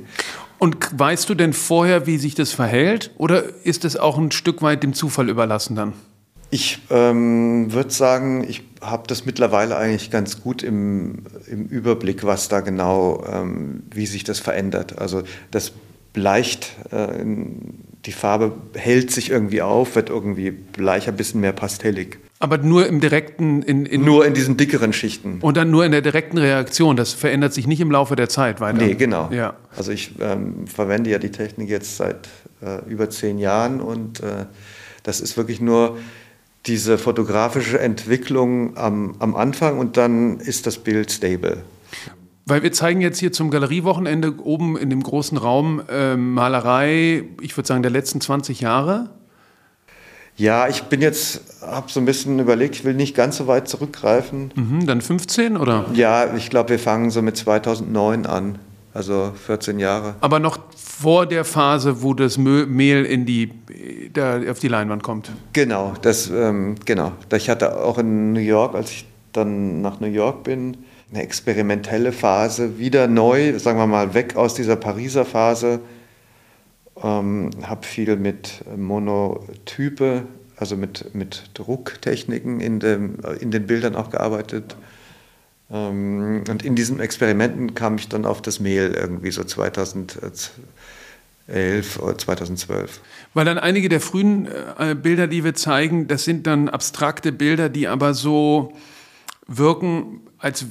Und 0.58 0.78
weißt 0.98 1.30
du 1.30 1.36
denn 1.36 1.54
vorher, 1.54 2.06
wie 2.06 2.18
sich 2.18 2.36
das 2.36 2.52
verhält? 2.52 3.12
Oder 3.18 3.44
ist 3.64 3.86
es 3.86 3.96
auch 3.96 4.18
ein 4.18 4.32
Stück 4.32 4.62
weit 4.62 4.84
dem 4.84 4.94
Zufall 4.94 5.30
überlassen 5.30 5.76
dann? 5.76 5.94
Ich 6.52 6.80
ähm, 6.90 7.72
würde 7.72 7.92
sagen, 7.92 8.44
ich 8.48 8.64
habe 8.82 9.04
das 9.08 9.26
mittlerweile 9.26 9.78
eigentlich 9.78 10.10
ganz 10.10 10.42
gut 10.42 10.64
im, 10.64 11.24
im 11.48 11.66
Überblick, 11.66 12.24
was 12.24 12.50
da 12.50 12.62
genau, 12.62 13.24
ähm, 13.32 13.84
wie 13.92 14.08
sich 14.08 14.24
das 14.24 14.40
verändert. 14.40 14.98
Also 14.98 15.24
das 15.52 15.72
bleicht, 16.12 16.72
äh, 16.92 17.22
die 18.06 18.12
Farbe 18.12 18.54
hält 18.76 19.12
sich 19.12 19.30
irgendwie 19.30 19.62
auf, 19.62 19.96
wird 19.96 20.10
irgendwie 20.10 20.52
bleicher, 20.52 21.12
bisschen 21.12 21.42
mehr 21.42 21.52
pastellig. 21.52 22.20
Aber 22.40 22.58
nur 22.58 22.88
im 22.88 23.02
direkten. 23.02 23.62
In, 23.62 23.86
in 23.86 24.06
nur 24.06 24.26
in 24.26 24.34
diesen 24.34 24.56
dickeren 24.56 24.94
Schichten. 24.94 25.40
Und 25.42 25.58
dann 25.58 25.70
nur 25.72 25.84
in 25.84 25.92
der 25.92 26.02
direkten 26.02 26.38
Reaktion. 26.38 26.96
Das 26.96 27.12
verändert 27.12 27.54
sich 27.54 27.68
nicht 27.68 27.82
im 27.82 27.92
Laufe 27.92 28.16
der 28.16 28.30
Zeit 28.30 28.62
weiter. 28.62 28.78
Nee, 28.78 28.96
genau. 28.96 29.30
Ja. 29.32 29.56
Also 29.76 29.92
ich 29.92 30.14
ähm, 30.22 30.66
verwende 30.66 31.10
ja 31.10 31.20
die 31.20 31.32
Technik 31.32 31.70
jetzt 31.70 31.98
seit 31.98 32.30
äh, 32.62 32.90
über 32.90 33.10
zehn 33.10 33.40
Jahren 33.40 33.82
und 33.82 34.22
äh, 34.22 34.46
das 35.04 35.20
ist 35.20 35.36
wirklich 35.36 35.60
nur 35.60 35.98
diese 36.66 36.98
fotografische 36.98 37.80
Entwicklung 37.80 38.78
am, 38.78 39.16
am 39.20 39.36
Anfang 39.36 39.78
und 39.78 39.98
dann 39.98 40.40
ist 40.40 40.66
das 40.66 40.78
Bild 40.78 41.12
stable. 41.12 41.64
Weil 42.50 42.64
wir 42.64 42.72
zeigen 42.72 43.00
jetzt 43.00 43.20
hier 43.20 43.32
zum 43.32 43.52
Galeriewochenende 43.52 44.34
oben 44.44 44.76
in 44.76 44.90
dem 44.90 45.04
großen 45.04 45.38
Raum 45.38 45.84
äh, 45.88 46.16
Malerei, 46.18 47.24
ich 47.42 47.56
würde 47.56 47.68
sagen, 47.68 47.84
der 47.84 47.92
letzten 47.92 48.22
20 48.22 48.62
Jahre. 48.62 49.10
Ja, 50.36 50.68
ich 50.68 50.84
bin 50.84 51.02
jetzt, 51.02 51.62
habe 51.62 51.92
so 51.92 52.00
ein 52.00 52.06
bisschen 52.06 52.40
überlegt, 52.40 52.76
ich 52.78 52.86
will 52.86 52.96
nicht 52.96 53.16
ganz 53.16 53.38
so 53.38 53.46
weit 53.46 53.68
zurückgreifen. 53.68 54.52
Mhm, 54.56 54.88
dann 54.88 55.02
15 55.02 55.58
oder? 55.58 55.86
Ja, 55.94 56.34
ich 56.34 56.50
glaube, 56.50 56.70
wir 56.70 56.80
fangen 56.80 57.12
so 57.12 57.22
mit 57.22 57.38
2009 57.38 58.26
an. 58.26 58.58
also 58.94 59.32
14 59.46 59.78
Jahre. 59.78 60.16
Aber 60.22 60.40
noch 60.40 60.60
vor 60.76 61.26
der 61.28 61.46
Phase, 61.46 62.02
wo 62.02 62.14
das 62.14 62.38
Mehl 62.38 63.06
in 63.06 63.26
die, 63.26 63.52
da 64.14 64.40
auf 64.50 64.60
die 64.60 64.70
Leinwand 64.70 65.04
kommt. 65.04 65.32
Genau, 65.54 65.94
das, 66.02 66.30
ähm, 66.30 66.76
genau. 66.84 67.12
Ich 67.34 67.50
hatte 67.50 67.78
auch 67.78 68.00
in 68.00 68.34
New 68.34 68.40
York, 68.40 68.74
als 68.74 68.92
ich 68.92 69.06
dann 69.34 69.82
nach 69.82 70.00
New 70.00 70.08
York 70.08 70.44
bin, 70.44 70.78
eine 71.12 71.24
experimentelle 71.24 72.12
Phase, 72.12 72.78
wieder 72.78 73.08
neu, 73.08 73.58
sagen 73.58 73.80
wir 73.80 73.88
mal, 73.88 74.14
weg 74.14 74.36
aus 74.36 74.54
dieser 74.54 74.76
Pariser 74.76 75.26
Phase. 75.26 75.80
Ähm, 77.02 77.50
habe 77.64 77.86
viel 77.86 78.16
mit 78.18 78.64
Monotype, 78.76 80.24
also 80.58 80.76
mit, 80.76 81.16
mit 81.16 81.52
Drucktechniken 81.54 82.60
in, 82.60 82.80
dem, 82.80 83.18
in 83.40 83.52
den 83.52 83.66
Bildern 83.66 83.96
auch 83.96 84.10
gearbeitet. 84.10 84.76
Ähm, 85.72 86.44
und 86.50 86.64
in 86.64 86.76
diesen 86.76 87.00
Experimenten 87.00 87.74
kam 87.74 87.96
ich 87.96 88.10
dann 88.10 88.26
auf 88.26 88.42
das 88.42 88.60
Mehl 88.60 88.94
irgendwie 88.94 89.32
so 89.32 89.44
2011 89.44 90.52
oder 92.00 92.18
2012. 92.18 93.02
Weil 93.34 93.46
dann 93.46 93.58
einige 93.58 93.90
der 93.90 94.02
frühen 94.02 94.48
äh, 94.78 94.96
Bilder, 94.96 95.28
die 95.28 95.44
wir 95.44 95.54
zeigen, 95.54 96.08
das 96.08 96.26
sind 96.26 96.46
dann 96.48 96.70
abstrakte 96.70 97.32
Bilder, 97.32 97.70
die 97.70 97.88
aber 97.88 98.14
so 98.14 98.74
wirken, 99.48 100.22
als 100.38 100.66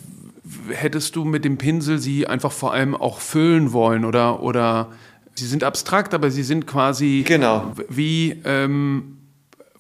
hättest 0.71 1.17
du 1.17 1.25
mit 1.25 1.45
dem 1.45 1.59
Pinsel 1.59 1.99
sie 1.99 2.27
einfach 2.27 2.53
vor 2.53 2.73
allem 2.73 2.95
auch 2.95 3.21
füllen 3.21 3.73
wollen 3.73 4.05
oder, 4.05 4.43
oder 4.43 4.91
sie 5.35 5.47
sind 5.47 5.65
abstrakt, 5.65 6.15
aber 6.15 6.31
sie 6.31 6.43
sind 6.43 6.67
quasi 6.67 7.25
genau. 7.27 7.73
wie 7.89 8.41
ähm, 8.45 9.19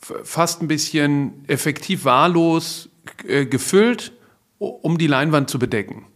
fast 0.00 0.62
ein 0.62 0.68
bisschen 0.68 1.44
effektiv 1.48 2.04
wahllos 2.04 2.88
äh, 3.26 3.46
gefüllt 3.46 4.12
um 4.59 4.98
die 4.98 5.07
Leinwand 5.07 5.48
zu 5.48 5.59
bedecken. 5.59 6.07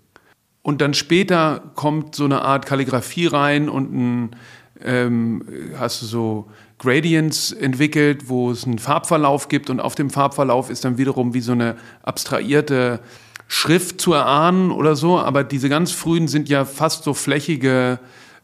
Und 0.63 0.81
dann 0.81 0.95
später 0.95 1.73
kommt 1.75 2.15
so 2.15 2.25
eine 2.25 2.43
Art 2.43 2.67
Kalligrafie 2.67 3.27
rein 3.27 3.69
und 3.69 3.93
ein, 3.93 4.37
ähm, 4.85 5.45
hast 5.79 6.03
du 6.03 6.07
so 6.07 6.51
Gradients 6.79 7.53
entwickelt, 7.53 8.29
wo 8.29 8.51
es 8.51 8.65
einen 8.65 8.79
Farbverlauf 8.79 9.49
gibt 9.49 9.71
und 9.71 9.81
auf 9.81 9.95
dem 9.95 10.11
Farbverlauf 10.11 10.71
ist 10.71 10.85
dann 10.85 10.99
wiederum 10.99 11.35
wie 11.35 11.41
so 11.41 11.53
eine 11.53 11.77
abstrahierte 12.03 13.01
Schrift 13.55 14.01
zu 14.01 14.15
erahnen 14.15 14.71
oder 14.71 14.97
so. 14.97 15.19
Aber 15.19 15.45
diese 15.45 15.69
ganz 15.69 15.93
frühen 15.93 16.27
sind 16.27 16.49
ja 16.49 16.65
fast 16.65 17.05
so 17.05 17.13
flächige 17.13 17.99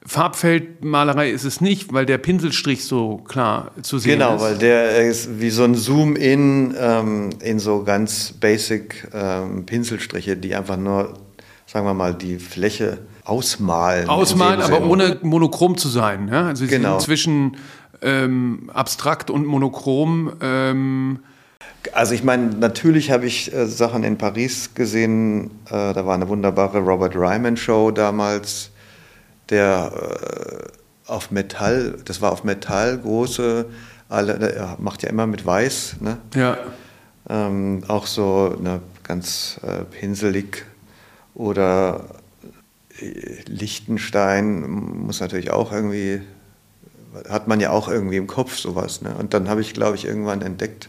Farbfeldmalerei 0.04 1.30
ist 1.30 1.44
es 1.44 1.62
nicht, 1.62 1.94
weil 1.94 2.04
der 2.04 2.18
Pinselstrich 2.18 2.84
so 2.84 3.16
klar 3.16 3.70
zu 3.80 3.98
sehen 3.98 4.18
genau, 4.18 4.34
ist. 4.34 4.42
Genau, 4.42 4.50
weil 4.50 4.58
der 4.58 5.08
ist 5.08 5.40
wie 5.40 5.48
so 5.48 5.64
ein 5.64 5.74
Zoom-in 5.74 6.74
ähm, 6.78 7.30
in 7.42 7.58
so 7.58 7.84
ganz 7.84 8.32
basic 8.32 9.08
ähm, 9.14 9.64
Pinselstriche, 9.64 10.36
die 10.36 10.54
einfach 10.54 10.76
nur, 10.76 11.14
sagen 11.64 11.86
wir 11.86 11.94
mal, 11.94 12.12
die 12.12 12.38
Fläche 12.38 12.98
ausmalen. 13.24 14.10
Ausmalen, 14.10 14.60
aber 14.60 14.82
ohne 14.82 15.16
monochrom 15.22 15.78
zu 15.78 15.88
sein. 15.88 16.28
Ja? 16.28 16.48
Also 16.48 16.66
genau. 16.66 16.98
zwischen 16.98 17.56
ähm, 18.02 18.70
abstrakt 18.74 19.30
und 19.30 19.46
monochrom. 19.46 20.32
Also 21.92 22.14
ich 22.14 22.22
meine, 22.22 22.46
natürlich 22.46 23.10
habe 23.10 23.26
ich 23.26 23.52
äh, 23.52 23.66
Sachen 23.66 24.04
in 24.04 24.18
Paris 24.18 24.74
gesehen. 24.74 25.50
Äh, 25.66 25.92
da 25.92 26.06
war 26.06 26.14
eine 26.14 26.28
wunderbare 26.28 26.78
Robert 26.78 27.14
Ryman 27.14 27.56
Show 27.56 27.90
damals 27.90 28.70
der 29.50 29.92
äh, 29.92 31.10
auf 31.10 31.30
Metall, 31.30 31.98
das 32.04 32.20
war 32.20 32.32
auf 32.32 32.44
Metall, 32.44 32.98
große, 32.98 33.66
alle, 34.08 34.54
er 34.54 34.76
macht 34.78 35.02
ja 35.02 35.08
immer 35.08 35.26
mit 35.26 35.44
Weiß, 35.44 35.96
ne? 36.00 36.18
Ja. 36.34 36.58
Ähm, 37.30 37.82
auch 37.88 38.06
so 38.06 38.56
ne, 38.60 38.80
ganz 39.02 39.60
äh, 39.62 39.84
pinselig 39.84 40.64
oder 41.34 42.04
äh, 43.00 43.42
Lichtenstein 43.46 44.68
muss 44.68 45.20
natürlich 45.20 45.50
auch 45.50 45.72
irgendwie, 45.72 46.22
hat 47.28 47.48
man 47.48 47.60
ja 47.60 47.70
auch 47.70 47.88
irgendwie 47.88 48.16
im 48.16 48.26
Kopf 48.26 48.56
sowas. 48.56 49.02
Ne? 49.02 49.14
Und 49.18 49.34
dann 49.34 49.48
habe 49.48 49.60
ich, 49.60 49.74
glaube 49.74 49.96
ich, 49.96 50.06
irgendwann 50.06 50.40
entdeckt, 50.40 50.88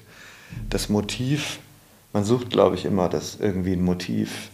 das 0.70 0.90
Motiv, 0.90 1.60
man 2.14 2.24
sucht, 2.24 2.50
glaube 2.50 2.76
ich, 2.76 2.86
immer 2.86 3.10
das 3.10 3.38
irgendwie 3.40 3.74
ein 3.74 3.84
Motiv 3.84 4.50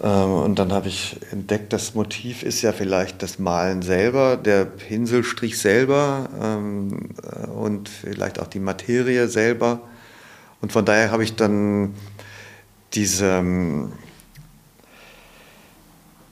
ähm, 0.00 0.32
und 0.32 0.58
dann 0.58 0.72
habe 0.72 0.88
ich 0.88 1.16
entdeckt, 1.30 1.72
das 1.72 1.94
Motiv 1.94 2.42
ist 2.42 2.62
ja 2.62 2.72
vielleicht 2.72 3.22
das 3.22 3.38
Malen 3.38 3.82
selber, 3.82 4.36
der 4.36 4.64
Pinselstrich 4.64 5.58
selber 5.58 6.28
ähm, 6.40 7.10
äh, 7.22 7.46
und 7.46 7.88
vielleicht 7.88 8.40
auch 8.40 8.46
die 8.46 8.60
Materie 8.60 9.28
selber. 9.28 9.80
Und 10.60 10.72
von 10.72 10.84
daher 10.84 11.10
habe 11.10 11.24
ich 11.24 11.36
dann 11.36 11.94
diese, 12.94 13.26
ähm, 13.26 13.92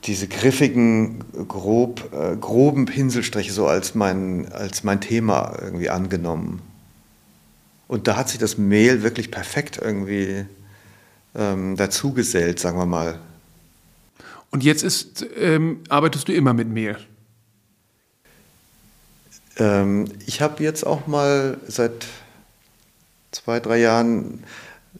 diese 0.04 0.28
griffigen, 0.28 1.24
grob, 1.46 2.12
äh, 2.12 2.36
groben 2.36 2.86
Pinselstriche 2.86 3.52
so 3.52 3.66
als 3.66 3.94
mein, 3.94 4.50
als 4.52 4.84
mein 4.84 5.00
Thema 5.00 5.56
irgendwie 5.60 5.90
angenommen. 5.90 6.62
Und 7.90 8.06
da 8.06 8.16
hat 8.16 8.28
sich 8.28 8.38
das 8.38 8.56
Mehl 8.56 9.02
wirklich 9.02 9.32
perfekt 9.32 9.80
irgendwie 9.82 10.44
ähm, 11.34 11.74
dazugesellt, 11.76 12.60
sagen 12.60 12.78
wir 12.78 12.86
mal. 12.86 13.18
Und 14.52 14.62
jetzt 14.62 14.84
ist, 14.84 15.26
ähm, 15.36 15.80
arbeitest 15.88 16.28
du 16.28 16.32
immer 16.32 16.54
mit 16.54 16.68
Mehl? 16.68 16.96
Ähm, 19.56 20.04
ich 20.24 20.40
habe 20.40 20.62
jetzt 20.62 20.86
auch 20.86 21.08
mal 21.08 21.58
seit 21.66 22.06
zwei, 23.32 23.58
drei 23.58 23.80
Jahren 23.80 24.44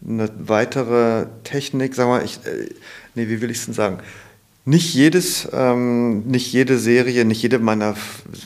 eine 0.05 0.29
weitere 0.37 1.27
Technik, 1.45 1.95
sagen 1.95 2.09
wir, 2.09 2.25
ich, 2.25 2.45
äh, 2.45 2.67
nee, 3.15 3.29
wie 3.29 3.39
will 3.39 3.51
ich 3.51 3.59
es 3.59 3.65
denn 3.67 3.73
sagen? 3.73 3.99
Nicht 4.65 4.93
jedes, 4.93 5.47
ähm, 5.53 6.23
nicht 6.23 6.51
jede 6.51 6.77
Serie, 6.77 7.23
nicht 7.23 7.41
jede 7.41 7.59
meiner 7.59 7.95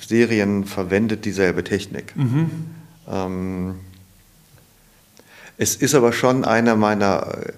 Serien 0.08 0.66
verwendet 0.66 1.26
dieselbe 1.26 1.64
Technik. 1.64 2.16
Mhm. 2.16 2.52
Ähm, 3.10 3.76
es 5.58 5.76
ist 5.76 5.96
aber 5.96 6.14
schon 6.14 6.46
einer 6.46 6.76
meiner 6.76 7.54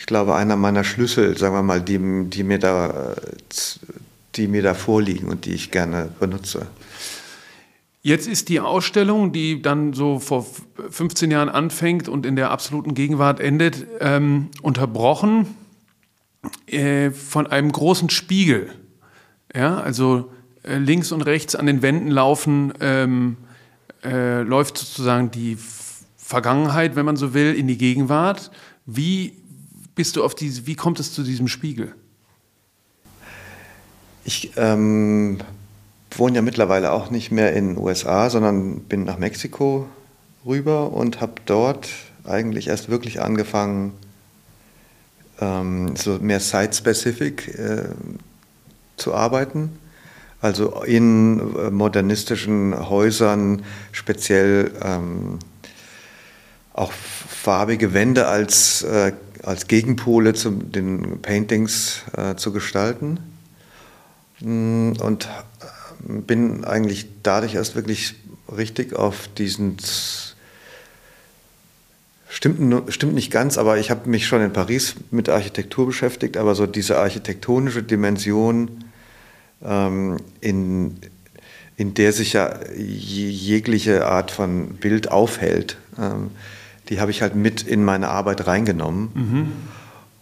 ich 0.00 0.06
glaube, 0.06 0.34
einer 0.34 0.56
meiner 0.56 0.82
Schlüssel, 0.82 1.36
sagen 1.36 1.54
wir 1.54 1.62
mal, 1.62 1.82
die, 1.82 1.98
die, 2.30 2.42
mir 2.42 2.58
da, 2.58 3.14
die 4.34 4.48
mir 4.48 4.62
da 4.62 4.72
vorliegen 4.72 5.28
und 5.28 5.44
die 5.44 5.52
ich 5.52 5.70
gerne 5.70 6.08
benutze. 6.18 6.66
Jetzt 8.00 8.26
ist 8.26 8.48
die 8.48 8.60
Ausstellung, 8.60 9.30
die 9.30 9.60
dann 9.60 9.92
so 9.92 10.18
vor 10.18 10.46
15 10.88 11.30
Jahren 11.30 11.50
anfängt 11.50 12.08
und 12.08 12.24
in 12.24 12.34
der 12.34 12.50
absoluten 12.50 12.94
Gegenwart 12.94 13.40
endet, 13.40 13.86
ähm, 14.00 14.48
unterbrochen 14.62 15.54
äh, 16.66 17.10
von 17.10 17.46
einem 17.46 17.70
großen 17.70 18.08
Spiegel. 18.08 18.72
Ja, 19.54 19.80
also 19.80 20.32
äh, 20.62 20.78
links 20.78 21.12
und 21.12 21.20
rechts 21.20 21.54
an 21.54 21.66
den 21.66 21.82
Wänden 21.82 22.10
laufen, 22.10 22.72
ähm, 22.80 23.36
äh, 24.02 24.40
läuft 24.40 24.78
sozusagen 24.78 25.30
die 25.30 25.58
Vergangenheit, 26.30 26.94
wenn 26.94 27.04
man 27.04 27.16
so 27.16 27.34
will, 27.34 27.56
in 27.56 27.66
die 27.66 27.76
Gegenwart. 27.76 28.52
Wie 28.86 29.32
bist 29.96 30.14
du 30.14 30.22
auf 30.22 30.36
diese, 30.36 30.64
wie 30.64 30.76
kommt 30.76 31.00
es 31.00 31.12
zu 31.12 31.24
diesem 31.24 31.48
Spiegel? 31.48 31.92
Ich 34.24 34.52
ähm, 34.56 35.38
wohne 36.12 36.36
ja 36.36 36.42
mittlerweile 36.42 36.92
auch 36.92 37.10
nicht 37.10 37.32
mehr 37.32 37.52
in 37.54 37.74
den 37.74 37.78
USA, 37.78 38.30
sondern 38.30 38.82
bin 38.82 39.02
nach 39.02 39.18
Mexiko 39.18 39.88
rüber 40.46 40.92
und 40.92 41.20
habe 41.20 41.32
dort 41.46 41.88
eigentlich 42.22 42.68
erst 42.68 42.88
wirklich 42.88 43.20
angefangen, 43.20 43.92
ähm, 45.40 45.96
so 45.96 46.20
mehr 46.20 46.38
site-specific 46.38 47.58
äh, 47.58 47.88
zu 48.96 49.14
arbeiten. 49.14 49.80
Also 50.40 50.84
in 50.84 51.40
äh, 51.56 51.70
modernistischen 51.72 52.88
Häusern 52.88 53.62
speziell 53.90 54.70
ähm, 54.80 55.40
auch 56.72 56.92
farbige 56.92 57.94
Wände 57.94 58.26
als 58.26 58.82
äh, 58.82 59.12
als 59.42 59.66
Gegenpole 59.66 60.34
zu 60.34 60.50
den 60.50 61.20
Paintings 61.22 62.02
äh, 62.16 62.36
zu 62.36 62.52
gestalten. 62.52 63.18
Mm, 64.40 64.92
und 65.00 65.24
äh, 65.26 66.20
bin 66.20 66.64
eigentlich 66.64 67.06
dadurch 67.22 67.54
erst 67.54 67.74
wirklich 67.74 68.14
richtig 68.54 68.94
auf 68.94 69.28
diesen 69.36 69.76
Stimmt, 72.32 72.92
stimmt 72.94 73.14
nicht 73.14 73.32
ganz, 73.32 73.58
aber 73.58 73.78
ich 73.78 73.90
habe 73.90 74.08
mich 74.08 74.28
schon 74.28 74.40
in 74.40 74.52
Paris 74.52 74.94
mit 75.10 75.28
Architektur 75.28 75.86
beschäftigt, 75.86 76.36
aber 76.36 76.54
so 76.54 76.64
diese 76.64 76.96
architektonische 76.96 77.82
Dimension, 77.82 78.84
ähm, 79.64 80.18
in, 80.40 80.96
in 81.76 81.92
der 81.94 82.12
sich 82.12 82.34
ja 82.34 82.60
jegliche 82.72 84.06
Art 84.06 84.30
von 84.30 84.76
Bild 84.76 85.10
aufhält, 85.10 85.76
ähm, 85.98 86.30
die 86.90 87.00
habe 87.00 87.12
ich 87.12 87.22
halt 87.22 87.36
mit 87.36 87.62
in 87.62 87.84
meine 87.84 88.08
Arbeit 88.08 88.46
reingenommen. 88.46 89.10
Mhm. 89.14 89.52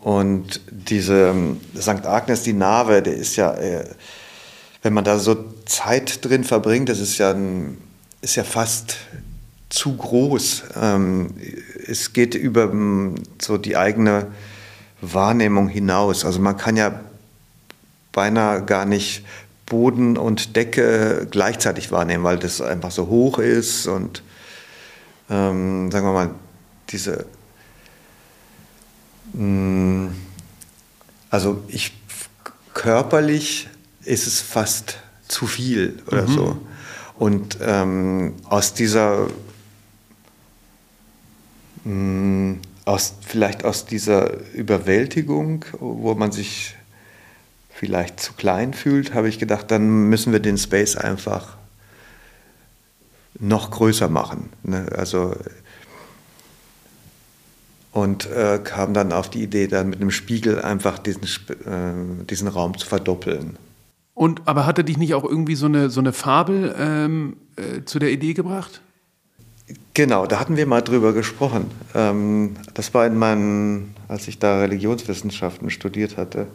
Und 0.00 0.60
diese 0.70 1.30
ähm, 1.30 1.60
St. 1.76 2.06
Agnes, 2.06 2.42
die 2.42 2.52
Nave, 2.52 3.02
der 3.02 3.14
ist 3.14 3.36
ja, 3.36 3.54
äh, 3.54 3.84
wenn 4.82 4.92
man 4.92 5.04
da 5.04 5.18
so 5.18 5.44
Zeit 5.64 6.24
drin 6.24 6.44
verbringt, 6.44 6.88
das 6.88 7.00
ist 7.00 7.18
ja, 7.18 7.34
ist 8.20 8.36
ja 8.36 8.44
fast 8.44 8.98
zu 9.70 9.96
groß. 9.96 10.64
Ähm, 10.80 11.34
es 11.86 12.12
geht 12.12 12.34
über 12.34 12.64
ähm, 12.64 13.16
so 13.40 13.56
die 13.56 13.76
eigene 13.76 14.28
Wahrnehmung 15.00 15.68
hinaus. 15.68 16.24
Also 16.24 16.38
man 16.38 16.56
kann 16.56 16.76
ja 16.76 17.00
beinahe 18.12 18.62
gar 18.64 18.84
nicht 18.84 19.24
Boden 19.66 20.16
und 20.16 20.54
Decke 20.56 21.26
gleichzeitig 21.30 21.92
wahrnehmen, 21.92 22.24
weil 22.24 22.38
das 22.38 22.60
einfach 22.60 22.90
so 22.90 23.08
hoch 23.08 23.38
ist 23.38 23.86
und 23.86 24.22
ähm, 25.30 25.90
sagen 25.90 26.06
wir 26.06 26.12
mal, 26.12 26.30
diese, 26.90 27.26
mh, 29.34 29.42
mm, 29.42 30.14
also 31.30 31.62
ich 31.68 31.92
körperlich 32.74 33.68
ist 34.04 34.26
es 34.26 34.40
fast 34.40 34.98
zu 35.26 35.46
viel 35.46 36.02
oder 36.06 36.22
mhm. 36.22 36.32
so. 36.32 36.60
Und 37.18 37.58
ähm, 37.60 38.34
aus 38.44 38.74
dieser, 38.74 39.26
mh, 41.84 41.92
mm, 41.92 42.60
aus, 42.84 43.14
vielleicht 43.20 43.64
aus 43.64 43.84
dieser 43.84 44.32
Überwältigung, 44.54 45.64
wo 45.78 46.14
man 46.14 46.32
sich 46.32 46.76
vielleicht 47.70 48.18
zu 48.18 48.32
klein 48.32 48.72
fühlt, 48.72 49.12
habe 49.12 49.28
ich 49.28 49.38
gedacht, 49.38 49.70
dann 49.70 50.08
müssen 50.08 50.32
wir 50.32 50.40
den 50.40 50.56
Space 50.56 50.96
einfach 50.96 51.58
noch 53.38 53.70
größer 53.70 54.08
machen. 54.08 54.50
Ne? 54.62 54.86
Also 54.96 55.36
und 58.00 58.30
äh, 58.30 58.60
kam 58.62 58.94
dann 58.94 59.12
auf 59.12 59.30
die 59.30 59.42
Idee, 59.42 59.66
dann 59.66 59.90
mit 59.90 60.00
einem 60.00 60.10
Spiegel 60.10 60.60
einfach 60.60 60.98
diesen, 60.98 61.22
äh, 61.24 62.24
diesen 62.24 62.48
Raum 62.48 62.76
zu 62.76 62.86
verdoppeln. 62.86 63.56
Und 64.14 64.42
aber 64.46 64.66
hatte 64.66 64.84
dich 64.84 64.98
nicht 64.98 65.14
auch 65.14 65.24
irgendwie 65.24 65.54
so 65.54 65.66
eine, 65.66 65.90
so 65.90 66.00
eine 66.00 66.12
Fabel 66.12 66.74
ähm, 66.78 67.36
äh, 67.56 67.84
zu 67.84 67.98
der 67.98 68.10
Idee 68.10 68.34
gebracht? 68.34 68.80
Genau, 69.94 70.26
da 70.26 70.40
hatten 70.40 70.56
wir 70.56 70.66
mal 70.66 70.80
drüber 70.80 71.12
gesprochen. 71.12 71.70
Ähm, 71.94 72.56
das 72.74 72.94
war 72.94 73.06
in 73.06 73.16
meinen, 73.16 73.94
als 74.08 74.26
ich 74.26 74.38
da 74.38 74.60
Religionswissenschaften 74.60 75.70
studiert 75.70 76.16
hatte 76.16 76.46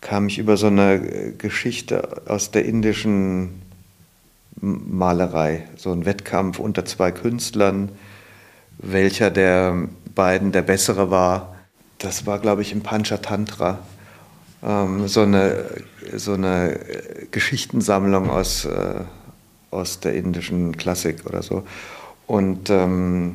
kam 0.00 0.28
ich 0.28 0.38
über 0.38 0.56
so 0.56 0.68
eine 0.68 1.34
Geschichte 1.38 2.22
aus 2.26 2.50
der 2.50 2.64
indischen 2.64 3.62
Malerei, 4.60 5.64
so 5.76 5.92
ein 5.92 6.04
Wettkampf 6.04 6.58
unter 6.58 6.84
zwei 6.84 7.12
Künstlern, 7.12 7.90
welcher 8.78 9.30
der 9.30 9.88
beiden 10.18 10.50
der 10.50 10.62
bessere 10.62 11.12
war. 11.12 11.54
Das 11.98 12.26
war, 12.26 12.40
glaube 12.40 12.62
ich, 12.62 12.72
im 12.72 12.82
Panchatantra. 12.82 13.78
Ähm, 14.64 15.06
so, 15.06 15.22
eine, 15.22 15.64
so 16.16 16.32
eine 16.32 16.80
Geschichtensammlung 17.30 18.28
aus, 18.28 18.64
äh, 18.64 19.02
aus 19.70 20.00
der 20.00 20.16
indischen 20.16 20.76
Klassik 20.76 21.24
oder 21.24 21.44
so. 21.44 21.62
Und 22.26 22.68
ähm, 22.68 23.30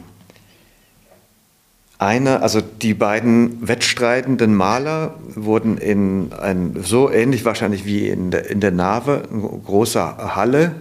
eine, 2.00 2.42
also 2.42 2.60
die 2.60 2.94
beiden 2.94 3.66
wettstreitenden 3.66 4.54
Maler 4.54 5.16
wurden 5.36 5.78
in 5.78 6.34
ein, 6.34 6.76
so 6.84 7.10
ähnlich 7.10 7.46
wahrscheinlich 7.46 7.86
wie 7.86 8.10
in 8.10 8.30
der, 8.30 8.50
in 8.50 8.60
der 8.60 8.72
Nave, 8.72 9.24
eine 9.32 9.42
große 9.42 10.36
Halle 10.36 10.76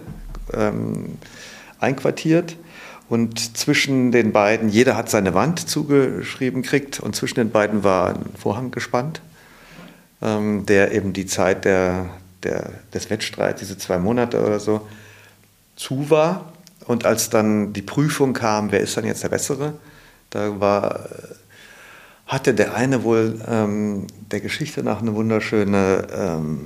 ähm, 0.53 1.17
einquartiert. 1.79 2.57
Und 3.13 3.55
zwischen 3.55 4.11
den 4.11 4.31
beiden, 4.31 4.69
jeder 4.69 4.97
hat 4.97 5.07
seine 5.07 5.35
Wand 5.35 5.69
zugeschrieben 5.69 6.63
kriegt 6.63 6.99
und 6.99 7.15
zwischen 7.15 7.35
den 7.35 7.51
beiden 7.51 7.83
war 7.83 8.09
ein 8.09 8.25
Vorhang 8.39 8.71
gespannt, 8.71 9.21
ähm, 10.19 10.65
der 10.65 10.93
eben 10.93 11.13
die 11.13 11.27
Zeit 11.27 11.63
der, 11.63 12.09
der, 12.41 12.71
des 12.91 13.11
Wettstreits, 13.11 13.59
diese 13.59 13.77
zwei 13.77 13.99
Monate 13.99 14.43
oder 14.43 14.59
so, 14.59 14.87
zu 15.75 16.09
war. 16.09 16.53
Und 16.87 17.05
als 17.05 17.29
dann 17.29 17.71
die 17.71 17.83
Prüfung 17.83 18.33
kam, 18.33 18.71
wer 18.71 18.79
ist 18.79 18.97
dann 18.97 19.05
jetzt 19.05 19.21
der 19.21 19.29
Bessere, 19.29 19.75
da 20.31 20.59
war, 20.59 21.07
hatte 22.25 22.55
der 22.55 22.73
eine 22.73 23.03
wohl 23.03 23.39
ähm, 23.47 24.07
der 24.31 24.39
Geschichte 24.39 24.81
nach 24.81 25.03
eine 25.03 25.13
wunderschöne 25.13 26.07
ähm, 26.17 26.61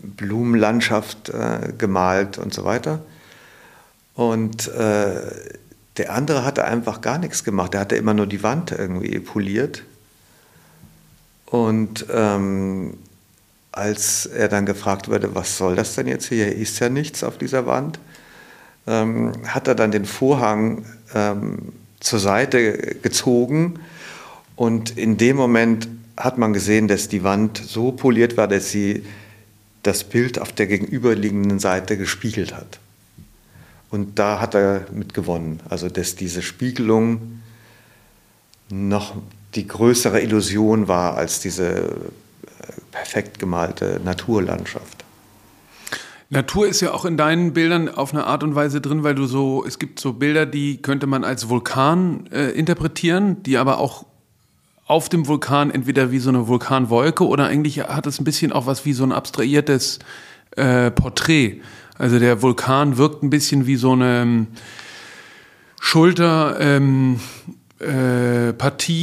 Blumenlandschaft 0.00 1.28
äh, 1.28 1.74
gemalt 1.76 2.38
und 2.38 2.54
so 2.54 2.64
weiter. 2.64 3.00
Und 4.14 4.66
äh, 4.68 5.59
der 5.96 6.12
andere 6.12 6.44
hatte 6.44 6.64
einfach 6.64 7.00
gar 7.00 7.18
nichts 7.18 7.44
gemacht. 7.44 7.74
Der 7.74 7.80
hatte 7.80 7.96
immer 7.96 8.14
nur 8.14 8.26
die 8.26 8.42
Wand 8.42 8.72
irgendwie 8.72 9.18
poliert. 9.18 9.82
Und 11.46 12.06
ähm, 12.12 12.94
als 13.72 14.26
er 14.26 14.48
dann 14.48 14.66
gefragt 14.66 15.08
wurde, 15.08 15.34
was 15.34 15.56
soll 15.56 15.76
das 15.76 15.94
denn 15.94 16.06
jetzt 16.06 16.28
hier? 16.28 16.46
Hier 16.46 16.56
ist 16.56 16.78
ja 16.78 16.88
nichts 16.88 17.24
auf 17.24 17.38
dieser 17.38 17.66
Wand, 17.66 17.98
ähm, 18.86 19.32
hat 19.46 19.68
er 19.68 19.74
dann 19.74 19.90
den 19.90 20.04
Vorhang 20.04 20.84
ähm, 21.14 21.72
zur 22.00 22.18
Seite 22.18 22.96
gezogen 23.02 23.80
und 24.56 24.96
in 24.96 25.16
dem 25.16 25.36
Moment 25.36 25.88
hat 26.16 26.38
man 26.38 26.52
gesehen, 26.52 26.88
dass 26.88 27.08
die 27.08 27.24
Wand 27.24 27.58
so 27.58 27.92
poliert 27.92 28.36
war, 28.36 28.48
dass 28.48 28.70
sie 28.70 29.04
das 29.82 30.04
Bild 30.04 30.38
auf 30.38 30.52
der 30.52 30.66
gegenüberliegenden 30.66 31.58
Seite 31.58 31.96
gespiegelt 31.96 32.54
hat. 32.54 32.78
Und 33.90 34.18
da 34.18 34.40
hat 34.40 34.54
er 34.54 34.86
mit 34.92 35.14
gewonnen. 35.14 35.60
Also, 35.68 35.88
dass 35.88 36.14
diese 36.14 36.42
Spiegelung 36.42 37.40
noch 38.70 39.14
die 39.54 39.66
größere 39.66 40.20
Illusion 40.20 40.86
war 40.86 41.16
als 41.16 41.40
diese 41.40 41.66
äh, 41.66 41.86
perfekt 42.92 43.38
gemalte 43.38 44.00
Naturlandschaft. 44.04 45.04
Natur 46.32 46.68
ist 46.68 46.80
ja 46.80 46.92
auch 46.92 47.04
in 47.04 47.16
deinen 47.16 47.52
Bildern 47.52 47.88
auf 47.88 48.12
eine 48.12 48.24
Art 48.24 48.44
und 48.44 48.54
Weise 48.54 48.80
drin, 48.80 49.02
weil 49.02 49.16
du 49.16 49.26
so, 49.26 49.64
es 49.66 49.80
gibt 49.80 49.98
so 49.98 50.12
Bilder, 50.12 50.46
die 50.46 50.80
könnte 50.80 51.08
man 51.08 51.24
als 51.24 51.48
Vulkan 51.48 52.28
äh, 52.30 52.50
interpretieren, 52.50 53.42
die 53.42 53.58
aber 53.58 53.78
auch 53.78 54.06
auf 54.86 55.08
dem 55.08 55.26
Vulkan 55.26 55.72
entweder 55.72 56.12
wie 56.12 56.20
so 56.20 56.30
eine 56.30 56.46
Vulkanwolke 56.46 57.26
oder 57.26 57.46
eigentlich 57.46 57.80
hat 57.80 58.06
es 58.06 58.20
ein 58.20 58.24
bisschen 58.24 58.52
auch 58.52 58.66
was 58.66 58.84
wie 58.84 58.92
so 58.92 59.02
ein 59.02 59.10
abstrahiertes 59.10 59.98
äh, 60.52 60.92
Porträt. 60.92 61.60
Also 62.00 62.18
der 62.18 62.40
Vulkan 62.40 62.96
wirkt 62.96 63.22
ein 63.22 63.28
bisschen 63.28 63.66
wie 63.66 63.76
so 63.76 63.92
eine 63.92 64.22
ähm, 64.22 64.46
Schulterpartie 65.78 67.20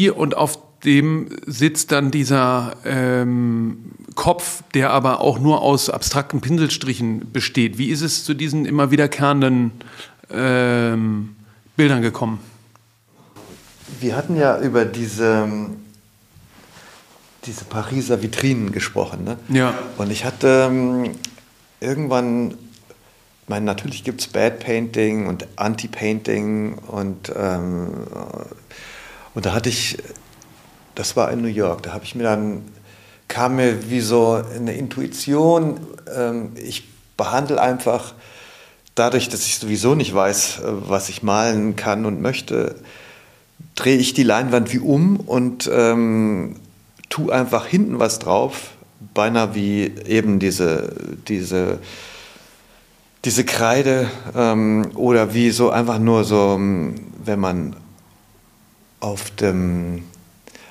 ähm, 0.08 0.14
äh, 0.14 0.18
und 0.18 0.36
auf 0.36 0.58
dem 0.84 1.30
sitzt 1.46 1.92
dann 1.92 2.10
dieser 2.10 2.76
ähm, 2.86 3.92
Kopf, 4.16 4.64
der 4.74 4.90
aber 4.90 5.22
auch 5.22 5.38
nur 5.38 5.62
aus 5.62 5.92
abstrakten 5.92 6.42
Pinselstrichen 6.42 7.32
besteht. 7.32 7.78
Wie 7.78 7.90
ist 7.90 8.02
es 8.02 8.24
zu 8.24 8.34
diesen 8.34 8.66
immer 8.66 8.90
wiederkehrenden 8.90 9.74
ähm, 10.32 11.36
Bildern 11.76 12.02
gekommen? 12.02 12.40
Wir 14.00 14.16
hatten 14.16 14.36
ja 14.36 14.60
über 14.60 14.86
diese, 14.86 15.48
diese 17.46 17.66
Pariser 17.66 18.24
Vitrinen 18.24 18.72
gesprochen. 18.72 19.24
Ne? 19.24 19.38
Ja. 19.50 19.76
Und 19.98 20.12
ich 20.12 20.26
hatte 20.26 20.68
ähm, 20.72 21.12
irgendwann, 21.80 22.56
ich 23.48 23.50
meine, 23.50 23.66
natürlich 23.66 24.04
gibt 24.04 24.20
es 24.20 24.28
Bad 24.28 24.60
Painting 24.60 25.28
und 25.28 25.48
Anti-Painting 25.56 26.78
und, 26.80 27.32
ähm, 27.34 28.06
und 29.34 29.46
da 29.46 29.54
hatte 29.54 29.70
ich 29.70 29.98
das 30.98 31.16
war 31.16 31.32
in 31.32 31.42
New 31.42 31.48
York. 31.48 31.84
Da 31.84 31.94
habe 31.94 32.04
ich 32.04 32.16
mir 32.16 32.24
dann, 32.24 32.64
kam 33.28 33.58
mir 33.58 33.90
wie 33.90 34.00
so 34.00 34.42
eine 34.56 34.74
Intuition, 34.74 35.80
ähm, 36.14 36.54
ich 36.56 36.88
behandle 37.16 37.62
einfach, 37.62 38.14
dadurch, 38.96 39.30
dass 39.30 39.46
ich 39.46 39.60
sowieso 39.60 39.94
nicht 39.94 40.14
weiß, 40.14 40.60
äh, 40.60 40.64
was 40.66 41.10
ich 41.10 41.22
malen 41.22 41.76
kann 41.76 42.06
und 42.06 42.20
möchte, 42.20 42.76
drehe 43.76 43.98
ich 43.98 44.14
die 44.14 44.24
Leinwand 44.24 44.74
wie 44.74 44.80
um 44.80 45.18
und 45.18 45.70
ähm, 45.72 46.56
tue 47.10 47.32
einfach 47.32 47.68
hinten 47.68 48.00
was 48.00 48.18
drauf, 48.18 48.72
beinahe 49.14 49.54
wie 49.54 49.92
eben 50.08 50.40
diese, 50.40 50.94
diese, 51.28 51.78
diese 53.28 53.44
Kreide 53.44 54.10
ähm, 54.38 54.92
oder 54.96 55.34
wie 55.34 55.52
so 55.52 55.70
einfach 55.70 56.00
nur 56.00 56.24
so, 56.24 56.54
ähm, 56.56 56.96
wenn 57.26 57.42
man 57.42 57.76
auf 59.02 59.32
dem 59.32 60.06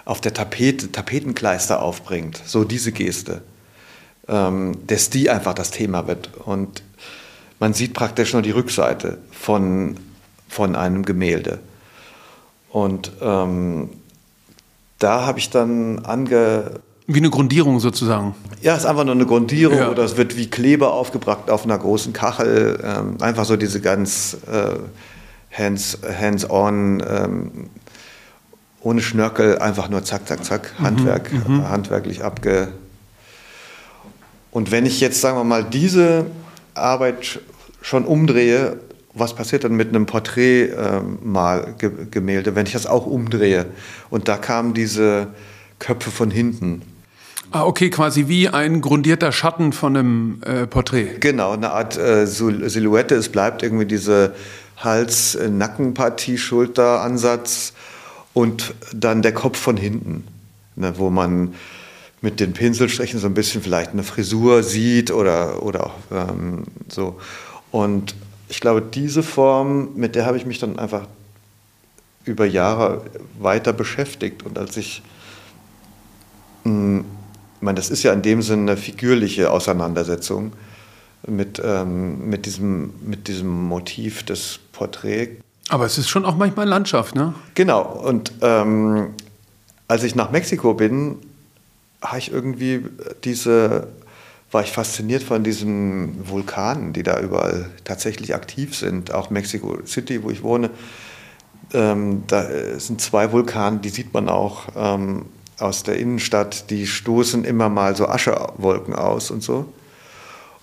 auf 0.06 0.22
der 0.22 0.32
Tapete, 0.32 0.90
Tapetenkleister 0.90 1.82
aufbringt, 1.82 2.40
so 2.46 2.64
diese 2.64 2.92
Geste, 2.92 3.42
ähm, 4.26 4.78
dass 4.86 5.10
die 5.10 5.28
einfach 5.28 5.52
das 5.52 5.70
Thema 5.70 6.06
wird. 6.06 6.30
Und 6.46 6.82
man 7.58 7.74
sieht 7.74 7.92
praktisch 7.92 8.32
nur 8.32 8.40
die 8.40 8.52
Rückseite 8.52 9.18
von, 9.32 9.98
von 10.48 10.76
einem 10.76 11.04
Gemälde. 11.04 11.58
Und 12.70 13.12
ähm, 13.20 13.90
da 14.98 15.26
habe 15.26 15.40
ich 15.40 15.50
dann 15.50 15.98
ange... 16.06 16.80
Wie 17.08 17.18
eine 17.18 17.30
Grundierung 17.30 17.78
sozusagen. 17.78 18.34
Ja, 18.62 18.74
es 18.74 18.80
ist 18.80 18.86
einfach 18.86 19.04
nur 19.04 19.14
eine 19.14 19.26
Grundierung 19.26 19.78
ja. 19.78 19.90
oder 19.90 20.02
es 20.02 20.16
wird 20.16 20.36
wie 20.36 20.48
Kleber 20.48 20.92
aufgebracht 20.92 21.50
auf 21.50 21.64
einer 21.64 21.78
großen 21.78 22.12
Kachel. 22.12 22.80
Ähm, 22.82 23.16
einfach 23.20 23.44
so 23.44 23.56
diese 23.56 23.80
ganz 23.80 24.36
äh, 24.50 24.76
hands-on 25.56 27.02
ähm, 27.08 27.70
ohne 28.80 29.02
Schnörkel, 29.02 29.58
einfach 29.58 29.88
nur 29.88 30.02
zack, 30.04 30.28
zack, 30.28 30.44
zack, 30.44 30.74
mhm, 30.78 30.84
Handwerk, 30.84 31.32
mhm. 31.32 31.68
handwerklich 31.68 32.24
abge. 32.24 32.68
Und 34.50 34.70
wenn 34.70 34.84
ich 34.86 35.00
jetzt, 35.00 35.20
sagen 35.20 35.36
wir 35.36 35.44
mal, 35.44 35.64
diese 35.64 36.26
Arbeit 36.74 37.40
schon 37.82 38.04
umdrehe, 38.04 38.78
was 39.12 39.34
passiert 39.34 39.64
dann 39.64 39.74
mit 39.74 39.88
einem 39.88 40.06
Porträtmalgemälde, 40.06 42.50
ähm, 42.50 42.56
wenn 42.56 42.66
ich 42.66 42.72
das 42.72 42.86
auch 42.86 43.06
umdrehe? 43.06 43.66
Und 44.10 44.28
da 44.28 44.36
kamen 44.36 44.74
diese 44.74 45.28
Köpfe 45.78 46.10
von 46.10 46.30
hinten. 46.30 46.82
Ah, 47.52 47.64
okay, 47.64 47.90
quasi 47.90 48.28
wie 48.28 48.48
ein 48.48 48.80
grundierter 48.80 49.32
Schatten 49.32 49.72
von 49.72 49.96
einem 49.96 50.42
äh, 50.42 50.66
Porträt. 50.66 51.18
Genau, 51.20 51.52
eine 51.52 51.70
Art 51.72 51.96
äh, 51.96 52.26
Silhouette. 52.26 53.14
Es 53.14 53.28
bleibt 53.28 53.62
irgendwie 53.62 53.86
diese 53.86 54.34
Hals-Nackenpartie, 54.78 56.38
Schulteransatz 56.38 57.72
und 58.34 58.74
dann 58.92 59.22
der 59.22 59.32
Kopf 59.32 59.58
von 59.58 59.76
hinten, 59.76 60.26
ne, 60.74 60.98
wo 60.98 61.08
man 61.08 61.54
mit 62.20 62.40
den 62.40 62.52
Pinselstrichen 62.52 63.20
so 63.20 63.26
ein 63.26 63.34
bisschen 63.34 63.62
vielleicht 63.62 63.92
eine 63.92 64.02
Frisur 64.02 64.62
sieht 64.62 65.10
oder, 65.10 65.62
oder 65.62 65.92
ähm, 66.10 66.64
so. 66.88 67.18
Und 67.70 68.14
ich 68.48 68.60
glaube, 68.60 68.82
diese 68.82 69.22
Form, 69.22 69.90
mit 69.94 70.14
der 70.14 70.26
habe 70.26 70.36
ich 70.36 70.46
mich 70.46 70.58
dann 70.58 70.78
einfach 70.78 71.06
über 72.24 72.44
Jahre 72.44 73.04
weiter 73.38 73.72
beschäftigt. 73.72 74.44
Und 74.44 74.58
als 74.58 74.76
ich, 74.76 75.02
mh, 76.64 76.72
hm, 76.72 77.04
ich 77.56 77.62
meine, 77.62 77.76
das 77.76 77.90
ist 77.90 78.02
ja 78.02 78.12
in 78.12 78.22
dem 78.22 78.42
Sinne 78.42 78.72
eine 78.72 78.76
figürliche 78.76 79.50
Auseinandersetzung 79.50 80.52
mit, 81.26 81.60
ähm, 81.64 82.28
mit, 82.28 82.46
diesem, 82.46 82.92
mit 83.02 83.28
diesem 83.28 83.64
Motiv 83.64 84.24
des 84.24 84.60
Porträts. 84.72 85.42
Aber 85.70 85.86
es 85.86 85.98
ist 85.98 86.08
schon 86.08 86.24
auch 86.24 86.36
manchmal 86.36 86.68
Landschaft, 86.68 87.14
ne? 87.14 87.34
Genau. 87.54 87.82
Und 87.82 88.32
ähm, 88.42 89.14
als 89.88 90.04
ich 90.04 90.14
nach 90.14 90.30
Mexiko 90.30 90.74
bin, 90.74 91.16
habe 92.02 92.18
ich 92.18 92.30
irgendwie 92.30 92.84
diese, 93.24 93.88
war 94.52 94.62
ich 94.62 94.70
fasziniert 94.70 95.22
von 95.22 95.42
diesen 95.42 96.28
Vulkanen, 96.28 96.92
die 96.92 97.02
da 97.02 97.18
überall 97.20 97.70
tatsächlich 97.84 98.34
aktiv 98.34 98.76
sind. 98.76 99.12
Auch 99.12 99.30
Mexico 99.30 99.78
City, 99.86 100.22
wo 100.22 100.30
ich 100.30 100.42
wohne, 100.42 100.70
ähm, 101.72 102.22
da 102.28 102.46
sind 102.78 103.00
zwei 103.00 103.32
Vulkane, 103.32 103.78
die 103.78 103.88
sieht 103.88 104.14
man 104.14 104.28
auch 104.28 104.68
ähm, 104.76 105.26
aus 105.58 105.82
der 105.82 105.96
Innenstadt, 105.98 106.70
die 106.70 106.86
stoßen 106.86 107.44
immer 107.44 107.68
mal 107.68 107.96
so 107.96 108.08
Aschewolken 108.08 108.94
aus 108.94 109.30
und 109.30 109.42
so. 109.42 109.72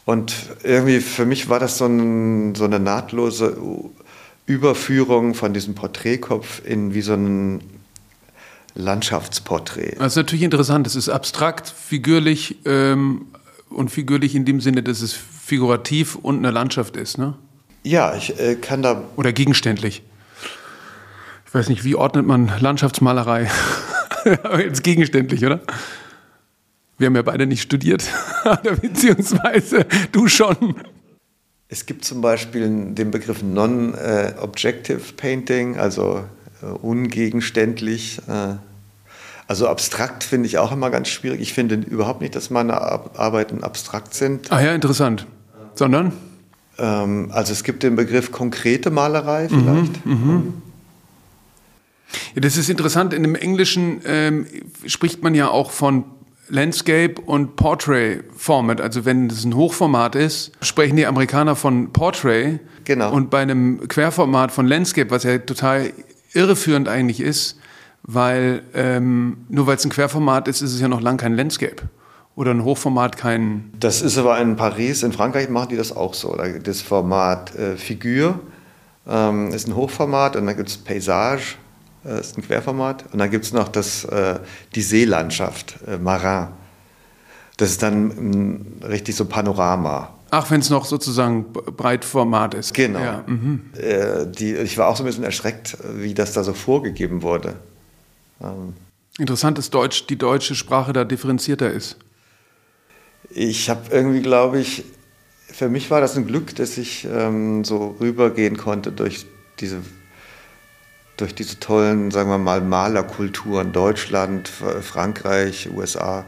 Und 0.06 0.34
irgendwie 0.64 1.00
für 1.00 1.26
mich 1.26 1.50
war 1.50 1.60
das 1.60 1.78
so, 1.78 1.86
ein, 1.86 2.56
so 2.56 2.66
eine 2.66 2.80
nahtlose 2.80 3.58
Überführung 4.46 5.34
von 5.34 5.54
diesem 5.54 5.76
Porträtkopf 5.76 6.62
in 6.66 6.94
wie 6.94 7.02
so 7.02 7.14
ein 7.14 7.62
Landschaftsporträt. 8.76 9.96
Das 10.00 10.14
ist 10.14 10.18
natürlich 10.18 10.44
interessant. 10.44 10.88
Es 10.88 10.96
ist 10.96 11.10
abstrakt, 11.10 11.70
figürlich 11.70 12.58
ähm, 12.66 13.28
und 13.70 13.90
figürlich 13.90 14.36
in 14.36 14.46
dem 14.46 14.60
Sinne, 14.62 14.84
dass 14.84 15.02
es 15.02 15.14
figurativ 15.14 16.16
und 16.16 16.40
eine 16.40 16.52
Landschaft 16.52 16.98
ist, 16.98 17.18
ne? 17.18 17.36
Ja, 17.84 18.16
ich 18.16 18.40
äh, 18.40 18.56
kann 18.56 18.82
da. 18.82 19.04
Oder 19.16 19.34
gegenständlich. 19.34 20.04
Ich 21.46 21.54
weiß 21.54 21.70
nicht, 21.70 21.84
wie 21.84 21.96
ordnet 21.96 22.26
man 22.26 22.52
Landschaftsmalerei? 22.60 23.50
Jetzt 24.60 24.84
gegenständlich, 24.84 25.46
oder? 25.46 25.62
Wir 26.98 27.08
haben 27.08 27.16
ja 27.16 27.22
beide 27.22 27.48
nicht 27.48 27.62
studiert, 27.62 28.04
beziehungsweise 28.82 29.86
du 30.12 30.28
schon. 30.28 30.76
Es 31.68 31.86
gibt 31.86 32.06
zum 32.06 32.22
Beispiel 32.22 32.94
den 32.94 33.12
Begriff 33.12 33.42
Non-Objective 33.42 35.02
Painting, 35.18 35.78
also 35.78 36.24
äh, 36.62 36.68
ungegenständlich. 36.68 38.20
Äh, 38.28 38.56
also 39.48 39.68
abstrakt 39.68 40.24
finde 40.24 40.48
ich 40.48 40.58
auch 40.60 40.72
immer 40.72 40.90
ganz 40.90 41.10
schwierig. 41.10 41.42
Ich 41.42 41.54
finde 41.54 41.76
überhaupt 41.76 42.22
nicht, 42.22 42.36
dass 42.36 42.50
meine 42.50 42.80
Arbeiten 42.80 43.64
abstrakt 43.64 44.14
sind. 44.14 44.52
Ah 44.52 44.62
ja, 44.62 44.74
interessant. 44.74 45.26
Sondern? 45.74 46.14
Ähm, 46.78 47.30
also 47.32 47.52
es 47.52 47.64
gibt 47.64 47.84
den 47.84 47.96
Begriff 47.96 48.32
konkrete 48.32 48.90
Malerei 48.90 49.48
mhm, 49.50 49.50
vielleicht. 49.50 50.06
Mhm, 50.06 50.14
mh. 50.14 50.44
Ja, 52.36 52.42
das 52.42 52.58
ist 52.58 52.70
interessant. 52.70 53.14
In 53.14 53.24
dem 53.24 53.36
Englischen 53.36 54.02
ähm, 54.06 54.48
spricht 54.86 55.24
man 55.24 55.36
ja 55.36 55.50
auch 55.50 55.72
von 55.72 56.06
Landscape 56.50 57.16
und 57.26 57.56
Portrait 57.56 58.24
Format. 58.36 58.82
Also 58.82 59.06
wenn 59.06 59.30
das 59.30 59.44
ein 59.44 59.56
Hochformat 59.56 60.16
ist, 60.16 60.52
sprechen 60.62 60.96
die 60.98 61.06
Amerikaner 61.06 61.56
von 61.56 61.92
Portrait. 61.94 62.60
Genau. 62.84 63.12
Und 63.12 63.30
bei 63.30 63.42
einem 63.42 63.88
Querformat 63.88 64.52
von 64.52 64.68
Landscape, 64.68 65.10
was 65.10 65.24
ja 65.24 65.38
total 65.38 65.92
irreführend 66.34 66.90
eigentlich 66.90 67.22
ist, 67.22 67.58
weil 68.04 68.64
ähm, 68.74 69.46
nur 69.50 69.68
weil 69.68 69.78
es 69.78 69.86
ein 69.86 69.90
Querformat 69.90 70.48
ist, 70.48 70.62
ist 70.62 70.74
es 70.74 70.82
ja 70.82 70.88
noch 70.88 71.02
lang 71.02 71.18
kein 71.18 71.36
Landscape. 71.36 71.84
Oder 72.36 72.52
ein 72.52 72.64
Hochformat 72.64 73.16
kein. 73.16 73.72
Das 73.80 74.02
ist 74.02 74.18
aber 74.18 74.40
in 74.40 74.56
Paris, 74.56 75.04
in 75.04 75.12
Frankreich 75.12 75.50
machen 75.50 75.70
die 75.70 75.78
das 75.78 75.96
auch 75.96 76.16
so. 76.16 76.36
Das 76.36 76.82
Format 76.82 77.56
äh, 77.56 77.78
Figure 77.78 78.40
ähm, 79.08 79.52
ist 79.52 79.68
ein 79.68 79.76
Hochformat 79.76 80.36
und 80.36 80.48
dann 80.48 80.58
gibt 80.58 80.70
es 80.70 80.78
Paysage 80.78 81.58
äh, 82.06 82.20
ist 82.20 82.38
ein 82.38 82.44
Querformat. 82.44 83.06
Und 83.12 83.20
dann 83.20 83.32
gibt 83.32 83.46
es 83.46 83.54
noch 83.54 83.70
das, 83.70 84.06
äh, 84.06 84.40
die 84.76 84.82
Seelandschaft, 84.82 85.76
äh, 85.88 85.98
Marin. 85.98 86.50
Das 87.58 87.70
ist 87.70 87.84
dann 87.84 88.08
mh, 88.82 88.88
richtig 88.88 89.16
so 89.16 89.26
Panorama. 89.26 90.14
Ach, 90.32 90.50
wenn 90.50 90.62
es 90.62 90.72
noch 90.72 90.86
sozusagen 90.86 91.54
Breitformat 91.54 92.56
ist. 92.56 92.74
Genau. 92.74 93.00
Ja, 93.00 93.24
mhm. 93.28 93.70
äh, 93.78 94.26
die, 94.26 94.56
ich 94.56 94.78
war 94.80 94.88
auch 94.88 94.96
so 94.96 95.04
ein 95.04 95.06
bisschen 95.06 95.24
erschreckt, 95.24 95.78
wie 95.96 96.16
das 96.16 96.34
da 96.34 96.44
so 96.44 96.54
vorgegeben 96.54 97.22
wurde. 97.22 97.56
Ähm, 98.42 98.74
Interessant, 99.20 99.60
dass 99.60 99.70
Deutsch, 99.70 100.08
die 100.08 100.18
deutsche 100.18 100.56
Sprache 100.56 100.92
da 100.92 101.04
differenzierter 101.04 101.70
ist. 101.70 101.98
Ich 103.30 103.70
habe 103.70 103.82
irgendwie, 103.92 104.22
glaube 104.22 104.60
ich, 104.60 104.84
für 105.48 105.70
mich 105.70 105.92
war 105.92 106.02
das 106.02 106.18
ein 106.18 106.26
Glück, 106.26 106.56
dass 106.56 106.80
ich 106.80 107.06
ähm, 107.06 107.64
so 107.64 107.96
rübergehen 108.00 108.58
konnte 108.58 108.92
durch 108.92 109.28
diese 109.60 109.82
durch 111.18 111.36
diese 111.36 111.60
tollen, 111.60 112.12
sagen 112.12 112.30
wir 112.30 112.38
mal, 112.38 112.62
Malerkulturen, 112.62 113.72
Deutschland, 113.72 114.48
Frankreich, 114.48 115.70
USA. 115.76 116.26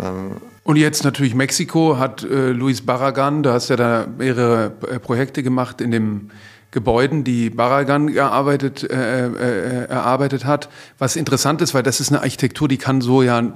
Ähm. 0.00 0.36
Und 0.62 0.76
jetzt 0.76 1.04
natürlich 1.04 1.34
Mexiko 1.34 1.98
hat 1.98 2.22
äh, 2.22 2.50
Luis 2.50 2.82
Barragan, 2.82 3.42
da 3.42 3.54
hast 3.54 3.70
du 3.70 3.74
ja 3.74 3.76
da 3.76 4.06
mehrere 4.18 4.72
äh, 4.88 4.98
Projekte 4.98 5.42
gemacht 5.42 5.80
in 5.80 5.90
dem 5.90 6.30
Gebäuden, 6.70 7.24
die 7.24 7.50
Barragan 7.50 8.14
erarbeitet, 8.14 8.88
äh, 8.88 9.26
äh, 9.26 9.86
erarbeitet 9.86 10.44
hat. 10.44 10.68
Was 10.98 11.16
interessant 11.16 11.60
ist, 11.62 11.74
weil 11.74 11.82
das 11.82 11.98
ist 11.98 12.10
eine 12.10 12.20
Architektur, 12.20 12.68
die 12.68 12.76
kann 12.78 13.00
so 13.00 13.22
ja 13.22 13.54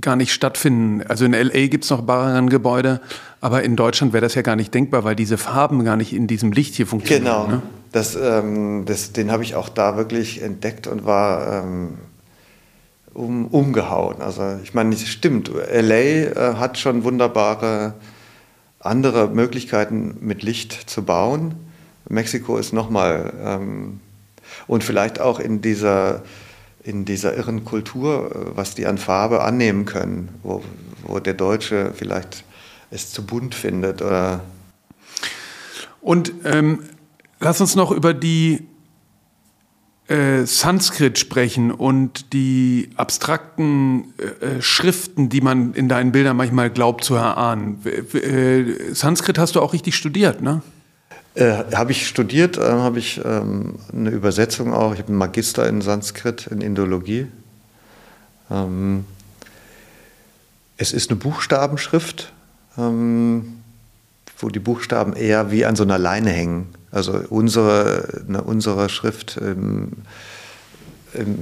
gar 0.00 0.16
nicht 0.16 0.32
stattfinden. 0.32 1.02
Also 1.08 1.24
in 1.24 1.32
LA 1.32 1.68
gibt 1.68 1.84
es 1.84 1.90
noch 1.90 2.02
Barragan-Gebäude, 2.02 3.00
aber 3.40 3.62
in 3.62 3.76
Deutschland 3.76 4.12
wäre 4.12 4.22
das 4.22 4.34
ja 4.34 4.42
gar 4.42 4.56
nicht 4.56 4.74
denkbar, 4.74 5.04
weil 5.04 5.14
diese 5.14 5.38
Farben 5.38 5.84
gar 5.84 5.96
nicht 5.96 6.12
in 6.12 6.26
diesem 6.26 6.50
Licht 6.50 6.74
hier 6.74 6.86
funktionieren. 6.86 7.24
Genau. 7.24 7.46
Ne? 7.46 7.62
Das, 7.92 8.16
ähm, 8.16 8.84
das, 8.86 9.12
den 9.12 9.30
habe 9.30 9.42
ich 9.42 9.54
auch 9.54 9.68
da 9.68 9.96
wirklich 9.96 10.42
entdeckt 10.42 10.86
und 10.86 11.04
war 11.04 11.64
ähm, 11.64 11.98
um, 13.14 13.46
umgehauen. 13.46 14.20
Also 14.20 14.58
ich 14.62 14.74
meine, 14.74 14.94
es 14.94 15.06
stimmt, 15.08 15.50
LA 15.50 15.94
äh, 15.94 16.54
hat 16.56 16.78
schon 16.78 17.04
wunderbare 17.04 17.94
andere 18.80 19.28
Möglichkeiten 19.28 20.18
mit 20.20 20.42
Licht 20.42 20.72
zu 20.88 21.02
bauen. 21.02 21.54
Mexiko 22.08 22.58
ist 22.58 22.72
nochmal 22.72 23.32
ähm, 23.44 24.00
und 24.66 24.84
vielleicht 24.84 25.20
auch 25.20 25.40
in 25.40 25.60
dieser 25.60 26.22
in 26.84 27.04
dieser 27.04 27.36
irren 27.36 27.64
Kultur, 27.64 28.30
äh, 28.30 28.56
was 28.56 28.74
die 28.74 28.86
an 28.86 28.98
Farbe 28.98 29.42
annehmen 29.42 29.84
können, 29.84 30.28
wo, 30.42 30.62
wo 31.02 31.18
der 31.18 31.34
Deutsche 31.34 31.92
vielleicht 31.94 32.44
es 32.90 33.12
zu 33.12 33.26
bunt 33.26 33.54
findet 33.54 34.00
oder 34.00 34.40
und 36.00 36.32
ähm, 36.44 36.80
Lass 37.40 37.60
uns 37.60 37.76
noch 37.76 37.90
über 37.90 38.14
die 38.14 38.66
äh, 40.08 40.44
Sanskrit 40.44 41.18
sprechen 41.18 41.70
und 41.70 42.32
die 42.32 42.90
abstrakten 42.96 44.14
äh, 44.18 44.60
Schriften, 44.60 45.28
die 45.28 45.40
man 45.40 45.74
in 45.74 45.88
deinen 45.88 46.12
Bildern 46.12 46.36
manchmal 46.36 46.70
glaubt 46.70 47.04
zu 47.04 47.14
erahnen. 47.14 47.84
Äh, 47.84 48.94
Sanskrit 48.94 49.38
hast 49.38 49.54
du 49.54 49.60
auch 49.60 49.72
richtig 49.72 49.94
studiert, 49.94 50.40
ne? 50.40 50.62
Äh, 51.34 51.64
habe 51.74 51.92
ich 51.92 52.08
studiert, 52.08 52.56
äh, 52.56 52.62
habe 52.62 52.98
ich 52.98 53.20
ähm, 53.24 53.74
eine 53.92 54.10
Übersetzung 54.10 54.72
auch. 54.72 54.94
Ich 54.94 54.98
habe 54.98 55.10
einen 55.10 55.18
Magister 55.18 55.68
in 55.68 55.82
Sanskrit, 55.82 56.48
in 56.48 56.62
Indologie. 56.62 57.26
Ähm, 58.50 59.04
es 60.78 60.92
ist 60.92 61.10
eine 61.10 61.18
Buchstabenschrift, 61.18 62.32
ähm, 62.76 63.60
wo 64.38 64.48
die 64.48 64.58
Buchstaben 64.58 65.12
eher 65.12 65.50
wie 65.50 65.64
an 65.64 65.76
so 65.76 65.82
einer 65.82 65.98
Leine 65.98 66.30
hängen. 66.30 66.74
Also 66.90 67.20
unsere, 67.28 68.22
ne, 68.26 68.42
unsere 68.42 68.88
Schrift 68.88 69.36
im, 69.36 69.92
im 71.14 71.38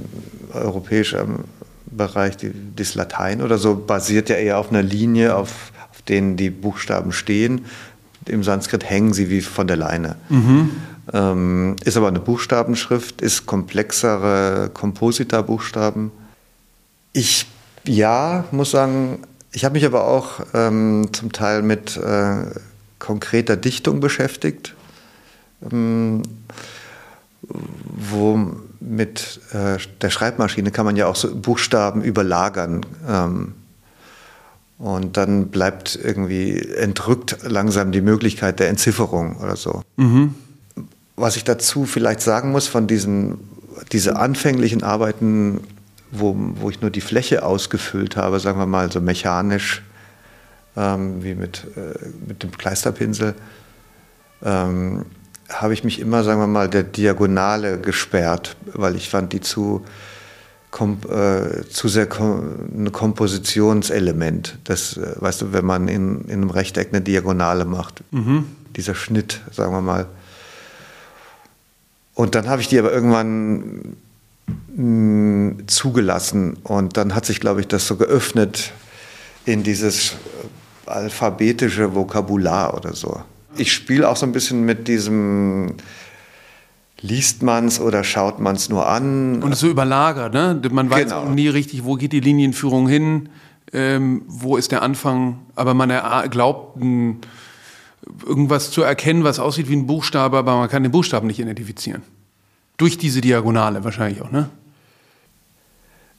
europäischen 0.53 1.45
Bereich, 1.85 2.37
die, 2.37 2.51
das 2.75 2.95
Latein 2.95 3.41
oder 3.41 3.57
so, 3.57 3.75
basiert 3.75 4.29
ja 4.29 4.35
eher 4.35 4.57
auf 4.57 4.69
einer 4.69 4.83
Linie, 4.83 5.35
auf, 5.35 5.71
auf 5.91 6.01
denen 6.01 6.35
die 6.35 6.49
Buchstaben 6.49 7.11
stehen. 7.11 7.65
Im 8.25 8.43
Sanskrit 8.43 8.89
hängen 8.89 9.13
sie 9.13 9.29
wie 9.29 9.41
von 9.41 9.67
der 9.67 9.77
Leine. 9.77 10.17
Mhm. 10.29 10.71
Ähm, 11.13 11.75
ist 11.85 11.95
aber 11.95 12.09
eine 12.09 12.19
Buchstabenschrift, 12.19 13.21
ist 13.21 13.45
komplexere 13.45 14.69
Komposita-Buchstaben. 14.73 16.11
Ich, 17.13 17.47
ja, 17.85 18.43
muss 18.51 18.71
sagen, 18.71 19.19
ich 19.53 19.63
habe 19.63 19.73
mich 19.73 19.85
aber 19.85 20.05
auch 20.05 20.41
ähm, 20.53 21.07
zum 21.13 21.31
Teil 21.31 21.61
mit 21.61 21.95
äh, 21.95 22.45
konkreter 22.99 23.55
Dichtung 23.55 24.01
beschäftigt. 24.01 24.75
Ähm, 25.71 26.23
wo 27.41 28.51
mit 28.79 29.39
äh, 29.53 29.77
der 30.01 30.09
Schreibmaschine 30.09 30.71
kann 30.71 30.85
man 30.85 30.95
ja 30.95 31.07
auch 31.07 31.15
so 31.15 31.35
Buchstaben 31.35 32.01
überlagern. 32.01 32.85
Ähm, 33.07 33.53
Und 34.77 35.17
dann 35.17 35.47
bleibt 35.47 35.97
irgendwie 36.01 36.59
entrückt 36.59 37.37
langsam 37.41 37.91
die 37.91 38.01
Möglichkeit 38.01 38.59
der 38.59 38.69
Entzifferung 38.69 39.37
oder 39.37 39.55
so. 39.55 39.81
Mhm. 39.95 40.35
Was 41.15 41.35
ich 41.35 41.43
dazu 41.43 41.85
vielleicht 41.85 42.21
sagen 42.21 42.51
muss 42.51 42.67
von 42.67 42.85
diesen 42.85 43.39
diese 43.91 44.15
anfänglichen 44.15 44.83
Arbeiten, 44.83 45.61
wo, 46.11 46.35
wo 46.59 46.69
ich 46.69 46.81
nur 46.81 46.91
die 46.91 47.01
Fläche 47.01 47.43
ausgefüllt 47.43 48.15
habe, 48.15 48.39
sagen 48.39 48.59
wir 48.59 48.65
mal 48.65 48.91
so 48.91 49.01
mechanisch, 49.01 49.83
ähm, 50.75 51.23
wie 51.23 51.35
mit, 51.35 51.65
äh, 51.75 52.09
mit 52.27 52.43
dem 52.43 52.51
Kleisterpinsel, 52.51 53.33
ähm, 54.43 55.05
habe 55.49 55.73
ich 55.73 55.83
mich 55.83 55.99
immer, 55.99 56.23
sagen 56.23 56.39
wir 56.39 56.47
mal, 56.47 56.69
der 56.69 56.83
Diagonale 56.83 57.79
gesperrt, 57.79 58.57
weil 58.73 58.95
ich 58.95 59.09
fand 59.09 59.33
die 59.33 59.41
zu, 59.41 59.85
kom, 60.71 60.99
äh, 61.09 61.67
zu 61.69 61.87
sehr 61.87 62.07
kom 62.07 62.69
ein 62.75 62.91
Kompositionselement. 62.91 64.57
Das, 64.65 64.97
äh, 64.97 65.15
weißt 65.15 65.41
du, 65.41 65.53
wenn 65.53 65.65
man 65.65 65.87
in, 65.87 66.25
in 66.25 66.33
einem 66.33 66.49
Rechteck 66.49 66.89
eine 66.91 67.01
Diagonale 67.01 67.65
macht, 67.65 68.03
mhm. 68.11 68.45
dieser 68.75 68.95
Schnitt, 68.95 69.41
sagen 69.51 69.71
wir 69.71 69.81
mal. 69.81 70.07
Und 72.13 72.35
dann 72.35 72.49
habe 72.49 72.61
ich 72.61 72.67
die 72.67 72.79
aber 72.79 72.91
irgendwann 72.91 73.95
mh, 74.75 74.83
mm, 74.83 75.67
zugelassen 75.67 76.57
und 76.63 76.97
dann 76.97 77.15
hat 77.15 77.25
sich, 77.25 77.39
glaube 77.39 77.61
ich, 77.61 77.67
das 77.67 77.87
so 77.87 77.95
geöffnet 77.95 78.73
in 79.45 79.63
dieses 79.63 80.13
alphabetische 80.85 81.95
Vokabular 81.95 82.73
oder 82.73 82.93
so 82.93 83.21
ich 83.59 83.71
spiele 83.71 84.07
auch 84.07 84.15
so 84.15 84.25
ein 84.25 84.31
bisschen 84.31 84.63
mit 84.63 84.87
diesem 84.87 85.75
liest 87.01 87.43
man 87.43 87.67
es 87.67 87.79
oder 87.79 88.03
schaut 88.03 88.39
man 88.39 88.55
es 88.55 88.69
nur 88.69 88.87
an. 88.87 89.43
Und 89.43 89.51
es 89.51 89.59
so 89.59 89.67
überlagert, 89.67 90.33
ne? 90.33 90.59
Man 90.71 90.89
weiß 90.89 91.05
genau. 91.05 91.29
nie 91.29 91.47
richtig, 91.47 91.83
wo 91.83 91.95
geht 91.95 92.11
die 92.11 92.19
Linienführung 92.19 92.87
hin, 92.87 93.29
ähm, 93.73 94.23
wo 94.27 94.57
ist 94.57 94.71
der 94.71 94.81
Anfang, 94.81 95.39
aber 95.55 95.73
man 95.73 95.91
glaubt, 96.29 96.77
ein, 96.77 97.19
irgendwas 98.25 98.71
zu 98.71 98.81
erkennen, 98.81 99.23
was 99.23 99.39
aussieht 99.39 99.69
wie 99.69 99.75
ein 99.75 99.87
Buchstabe, 99.87 100.37
aber 100.37 100.57
man 100.57 100.69
kann 100.69 100.83
den 100.83 100.91
Buchstaben 100.91 101.27
nicht 101.27 101.39
identifizieren. 101.39 102.01
Durch 102.77 102.97
diese 102.97 103.21
Diagonale 103.21 103.83
wahrscheinlich 103.83 104.21
auch, 104.21 104.31
ne? 104.31 104.49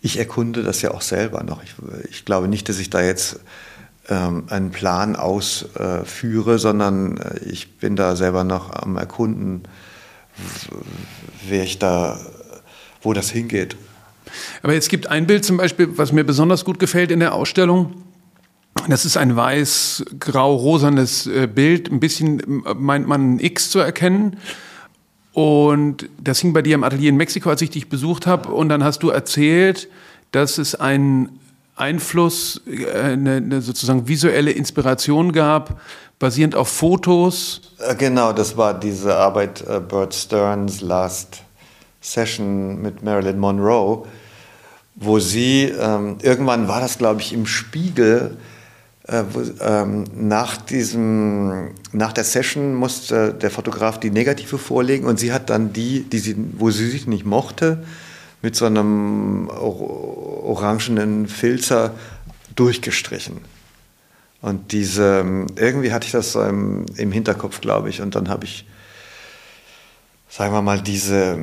Ich 0.01 0.19
erkunde 0.19 0.63
das 0.63 0.81
ja 0.81 0.93
auch 0.93 1.01
selber 1.01 1.43
noch. 1.43 1.61
Ich, 1.65 1.75
ich 2.09 2.25
glaube 2.25 2.47
nicht, 2.47 2.69
dass 2.69 2.79
ich 2.79 2.89
da 2.89 3.03
jetzt 3.03 3.41
ähm, 4.09 4.45
einen 4.49 4.71
Plan 4.71 5.17
ausführe, 5.17 6.59
sondern 6.59 7.19
äh, 7.19 7.39
ich 7.45 7.77
bin 7.79 7.97
da 7.97 8.17
selber 8.17 8.45
noch 8.45 8.73
am 8.73 8.97
Erkunden, 8.97 9.63
wer 11.47 11.65
ich 11.65 11.79
da, 11.79 12.19
wo 13.03 13.13
das 13.13 13.31
hingeht. 13.31 13.77
Aber 14.63 14.75
es 14.75 14.89
gibt 14.89 15.09
ein 15.09 15.27
Bild 15.27 15.45
zum 15.45 15.57
Beispiel, 15.57 15.97
was 15.97 16.13
mir 16.13 16.25
besonders 16.25 16.65
gut 16.65 16.79
gefällt 16.79 17.11
in 17.11 17.21
der 17.21 17.35
Ausstellung. 17.35 18.03
Das 18.89 19.05
ist 19.05 19.17
ein 19.17 19.35
weiß-grau-rosanes 19.35 21.27
äh, 21.27 21.49
Bild. 21.53 21.91
Ein 21.91 22.01
bisschen 22.01 22.65
äh, 22.65 22.75
meint 22.75 23.09
man 23.09 23.35
ein 23.35 23.41
X 23.41 23.71
zu 23.71 23.79
erkennen. 23.79 24.37
Und 25.33 26.09
das 26.23 26.41
hing 26.41 26.53
bei 26.53 26.63
dir 26.63 26.75
im 26.75 26.85
Atelier 26.85 27.11
in 27.11 27.17
Mexiko, 27.17 27.51
als 27.51 27.63
ich 27.63 27.71
dich 27.71 27.89
besucht 27.89 28.27
habe. 28.27 28.51
Und 28.51 28.69
dann 28.69 28.85
hast 28.85 29.03
du 29.03 29.11
erzählt, 29.11 29.89
dass 30.33 30.59
es 30.59 30.75
ein 30.75 31.29
Einfluss, 31.79 32.61
eine, 32.67 33.37
eine 33.37 33.63
sozusagen 33.63 34.09
visuelle 34.09 34.51
Inspiration 34.51 35.33
gab, 35.33 35.81
basierend 36.19 36.55
auf 36.55 36.69
Fotos? 36.69 37.61
Äh, 37.79 37.95
genau, 37.95 38.33
das 38.33 38.57
war 38.57 38.79
diese 38.79 39.17
Arbeit 39.17 39.65
uh, 39.69 39.81
Bert 39.81 40.15
Stearns 40.15 40.81
Last 40.81 41.43
Session 42.01 42.81
mit 42.81 43.03
Marilyn 43.03 43.39
Monroe, 43.39 44.07
wo 44.95 45.19
sie, 45.19 45.65
ähm, 45.65 46.17
irgendwann 46.23 46.69
war 46.69 46.81
das, 46.81 46.99
glaube 46.99 47.21
ich, 47.21 47.33
im 47.33 47.47
Spiegel, 47.47 48.37
äh, 49.07 49.23
wo, 49.33 49.43
ähm, 49.61 50.05
nach, 50.15 50.57
diesem, 50.57 51.71
nach 51.93 52.13
der 52.13 52.25
Session 52.25 52.75
musste 52.75 53.35
der 53.35 53.51
Fotograf 53.51 53.99
die 53.99 54.11
Negative 54.11 54.59
vorlegen 54.59 55.07
und 55.07 55.19
sie 55.19 55.33
hat 55.33 55.51
dann 55.51 55.73
die, 55.73 56.03
die 56.03 56.19
sie, 56.19 56.37
wo 56.59 56.71
sie 56.71 56.89
sich 56.89 57.07
nicht 57.07 57.25
mochte, 57.25 57.85
mit 58.43 58.57
so 58.57 58.67
einem 58.67 59.49
orangenen 59.49 61.27
Filzer 61.27 61.95
durchgestrichen. 62.55 63.41
Und 64.41 64.73
diese, 64.73 65.25
irgendwie 65.57 65.93
hatte 65.93 66.07
ich 66.07 66.13
das 66.13 66.33
so 66.33 66.43
im, 66.43 66.87
im 66.97 67.11
Hinterkopf, 67.11 67.61
glaube 67.61 67.89
ich. 67.89 68.01
Und 68.01 68.15
dann 68.15 68.29
habe 68.29 68.45
ich, 68.45 68.67
sagen 70.29 70.53
wir 70.53 70.63
mal, 70.63 70.81
diese 70.81 71.39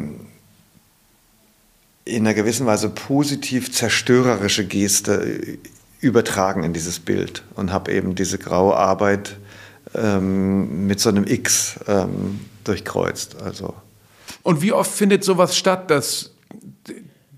in 2.06 2.26
einer 2.26 2.36
gewissen 2.36 2.68
Weise 2.68 2.90
positiv 2.90 3.74
zerstörerische 3.74 4.66
Geste 4.66 5.58
übertragen 6.00 6.64
in 6.64 6.72
dieses 6.72 7.00
Bild 7.00 7.44
und 7.56 7.74
habe 7.74 7.92
eben 7.92 8.14
diese 8.14 8.38
graue 8.38 8.78
Arbeit 8.78 9.38
ähm, 9.96 10.86
mit 10.86 11.00
so 11.00 11.10
einem 11.10 11.26
X 11.26 11.80
ähm, 11.88 12.42
durchkreuzt. 12.64 13.42
Also. 13.42 13.74
Und 14.44 14.62
wie 14.62 14.72
oft 14.72 14.92
findet 14.92 15.24
sowas 15.24 15.58
statt, 15.58 15.90
dass 15.90 16.35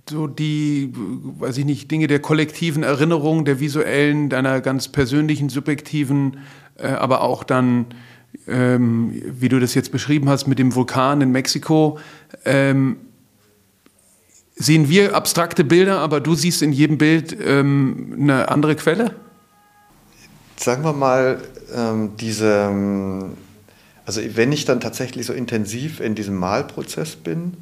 so 0.10 0.28
die, 0.28 0.94
weiß 0.94 1.58
ich 1.58 1.66
nicht, 1.66 1.92
Dinge 1.92 2.08
der 2.08 2.20
kollektiven 2.20 2.84
Erinnerung, 2.84 3.46
der 3.46 3.60
visuellen, 3.60 4.30
deiner 4.30 4.62
ganz 4.62 4.88
persönlichen, 4.88 5.50
subjektiven, 5.50 6.38
äh, 6.78 6.88
aber 6.88 7.22
auch 7.22 7.44
dann, 7.44 7.86
ähm, 8.48 9.22
wie 9.26 9.50
du 9.50 9.60
das 9.60 9.74
jetzt 9.74 9.92
beschrieben 9.92 10.30
hast, 10.30 10.48
mit 10.48 10.60
dem 10.60 10.76
Vulkan 10.76 11.22
in 11.22 11.32
Mexiko. 11.32 12.00
Ähm, 12.46 12.98
sehen 14.56 14.90
wir 14.90 15.16
abstrakte 15.16 15.64
Bilder, 15.64 16.00
aber 16.00 16.20
du 16.20 16.36
siehst 16.36 16.62
in 16.62 16.72
jedem 16.72 16.98
Bild 16.98 17.36
ähm, 17.44 18.16
eine 18.20 18.50
andere 18.50 18.76
Quelle? 18.76 19.14
Sagen 20.56 20.84
wir 20.84 20.94
mal, 20.94 21.42
ähm, 21.76 22.12
diese, 22.20 22.70
ähm, 22.70 23.34
also 24.06 24.22
wenn 24.34 24.52
ich 24.52 24.66
dann 24.66 24.80
tatsächlich 24.80 25.26
so 25.26 25.34
intensiv 25.34 26.00
in 26.00 26.16
diesem 26.16 26.36
Malprozess 26.36 27.16
bin, 27.16 27.54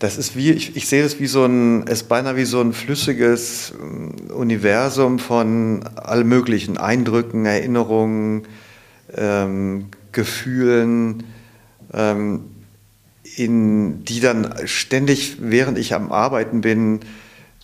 das 0.00 0.16
ist 0.16 0.34
wie, 0.34 0.50
ich, 0.50 0.76
ich 0.76 0.88
sehe 0.88 1.02
das 1.02 1.20
wie 1.20 1.26
so 1.26 1.44
ein, 1.44 1.86
es 1.86 2.02
beinahe 2.02 2.34
wie 2.34 2.46
so 2.46 2.60
ein 2.60 2.72
flüssiges 2.72 3.74
ähm, 3.78 4.30
Universum 4.34 5.18
von 5.18 5.84
all 5.94 6.24
möglichen 6.24 6.78
Eindrücken, 6.78 7.44
Erinnerungen, 7.44 8.44
ähm, 9.14 9.88
Gefühlen, 10.12 11.24
ähm, 11.92 12.44
in, 13.36 14.02
die 14.04 14.20
dann 14.20 14.54
ständig, 14.64 15.36
während 15.40 15.76
ich 15.76 15.94
am 15.94 16.10
Arbeiten 16.10 16.62
bin, 16.62 17.00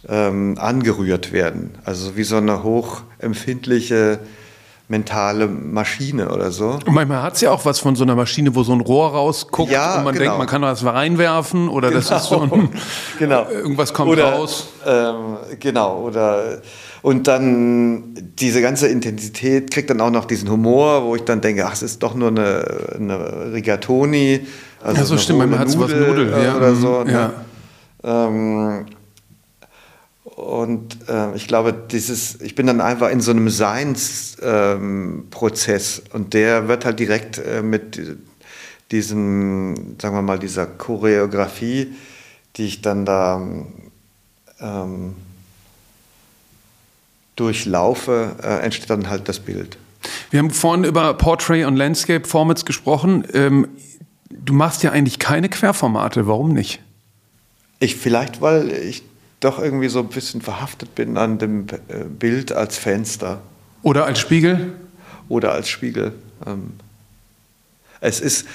ähm, 0.07 0.57
angerührt 0.59 1.33
werden. 1.33 1.71
Also 1.85 2.19
wie 2.19 2.25
so 2.25 2.37
eine 2.37 2.63
hochempfindliche 2.63 4.21
mentale 4.89 5.49
Maschine 5.49 6.31
oder 6.31 6.53
so. 6.53 6.79
Und 6.87 6.93
manchmal 6.93 7.23
hat 7.23 7.35
es 7.35 7.41
ja 7.41 7.51
auch 7.51 7.65
was 7.65 7.81
von 7.81 7.97
so 7.97 8.05
einer 8.05 8.15
Maschine, 8.15 8.55
wo 8.55 8.63
so 8.63 8.73
ein 8.73 8.81
Rohr 8.81 9.11
rausguckt 9.11 9.73
ja, 9.73 9.99
und 9.99 10.05
man 10.05 10.15
genau. 10.15 10.25
denkt, 10.25 10.39
man 10.39 10.47
kann 10.47 10.63
da 10.63 10.69
was 10.69 10.85
reinwerfen 10.85 11.69
oder 11.69 11.89
genau. 11.89 12.01
das 12.01 12.23
ist 12.23 12.29
so 12.29 12.41
ein, 12.41 12.71
genau. 13.19 13.47
irgendwas 13.51 13.93
kommt 13.93 14.11
oder, 14.11 14.33
raus. 14.33 14.69
Ähm, 14.87 15.39
genau, 15.59 16.03
oder 16.03 16.61
und 17.03 17.29
dann 17.29 18.15
diese 18.39 18.61
ganze 18.61 18.89
Intensität 18.89 19.71
kriegt 19.71 19.91
dann 19.91 20.01
auch 20.01 20.11
noch 20.11 20.25
diesen 20.25 20.51
Humor, 20.51 21.05
wo 21.05 21.17
ich 21.17 21.23
dann 21.23 21.41
denke, 21.41 21.67
ach, 21.67 21.73
es 21.73 21.83
ist 21.83 22.03
doch 22.03 22.15
nur 22.15 22.29
eine, 22.29 22.65
eine 22.97 23.53
Rigatoni. 23.53 24.47
Also 24.83 25.01
ja, 25.01 25.05
so 25.05 25.19
stimmt, 25.19 25.39
manchmal 25.41 25.61
hat 25.61 25.69
es 25.69 25.79
was 25.79 25.91
Nudeln 25.91 26.31
ja. 26.31 26.57
oder 26.57 26.75
so. 26.75 27.05
Ne? 27.05 27.13
Ja. 27.13 28.27
Ähm, 28.27 28.87
und 30.37 31.09
äh, 31.09 31.35
ich 31.35 31.49
glaube, 31.49 31.73
dieses, 31.73 32.41
ich 32.43 32.55
bin 32.55 32.67
dann 32.67 32.83
einfach 32.83 33.09
in 33.09 33.23
so 33.23 33.31
einem 33.31 33.49
Seinsprozess 33.49 35.99
ähm, 35.99 36.05
und 36.13 36.35
der 36.35 36.69
wird 36.69 36.85
halt 36.85 37.01
direkt 37.01 37.39
äh, 37.39 37.63
mit 37.63 37.99
diesem, 38.93 39.97
sagen 39.99 40.15
wir 40.15 40.21
mal, 40.21 40.39
dieser 40.39 40.67
Choreografie, 40.67 41.95
die 42.57 42.67
ich 42.67 42.83
dann 42.83 43.07
da 43.07 43.41
ähm, 44.61 45.15
durchlaufe, 47.37 48.37
äh, 48.43 48.63
entsteht 48.63 48.91
dann 48.91 49.09
halt 49.09 49.31
das 49.31 49.41
Bild. 49.41 49.79
Wir 50.29 50.41
haben 50.41 50.51
vorhin 50.51 50.85
über 50.85 51.15
Portrait 51.15 51.65
und 51.65 51.77
Landscape 51.77 52.29
Formats 52.29 52.67
gesprochen. 52.67 53.27
Ähm, 53.33 53.69
du 54.29 54.53
machst 54.53 54.83
ja 54.83 54.93
eigentlich 54.93 55.19
keine 55.19 55.49
Querformate. 55.49 56.27
Warum 56.27 56.53
nicht? 56.53 56.83
Ich 57.79 57.97
vielleicht, 57.97 58.43
weil 58.43 58.71
ich 58.71 59.03
doch 59.41 59.59
irgendwie 59.59 59.89
so 59.89 60.01
ein 60.01 60.09
bisschen 60.09 60.41
verhaftet 60.41 60.95
bin 60.95 61.17
an 61.17 61.39
dem 61.39 61.67
äh, 61.89 62.05
Bild 62.05 62.53
als 62.53 62.79
Fenster. 62.79 63.41
Oder 63.83 64.07
als 64.07 64.19
Spiegel? 64.19 64.73
Oder 65.29 65.53
als 65.53 65.69
Spiegel. 65.69 66.13
Ähm, 66.47 66.73
es 68.01 68.21
ist, 68.21 68.47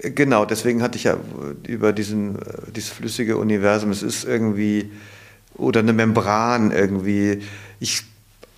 genau, 0.00 0.44
deswegen 0.44 0.82
hatte 0.82 0.96
ich 0.96 1.04
ja 1.04 1.16
über 1.66 1.92
diesen, 1.92 2.36
äh, 2.36 2.72
dieses 2.74 2.90
flüssige 2.90 3.36
Universum, 3.36 3.90
es 3.90 4.02
ist 4.02 4.24
irgendwie, 4.24 4.90
oder 5.54 5.80
eine 5.80 5.92
Membran 5.92 6.70
irgendwie. 6.70 7.42
Ich 7.80 8.02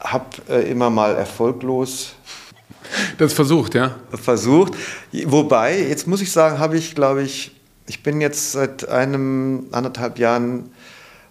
habe 0.00 0.26
äh, 0.48 0.70
immer 0.70 0.90
mal 0.90 1.14
erfolglos 1.14 2.14
das 3.18 3.32
versucht, 3.32 3.74
ja? 3.74 3.96
Versucht. 4.12 4.74
Wobei, 5.24 5.80
jetzt 5.80 6.06
muss 6.06 6.20
ich 6.20 6.30
sagen, 6.32 6.58
habe 6.58 6.76
ich, 6.76 6.94
glaube 6.94 7.22
ich, 7.22 7.52
ich 7.86 8.02
bin 8.02 8.20
jetzt 8.20 8.52
seit 8.52 8.88
einem 8.88 9.66
anderthalb 9.72 10.18
Jahren 10.18 10.70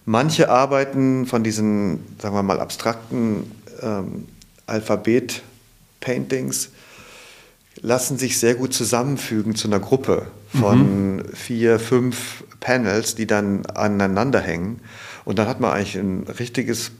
manche 0.05 0.49
Arbeiten 0.49 1.25
von 1.25 1.43
diesen, 1.43 1.99
sagen 2.19 2.35
wir 2.35 2.43
mal, 2.43 2.59
abstrakten 2.59 3.51
ähm, 3.81 4.27
Alphabet-Paintings 4.67 6.69
lassen 7.81 8.17
sich 8.17 8.37
sehr 8.37 8.55
gut 8.55 8.73
zusammenfügen 8.73 9.55
zu 9.55 9.67
einer 9.67 9.79
Gruppe 9.79 10.27
von 10.59 11.15
mhm. 11.15 11.23
vier, 11.33 11.79
fünf 11.79 12.43
Panels, 12.59 13.15
die 13.15 13.25
dann 13.25 13.65
aneinander 13.65 14.39
hängen. 14.39 14.81
Und 15.25 15.39
dann 15.39 15.47
hat 15.47 15.59
man 15.59 15.71
eigentlich 15.71 15.95
ein 15.95 16.25
richtiges 16.39 16.91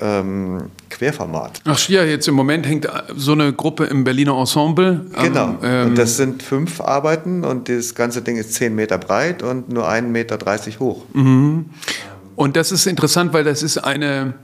ähm, 0.00 0.70
Querformat. 0.90 1.60
Ach 1.64 1.88
ja, 1.88 2.04
jetzt 2.04 2.26
im 2.26 2.34
Moment 2.34 2.66
hängt 2.66 2.88
so 3.14 3.32
eine 3.32 3.52
Gruppe 3.52 3.84
im 3.84 4.04
Berliner 4.04 4.38
Ensemble. 4.38 5.06
Genau. 5.22 5.58
Ähm, 5.62 5.88
und 5.88 5.98
das 5.98 6.16
sind 6.16 6.42
fünf 6.42 6.80
Arbeiten 6.80 7.44
und 7.44 7.68
das 7.68 7.94
ganze 7.94 8.22
Ding 8.22 8.36
ist 8.36 8.54
zehn 8.54 8.74
Meter 8.74 8.98
breit 8.98 9.42
und 9.42 9.68
nur 9.68 9.88
1,30 9.88 10.02
Meter 10.02 10.38
hoch. 10.80 11.04
Mhm. 11.12 11.66
Und 12.36 12.56
das 12.56 12.72
ist 12.72 12.86
interessant, 12.86 13.32
weil 13.32 13.44
das 13.44 13.62
ist 13.62 13.78
eine, 13.78 14.34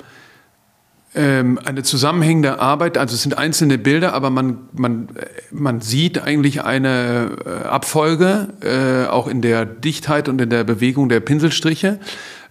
ähm, 1.15 1.59
eine 1.65 1.83
zusammenhängende 1.83 2.61
Arbeit. 2.61 2.99
Also 2.99 3.15
es 3.15 3.23
sind 3.23 3.37
einzelne 3.37 3.79
Bilder, 3.79 4.13
aber 4.15 4.31
man, 4.31 4.59
man, 4.73 5.09
man 5.51 5.81
sieht 5.81 6.23
eigentlich 6.23 6.63
eine 6.63 7.37
äh, 7.45 7.67
Abfolge, 7.67 8.49
äh, 8.61 9.09
auch 9.09 9.27
in 9.27 9.43
der 9.43 9.65
Dichtheit 9.65 10.29
und 10.29 10.41
in 10.41 10.51
der 10.51 10.65
Bewegung 10.65 11.09
der 11.09 11.21
Pinselstriche. 11.21 11.99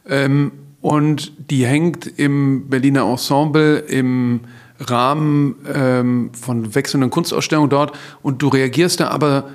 Ähm, 0.07 0.51
und 0.81 1.33
die 1.51 1.65
hängt 1.65 2.07
im 2.07 2.69
Berliner 2.69 3.03
Ensemble 3.03 3.79
im 3.79 4.41
Rahmen 4.79 5.55
ähm, 5.73 6.31
von 6.33 6.73
wechselnden 6.73 7.09
Kunstausstellungen 7.09 7.69
dort 7.69 7.97
und 8.21 8.41
du 8.41 8.47
reagierst 8.47 9.01
da 9.01 9.09
aber 9.09 9.49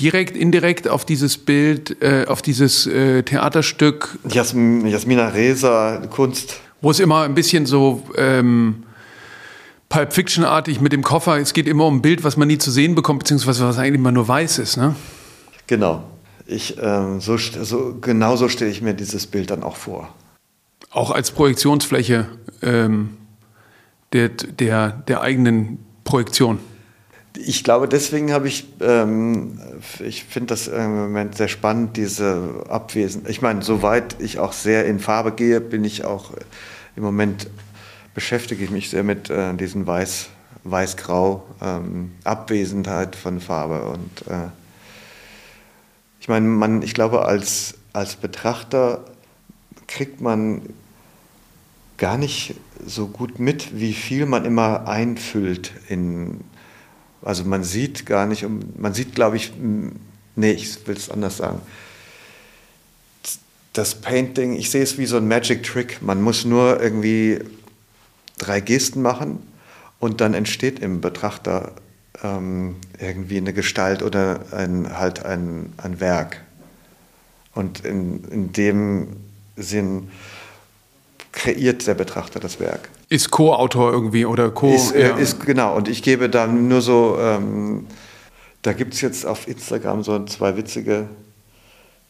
direkt, 0.00 0.36
indirekt 0.36 0.88
auf 0.88 1.04
dieses 1.04 1.38
Bild, 1.38 2.02
äh, 2.02 2.26
auf 2.26 2.42
dieses 2.42 2.86
äh, 2.86 3.22
Theaterstück. 3.22 4.18
Jasm 4.28 4.86
Jasmina 4.86 5.28
Reza, 5.28 6.02
Kunst. 6.10 6.60
Wo 6.80 6.90
es 6.90 7.00
immer 7.00 7.22
ein 7.22 7.34
bisschen 7.34 7.66
so 7.66 8.02
ähm, 8.16 8.84
Pulp 9.88 10.12
Fiction-artig 10.12 10.80
mit 10.80 10.92
dem 10.92 11.02
Koffer, 11.02 11.38
es 11.38 11.52
geht 11.52 11.68
immer 11.68 11.86
um 11.86 11.96
ein 11.96 12.02
Bild, 12.02 12.24
was 12.24 12.36
man 12.36 12.48
nie 12.48 12.58
zu 12.58 12.70
sehen 12.70 12.94
bekommt, 12.94 13.20
beziehungsweise 13.20 13.66
was 13.66 13.78
eigentlich 13.78 13.94
immer 13.94 14.12
nur 14.12 14.26
weiß 14.26 14.58
ist, 14.58 14.76
ne? 14.76 14.94
Genau. 15.66 16.04
Ich, 16.46 16.76
ähm, 16.80 17.20
so, 17.20 17.36
so, 17.38 17.96
genau 18.00 18.36
so 18.36 18.48
stelle 18.48 18.70
ich 18.70 18.82
mir 18.82 18.92
dieses 18.92 19.26
Bild 19.26 19.50
dann 19.50 19.62
auch 19.62 19.76
vor. 19.76 20.12
Auch 20.90 21.10
als 21.10 21.30
Projektionsfläche 21.30 22.26
ähm, 22.62 23.16
der, 24.12 24.28
der, 24.28 24.90
der 24.90 25.22
eigenen 25.22 25.78
Projektion. 26.04 26.58
Ich 27.36 27.64
glaube, 27.64 27.88
deswegen 27.88 28.32
habe 28.32 28.46
ich, 28.46 28.66
ähm, 28.80 29.58
ich 29.98 30.24
finde 30.24 30.48
das 30.48 30.68
im 30.68 30.94
Moment 30.94 31.36
sehr 31.36 31.48
spannend, 31.48 31.96
diese 31.96 32.64
Abwesen. 32.68 33.24
Ich 33.28 33.42
meine, 33.42 33.62
soweit 33.62 34.16
ich 34.20 34.38
auch 34.38 34.52
sehr 34.52 34.86
in 34.86 35.00
Farbe 35.00 35.32
gehe, 35.32 35.60
bin 35.60 35.84
ich 35.84 36.04
auch 36.04 36.30
im 36.96 37.02
Moment 37.02 37.48
beschäftige 38.14 38.62
ich 38.64 38.70
mich 38.70 38.90
sehr 38.90 39.02
mit 39.02 39.28
äh, 39.28 39.52
diesen 39.54 39.86
Weiß, 39.86 40.28
Weiß-Grau 40.62 41.44
ähm, 41.60 42.12
Abwesenheit 42.22 43.16
von 43.16 43.40
Farbe 43.40 43.82
und 43.86 44.26
äh, 44.28 44.48
ich 46.20 46.28
meine, 46.28 46.46
man, 46.46 46.80
ich 46.80 46.94
glaube, 46.94 47.26
als, 47.26 47.74
als 47.92 48.16
Betrachter 48.16 49.04
kriegt 49.86 50.22
man 50.22 50.62
gar 51.98 52.16
nicht 52.16 52.54
so 52.86 53.08
gut 53.08 53.38
mit, 53.38 53.78
wie 53.78 53.92
viel 53.92 54.24
man 54.24 54.46
immer 54.46 54.88
einfüllt 54.88 55.72
in, 55.90 56.40
also 57.24 57.44
man 57.44 57.64
sieht 57.64 58.06
gar 58.06 58.26
nicht, 58.26 58.46
man 58.76 58.92
sieht, 58.92 59.14
glaube 59.14 59.36
ich, 59.36 59.52
nee, 60.36 60.52
ich 60.52 60.86
will 60.86 60.96
es 60.96 61.10
anders 61.10 61.38
sagen. 61.38 61.60
Das 63.72 63.94
Painting, 63.96 64.54
ich 64.54 64.70
sehe 64.70 64.82
es 64.82 64.98
wie 64.98 65.06
so 65.06 65.16
ein 65.16 65.26
Magic 65.26 65.62
Trick. 65.64 66.00
Man 66.00 66.22
muss 66.22 66.44
nur 66.44 66.80
irgendwie 66.80 67.40
drei 68.38 68.60
Gesten 68.60 69.02
machen 69.02 69.42
und 69.98 70.20
dann 70.20 70.34
entsteht 70.34 70.78
im 70.78 71.00
Betrachter 71.00 71.72
ähm, 72.22 72.76
irgendwie 73.00 73.38
eine 73.38 73.52
Gestalt 73.52 74.02
oder 74.02 74.44
ein, 74.52 74.96
halt 74.96 75.24
ein, 75.24 75.72
ein 75.78 76.00
Werk. 76.00 76.42
Und 77.54 77.84
in, 77.84 78.24
in 78.24 78.52
dem 78.52 79.16
Sinn 79.56 80.10
kreiert 81.32 81.86
der 81.86 81.94
Betrachter 81.94 82.38
das 82.38 82.60
Werk. 82.60 82.88
Ist 83.14 83.30
Co-Autor 83.30 83.92
irgendwie 83.92 84.26
oder 84.26 84.50
Co. 84.50 84.74
Ist, 84.74 84.92
äh, 84.92 85.10
ja. 85.10 85.16
ist, 85.16 85.38
genau, 85.46 85.76
und 85.76 85.86
ich 85.86 86.02
gebe 86.02 86.28
dann 86.28 86.66
nur 86.66 86.80
so, 86.80 87.16
ähm, 87.20 87.86
da 88.62 88.72
gibt 88.72 88.94
es 88.94 89.02
jetzt 89.02 89.24
auf 89.24 89.46
Instagram 89.46 90.02
so 90.02 90.24
zwei 90.24 90.56
witzige, 90.56 91.08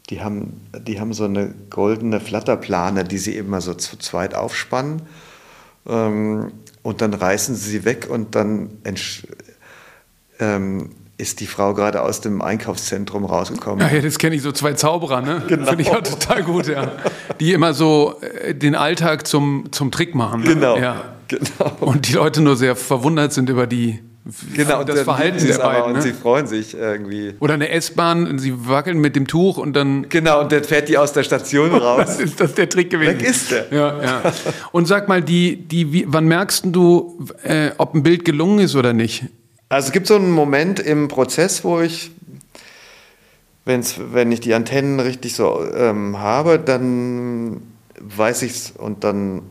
die 0.09 0.23
haben, 0.23 0.63
die 0.87 1.01
haben 1.01 1.13
so 1.13 1.25
eine 1.25 1.53
goldene 1.69 2.21
Flatterplane, 2.21 3.05
die 3.05 3.19
sie 3.19 3.37
immer 3.37 3.61
so 3.61 3.75
zu 3.75 3.99
zweit 3.99 4.35
aufspannen. 4.35 5.03
Ähm, 5.87 6.53
und 6.83 7.03
dann 7.03 7.13
reißen 7.13 7.55
sie 7.55 7.71
sie 7.71 7.85
weg 7.85 8.09
und 8.11 8.35
dann 8.35 8.71
ähm, 10.41 10.91
ist 11.17 11.41
die 11.41 11.47
Frau 11.47 11.75
gerade 11.75 12.03
aus 12.03 12.21
dem 12.21 12.43
Einkaufszentrum 12.43 13.25
rausgekommen. 13.25 13.87
Ja, 13.87 13.95
ja 13.95 14.03
das 14.03 14.19
kenne 14.19 14.35
ich, 14.35 14.43
so 14.43 14.53
zwei 14.53 14.73
Zauberer, 14.73 15.21
ne? 15.21 15.43
Genau. 15.47 15.67
Finde 15.67 15.83
ich 15.83 15.91
auch 15.91 16.03
total 16.03 16.43
gut, 16.43 16.67
ja. 16.67 16.93
Die 17.39 17.53
immer 17.53 17.73
so 17.73 18.21
äh, 18.21 18.55
den 18.55 18.75
Alltag 18.75 19.27
zum, 19.27 19.67
zum 19.71 19.91
Trick 19.91 20.15
machen. 20.15 20.41
Ne? 20.41 20.55
Genau. 20.55 20.77
Ja. 20.77 21.15
genau. 21.29 21.73
Und 21.81 22.09
die 22.09 22.15
Leute 22.15 22.43
nur 22.43 22.57
sehr 22.57 22.75
verwundert 22.75 23.33
sind 23.33 23.49
über 23.49 23.67
die 23.67 24.01
Genau, 24.55 24.85
das 24.85 25.03
Verhalten 25.03 25.47
der 25.47 25.59
beiden. 25.59 25.91
Ne? 25.91 25.97
Und 25.97 26.03
sie 26.03 26.15
freuen 26.15 26.47
sich 26.47 26.75
irgendwie. 26.75 27.35
Oder 27.41 27.55
eine 27.55 27.69
S-Bahn, 27.69 28.39
sie 28.39 28.55
wackeln 28.67 28.99
mit 28.99 29.17
dem 29.17 29.27
Tuch 29.27 29.59
und 29.59 29.75
dann. 29.75 30.09
Genau, 30.09 30.41
und 30.41 30.51
dann 30.51 30.65
fährt 30.65 30.89
die 30.89 30.97
aus 30.97 31.13
der 31.13 31.25
Station 31.25 31.75
raus. 31.75 32.07
das 32.07 32.21
ist 32.21 32.41
das 32.41 32.55
der 32.55 32.71
Trick 32.71 32.89
gewesen. 32.89 33.21
Weg 33.21 33.29
ist 33.29 33.51
der. 33.51 33.67
Ja, 33.71 34.03
ja. 34.03 34.23
Und 34.73 34.87
sag 34.89 35.09
mal, 35.09 35.21
die, 35.21 35.57
die, 35.57 35.93
wie, 35.93 36.07
wann 36.09 36.25
merkst 36.25 36.65
du, 36.69 37.19
äh, 37.43 37.73
ob 37.77 37.95
ein 37.95 38.03
Bild 38.03 38.25
gelungen 38.25 38.61
ist 38.61 38.75
oder 38.77 38.95
nicht? 38.95 39.27
Also 39.75 39.89
es 39.89 39.93
gibt 39.93 40.07
so 40.07 40.15
einen 40.15 40.31
Moment 40.31 40.79
im 40.79 41.09
Prozess, 41.09 41.65
wo 41.65 41.81
ich, 41.81 42.13
wenn's, 43.65 43.97
wenn 43.99 44.31
ich 44.31 44.39
die 44.39 44.55
Antennen 44.55 45.01
richtig 45.01 45.35
so 45.35 45.67
ähm, 45.75 46.21
habe, 46.21 46.61
dann 46.61 47.61
weiß 47.99 48.43
ich 48.43 48.53
es 48.53 48.71
und 48.71 49.03
dann 49.03 49.43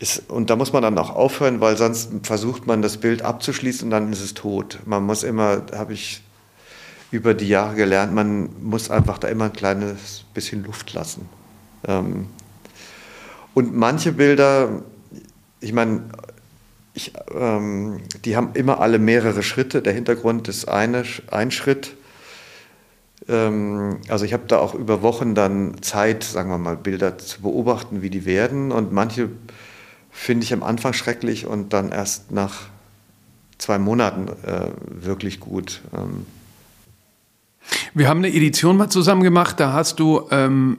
ist, 0.00 0.28
und 0.28 0.50
da 0.50 0.56
muss 0.56 0.74
man 0.74 0.82
dann 0.82 0.98
auch 0.98 1.16
aufhören, 1.16 1.62
weil 1.62 1.78
sonst 1.78 2.10
versucht 2.24 2.66
man 2.66 2.82
das 2.82 2.98
Bild 2.98 3.22
abzuschließen 3.22 3.86
und 3.86 3.90
dann 3.90 4.12
ist 4.12 4.20
es 4.20 4.34
tot. 4.34 4.80
Man 4.84 5.04
muss 5.04 5.22
immer, 5.22 5.62
habe 5.74 5.94
ich 5.94 6.20
über 7.10 7.32
die 7.32 7.48
Jahre 7.48 7.76
gelernt, 7.76 8.12
man 8.12 8.50
muss 8.60 8.90
einfach 8.90 9.16
da 9.16 9.28
immer 9.28 9.46
ein 9.46 9.54
kleines 9.54 10.26
bisschen 10.34 10.62
Luft 10.62 10.92
lassen. 10.92 11.26
Ähm, 11.88 12.26
und 13.54 13.74
manche 13.74 14.12
Bilder, 14.12 14.82
ich 15.62 15.72
meine, 15.72 16.02
ich, 17.00 17.12
ähm, 17.34 18.00
die 18.24 18.36
haben 18.36 18.50
immer 18.54 18.80
alle 18.80 18.98
mehrere 18.98 19.42
Schritte. 19.42 19.80
Der 19.80 19.92
Hintergrund 19.92 20.48
ist 20.48 20.68
eine, 20.68 21.04
ein 21.30 21.50
Schritt. 21.50 21.96
Ähm, 23.28 23.98
also 24.08 24.24
ich 24.24 24.32
habe 24.34 24.44
da 24.46 24.58
auch 24.58 24.74
über 24.74 25.02
Wochen 25.02 25.34
dann 25.34 25.82
Zeit, 25.82 26.24
sagen 26.24 26.50
wir 26.50 26.58
mal, 26.58 26.76
Bilder 26.76 27.16
zu 27.16 27.40
beobachten, 27.40 28.02
wie 28.02 28.10
die 28.10 28.26
werden. 28.26 28.70
Und 28.70 28.92
manche 28.92 29.30
finde 30.10 30.44
ich 30.44 30.52
am 30.52 30.62
Anfang 30.62 30.92
schrecklich 30.92 31.46
und 31.46 31.72
dann 31.72 31.90
erst 31.90 32.30
nach 32.32 32.68
zwei 33.56 33.78
Monaten 33.78 34.28
äh, 34.46 34.70
wirklich 34.88 35.40
gut. 35.40 35.80
Ähm. 35.94 36.26
Wir 37.94 38.08
haben 38.08 38.18
eine 38.18 38.28
Edition 38.28 38.76
mal 38.76 38.90
zusammen 38.90 39.22
gemacht, 39.22 39.58
da 39.60 39.72
hast 39.72 40.00
du 40.00 40.26
ähm, 40.30 40.78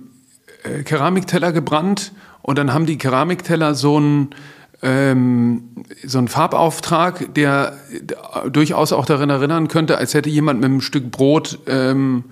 äh, 0.64 0.84
Keramikteller 0.84 1.52
gebrannt 1.52 2.12
und 2.42 2.58
dann 2.58 2.74
haben 2.74 2.86
die 2.86 2.98
Keramikteller 2.98 3.76
so 3.76 4.00
ein 4.00 4.36
ähm, 4.82 5.64
so 6.06 6.18
ein 6.18 6.28
Farbauftrag, 6.28 7.34
der 7.36 7.74
durchaus 8.52 8.94
auch 8.94 9.06
daran 9.06 9.30
erinnern 9.30 9.68
könnte, 9.68 9.98
als 9.98 10.14
hätte 10.14 10.30
jemand 10.30 10.60
mit 10.60 10.70
einem 10.70 10.82
Stück 10.82 11.12
Brot 11.12 11.60
ähm, 11.68 12.26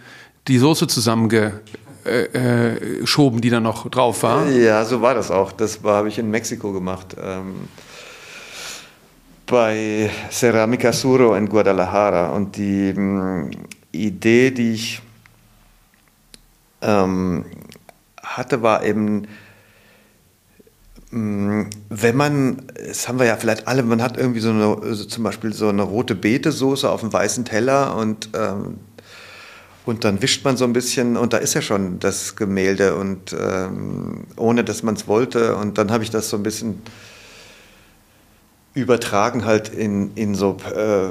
die 0.47 0.57
Soße 0.57 0.87
zusammengeschoben, 0.87 1.61
äh, 2.05 3.37
äh, 3.37 3.41
die 3.41 3.49
da 3.49 3.59
noch 3.59 3.89
drauf 3.89 4.23
war. 4.23 4.47
Ja, 4.49 4.83
so 4.83 5.01
war 5.01 5.13
das 5.13 5.29
auch. 5.29 5.51
Das 5.51 5.79
habe 5.83 6.07
ich 6.07 6.17
in 6.17 6.31
Mexiko 6.31 6.71
gemacht. 6.71 7.15
Ähm, 7.21 7.67
bei 9.45 10.09
Ceramica 10.31 10.93
Suro 10.93 11.35
in 11.35 11.49
Guadalajara. 11.49 12.29
Und 12.29 12.55
die 12.55 12.89
ähm, 12.89 13.51
Idee, 13.91 14.51
die 14.51 14.73
ich 14.73 15.01
ähm, 16.81 17.45
hatte, 18.21 18.61
war 18.61 18.83
eben, 18.83 19.27
wenn 21.11 22.15
man, 22.15 22.67
das 22.87 23.07
haben 23.07 23.17
wir 23.17 23.25
ja 23.25 23.35
vielleicht 23.35 23.67
alle, 23.67 23.81
man 23.81 24.01
hat 24.01 24.17
irgendwie 24.17 24.41
so 24.41 24.51
eine, 24.51 24.77
also 24.81 25.05
zum 25.05 25.23
Beispiel 25.23 25.53
so 25.53 25.69
eine 25.69 25.81
rote 25.81 26.13
Betesoße 26.13 26.87
auf 26.87 27.01
einem 27.01 27.11
weißen 27.11 27.45
Teller 27.45 27.95
und, 27.95 28.29
ähm, 28.35 28.77
und 29.85 30.03
dann 30.03 30.21
wischt 30.21 30.45
man 30.45 30.55
so 30.55 30.65
ein 30.65 30.73
bisschen 30.73 31.17
und 31.17 31.33
da 31.33 31.37
ist 31.37 31.55
ja 31.55 31.63
schon 31.63 31.99
das 31.99 32.35
Gemälde 32.35 32.95
und 32.95 33.33
ähm, 33.33 34.25
ohne 34.35 34.63
dass 34.63 34.83
man 34.83 34.93
es 34.93 35.07
wollte 35.07 35.55
und 35.55 35.79
dann 35.79 35.89
habe 35.89 36.03
ich 36.03 36.11
das 36.11 36.29
so 36.29 36.37
ein 36.37 36.43
bisschen 36.43 36.79
übertragen 38.75 39.45
halt 39.45 39.69
in, 39.69 40.13
in 40.13 40.35
so 40.35 40.57
äh, 40.75 41.09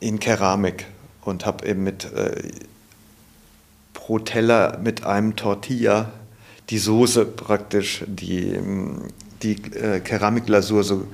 in 0.00 0.18
Keramik 0.18 0.86
und 1.24 1.46
habe 1.46 1.64
eben 1.64 1.84
mit 1.84 2.12
äh, 2.12 2.42
pro 3.94 4.18
Teller 4.18 4.78
mit 4.82 5.06
einem 5.06 5.36
Tortilla 5.36 6.12
die 6.72 6.78
Soße 6.78 7.26
praktisch, 7.26 8.02
die, 8.06 8.58
die 9.42 9.56
äh, 9.74 10.00
Keramikglasur 10.00 10.82
so 10.82 11.06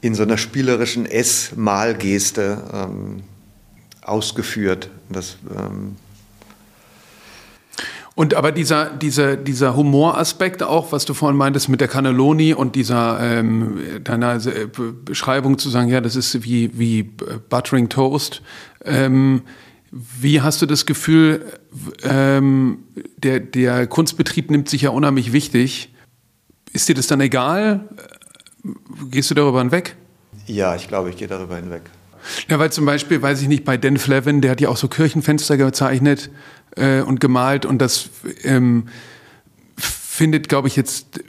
in 0.00 0.16
so 0.16 0.24
einer 0.24 0.38
spielerischen 0.38 1.06
S-Malgeste 1.06 2.64
ähm, 2.74 3.22
ausgeführt. 4.02 4.90
Das, 5.08 5.36
ähm 5.56 5.94
und 8.16 8.34
aber 8.34 8.50
dieser, 8.50 8.90
dieser, 8.90 9.36
dieser 9.36 9.76
Humoraspekt 9.76 10.62
auch, 10.62 10.90
was 10.90 11.04
du 11.04 11.14
vorhin 11.14 11.36
meintest 11.36 11.68
mit 11.68 11.80
der 11.80 11.88
Cannelloni 11.88 12.52
und 12.54 12.74
dieser 12.74 13.20
ähm, 13.20 13.78
deiner 14.02 14.44
äh, 14.46 14.66
Beschreibung 15.04 15.58
zu 15.58 15.70
sagen, 15.70 15.90
ja, 15.90 16.00
das 16.00 16.16
ist 16.16 16.42
wie, 16.42 16.76
wie 16.76 17.04
Buttering 17.04 17.88
Toast. 17.88 18.42
Ähm, 18.84 19.42
wie 19.90 20.40
hast 20.40 20.60
du 20.62 20.66
das 20.66 20.86
Gefühl, 20.86 21.46
ähm, 22.02 22.78
der, 23.16 23.40
der 23.40 23.86
Kunstbetrieb 23.86 24.50
nimmt 24.50 24.68
sich 24.68 24.82
ja 24.82 24.90
unheimlich 24.90 25.32
wichtig. 25.32 25.92
Ist 26.72 26.88
dir 26.88 26.94
das 26.94 27.06
dann 27.06 27.20
egal? 27.20 27.88
Gehst 29.10 29.30
du 29.30 29.34
darüber 29.34 29.60
hinweg? 29.60 29.96
Ja, 30.46 30.76
ich 30.76 30.88
glaube, 30.88 31.10
ich 31.10 31.16
gehe 31.16 31.28
darüber 31.28 31.56
hinweg. 31.56 31.82
Ja, 32.48 32.58
weil 32.58 32.72
zum 32.72 32.84
Beispiel, 32.84 33.22
weiß 33.22 33.40
ich 33.42 33.48
nicht, 33.48 33.64
bei 33.64 33.76
Dan 33.76 33.98
Flevin, 33.98 34.40
der 34.40 34.50
hat 34.50 34.60
ja 34.60 34.68
auch 34.68 34.76
so 34.76 34.88
Kirchenfenster 34.88 35.56
gezeichnet 35.56 36.30
äh, 36.76 37.00
und 37.00 37.20
gemalt 37.20 37.64
und 37.64 37.78
das 37.78 38.10
ähm, 38.42 38.88
findet, 39.76 40.48
glaube 40.48 40.68
ich, 40.68 40.76
jetzt 40.76 41.20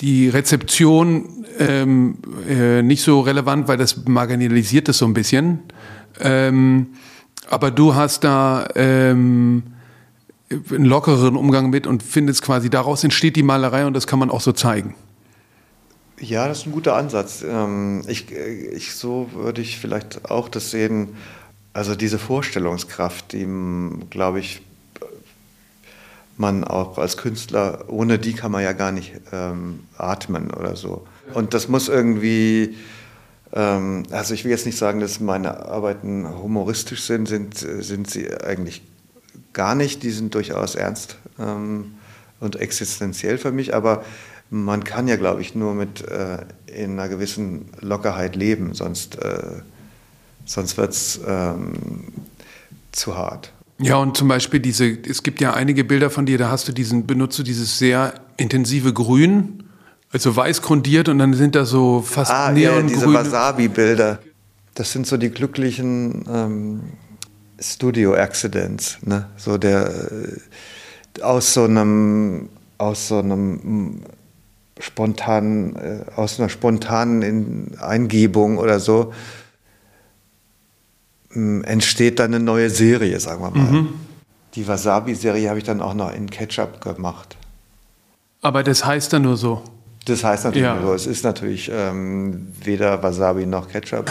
die 0.00 0.28
Rezeption 0.28 1.46
ähm, 1.58 2.18
äh, 2.48 2.82
nicht 2.82 3.02
so 3.02 3.20
relevant, 3.20 3.68
weil 3.68 3.76
das 3.76 4.04
marginalisiert 4.06 4.88
es 4.88 4.98
so 4.98 5.06
ein 5.06 5.14
bisschen. 5.14 5.60
Ähm, 6.20 6.88
aber 7.52 7.70
du 7.70 7.94
hast 7.94 8.24
da 8.24 8.66
ähm, 8.76 9.62
einen 10.50 10.86
lockeren 10.86 11.36
Umgang 11.36 11.68
mit 11.70 11.86
und 11.86 12.02
findest 12.02 12.42
quasi, 12.42 12.70
daraus 12.70 13.04
entsteht 13.04 13.36
die 13.36 13.42
Malerei 13.42 13.84
und 13.84 13.94
das 13.94 14.06
kann 14.06 14.18
man 14.18 14.30
auch 14.30 14.40
so 14.40 14.52
zeigen. 14.52 14.94
Ja, 16.18 16.48
das 16.48 16.60
ist 16.60 16.66
ein 16.66 16.72
guter 16.72 16.96
Ansatz. 16.96 17.44
Ähm, 17.46 18.02
ich, 18.06 18.32
ich, 18.32 18.94
so 18.94 19.28
würde 19.34 19.60
ich 19.60 19.78
vielleicht 19.78 20.30
auch 20.30 20.48
das 20.48 20.70
sehen, 20.70 21.16
also 21.74 21.94
diese 21.94 22.18
Vorstellungskraft, 22.18 23.32
die, 23.32 23.46
glaube 24.08 24.40
ich, 24.40 24.62
man 26.38 26.64
auch 26.64 26.96
als 26.96 27.18
Künstler, 27.18 27.84
ohne 27.88 28.18
die 28.18 28.32
kann 28.32 28.50
man 28.50 28.62
ja 28.62 28.72
gar 28.72 28.92
nicht 28.92 29.12
ähm, 29.32 29.80
atmen 29.98 30.50
oder 30.50 30.74
so. 30.76 31.06
Und 31.34 31.52
das 31.52 31.68
muss 31.68 31.88
irgendwie, 31.88 32.76
ähm, 33.52 34.04
also 34.10 34.34
ich 34.34 34.44
will 34.44 34.50
jetzt 34.50 34.66
nicht 34.66 34.78
sagen, 34.78 35.00
dass 35.00 35.20
meine 35.20 35.66
Arbeiten 35.66 36.28
humoristisch 36.42 37.02
sind, 37.02 37.28
sind, 37.28 37.58
sind 37.58 38.10
sie 38.10 38.32
eigentlich 38.34 38.82
gar 39.52 39.74
nicht. 39.74 40.02
Die 40.02 40.10
sind 40.10 40.34
durchaus 40.34 40.74
ernst 40.74 41.16
ähm, 41.38 41.94
und 42.40 42.56
existenziell 42.56 43.38
für 43.38 43.52
mich, 43.52 43.74
aber 43.74 44.04
man 44.50 44.84
kann 44.84 45.08
ja, 45.08 45.16
glaube 45.16 45.40
ich, 45.40 45.54
nur 45.54 45.74
mit 45.74 46.06
äh, 46.06 46.38
in 46.66 46.92
einer 46.92 47.08
gewissen 47.08 47.70
Lockerheit 47.80 48.36
leben, 48.36 48.74
sonst, 48.74 49.16
äh, 49.16 49.62
sonst 50.44 50.76
wird 50.76 50.92
es 50.92 51.20
ähm, 51.26 51.72
zu 52.92 53.16
hart. 53.16 53.52
Ja, 53.78 53.96
und 53.96 54.16
zum 54.16 54.28
Beispiel 54.28 54.60
diese, 54.60 54.86
es 54.86 55.22
gibt 55.22 55.40
ja 55.40 55.54
einige 55.54 55.84
Bilder 55.84 56.10
von 56.10 56.26
dir, 56.26 56.38
da 56.38 56.50
hast 56.50 56.68
du 56.68 56.72
diesen, 56.72 57.06
benutzt 57.06 57.38
du 57.38 57.42
dieses 57.42 57.78
sehr 57.78 58.14
intensive 58.36 58.92
Grün, 58.92 59.61
also 60.12 60.36
weiß 60.36 60.62
grundiert 60.62 61.08
und 61.08 61.18
dann 61.18 61.34
sind 61.34 61.54
da 61.54 61.64
so 61.64 62.02
fast 62.02 62.30
ah, 62.30 62.52
neongrüne. 62.52 62.90
Ja, 62.90 62.94
diese 62.94 63.12
Wasabi-Bilder. 63.12 64.18
Das 64.74 64.92
sind 64.92 65.06
so 65.06 65.16
die 65.16 65.30
glücklichen 65.30 66.24
ähm, 66.30 66.82
Studio-Accidents, 67.58 68.98
ne? 69.02 69.28
So 69.36 69.58
der 69.58 69.88
äh, 71.18 71.22
aus 71.22 71.54
so 71.54 71.64
einem 71.64 72.48
aus 72.78 73.08
so 73.08 73.18
einem 73.18 74.02
spontan, 74.78 75.76
äh, 75.76 76.04
aus 76.16 76.40
einer 76.40 76.48
spontanen 76.48 77.78
Eingebung 77.78 78.58
oder 78.58 78.80
so 78.80 79.12
äh, 81.34 81.60
entsteht 81.62 82.18
dann 82.18 82.34
eine 82.34 82.42
neue 82.42 82.70
Serie, 82.70 83.18
sagen 83.20 83.42
wir 83.42 83.50
mal. 83.50 83.72
Mhm. 83.72 83.88
Die 84.54 84.66
Wasabi-Serie 84.66 85.48
habe 85.48 85.58
ich 85.58 85.64
dann 85.64 85.80
auch 85.80 85.94
noch 85.94 86.12
in 86.12 86.28
Ketchup 86.28 86.80
gemacht. 86.80 87.36
Aber 88.42 88.62
das 88.62 88.84
heißt 88.84 89.12
dann 89.12 89.22
nur 89.22 89.36
so. 89.36 89.62
Das 90.04 90.24
heißt 90.24 90.44
natürlich 90.44 90.64
ja. 90.64 90.80
so. 90.82 90.92
Es 90.94 91.06
ist 91.06 91.22
natürlich 91.22 91.70
ähm, 91.72 92.48
weder 92.64 93.02
Wasabi 93.02 93.46
noch 93.46 93.68
Ketchup. 93.68 94.10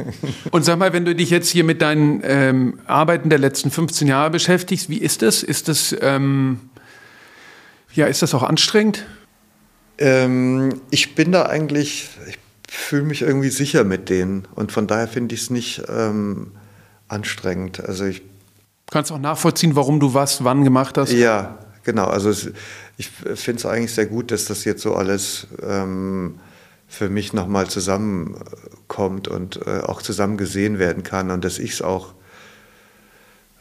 Und 0.50 0.64
sag 0.64 0.78
mal, 0.78 0.92
wenn 0.92 1.04
du 1.04 1.14
dich 1.14 1.30
jetzt 1.30 1.48
hier 1.48 1.64
mit 1.64 1.80
deinen 1.80 2.20
ähm, 2.22 2.80
Arbeiten 2.86 3.30
der 3.30 3.38
letzten 3.38 3.70
15 3.70 4.08
Jahre 4.08 4.30
beschäftigst, 4.30 4.90
wie 4.90 4.98
ist 4.98 5.22
das? 5.22 5.42
Ist 5.42 5.68
das, 5.68 5.96
ähm, 6.00 6.60
ja, 7.94 8.06
ist 8.06 8.20
das 8.20 8.34
auch 8.34 8.42
anstrengend? 8.42 9.06
Ähm, 9.96 10.80
ich 10.90 11.14
bin 11.14 11.32
da 11.32 11.46
eigentlich, 11.46 12.10
ich 12.28 12.38
fühle 12.68 13.04
mich 13.04 13.22
irgendwie 13.22 13.50
sicher 13.50 13.84
mit 13.84 14.10
denen 14.10 14.46
und 14.54 14.72
von 14.72 14.86
daher 14.86 15.08
finde 15.08 15.34
ich 15.34 15.42
es 15.42 15.50
nicht 15.50 15.82
ähm, 15.88 16.52
anstrengend. 17.08 17.80
Also 17.80 18.04
ich 18.04 18.22
Kannst 18.90 19.10
du 19.10 19.14
auch 19.14 19.18
nachvollziehen, 19.18 19.74
warum 19.74 20.00
du 20.00 20.12
was 20.12 20.44
wann 20.44 20.64
gemacht 20.64 20.98
hast? 20.98 21.12
Ja, 21.12 21.58
genau. 21.84 22.06
Also 22.06 22.30
es, 22.30 22.50
ich 22.96 23.08
finde 23.08 23.58
es 23.58 23.66
eigentlich 23.66 23.92
sehr 23.92 24.06
gut, 24.06 24.30
dass 24.30 24.44
das 24.44 24.64
jetzt 24.64 24.82
so 24.82 24.94
alles 24.94 25.46
ähm, 25.62 26.38
für 26.88 27.08
mich 27.08 27.32
nochmal 27.32 27.68
zusammenkommt 27.68 29.26
und 29.28 29.66
äh, 29.66 29.80
auch 29.80 30.02
zusammen 30.02 30.36
gesehen 30.36 30.78
werden 30.78 31.02
kann 31.02 31.30
und 31.30 31.44
dass 31.44 31.58
ich 31.58 31.72
es 31.72 31.82
auch, 31.82 32.12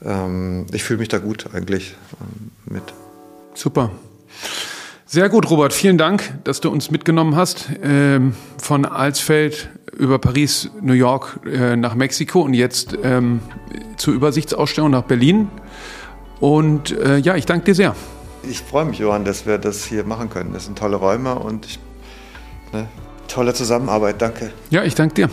ähm, 0.03 0.65
ich 0.74 0.84
fühle 0.84 0.99
mich 0.99 1.07
da 1.07 1.17
gut 1.17 1.47
eigentlich 1.53 1.95
ähm, 2.19 2.51
mit. 2.65 2.84
Super. 3.53 3.91
Sehr 5.05 5.28
gut, 5.28 5.49
Robert. 5.49 5.74
Vielen 5.74 5.97
Dank, 5.97 6.34
dass 6.45 6.61
du 6.61 6.69
uns 6.69 6.89
mitgenommen 6.89 7.36
hast. 7.36 7.69
Ähm, 7.84 8.34
von 8.57 8.86
Alsfeld 8.86 9.69
über 9.97 10.19
Paris, 10.19 10.69
New 10.82 10.93
York 10.93 11.39
äh, 11.45 11.76
nach 11.76 11.95
Mexiko 11.95 12.41
und 12.41 12.53
jetzt 12.53 12.97
ähm, 13.03 13.41
zur 13.97 14.13
Übersichtsausstellung 14.13 14.91
nach 14.91 15.03
Berlin. 15.03 15.49
Und 16.42 16.92
äh, 16.92 17.18
ja, 17.18 17.36
ich 17.36 17.46
danke 17.46 17.66
dir 17.66 17.76
sehr. 17.76 17.96
Ich 18.44 18.60
freue 18.62 18.86
mich, 18.86 18.98
Johann, 18.98 19.24
dass 19.24 19.46
wir 19.46 19.60
das 19.60 19.86
hier 19.86 20.04
machen 20.04 20.30
können. 20.30 20.52
Das 20.54 20.66
sind 20.66 20.78
tolle 20.78 20.98
Räume 20.98 21.36
und 21.36 21.66
ich, 21.68 21.80
ne, 22.74 22.88
tolle 23.28 23.54
Zusammenarbeit. 23.54 24.22
Danke. 24.22 24.52
Ja, 24.72 24.84
ich 24.84 24.96
danke 24.96 25.14
dir. 25.14 25.30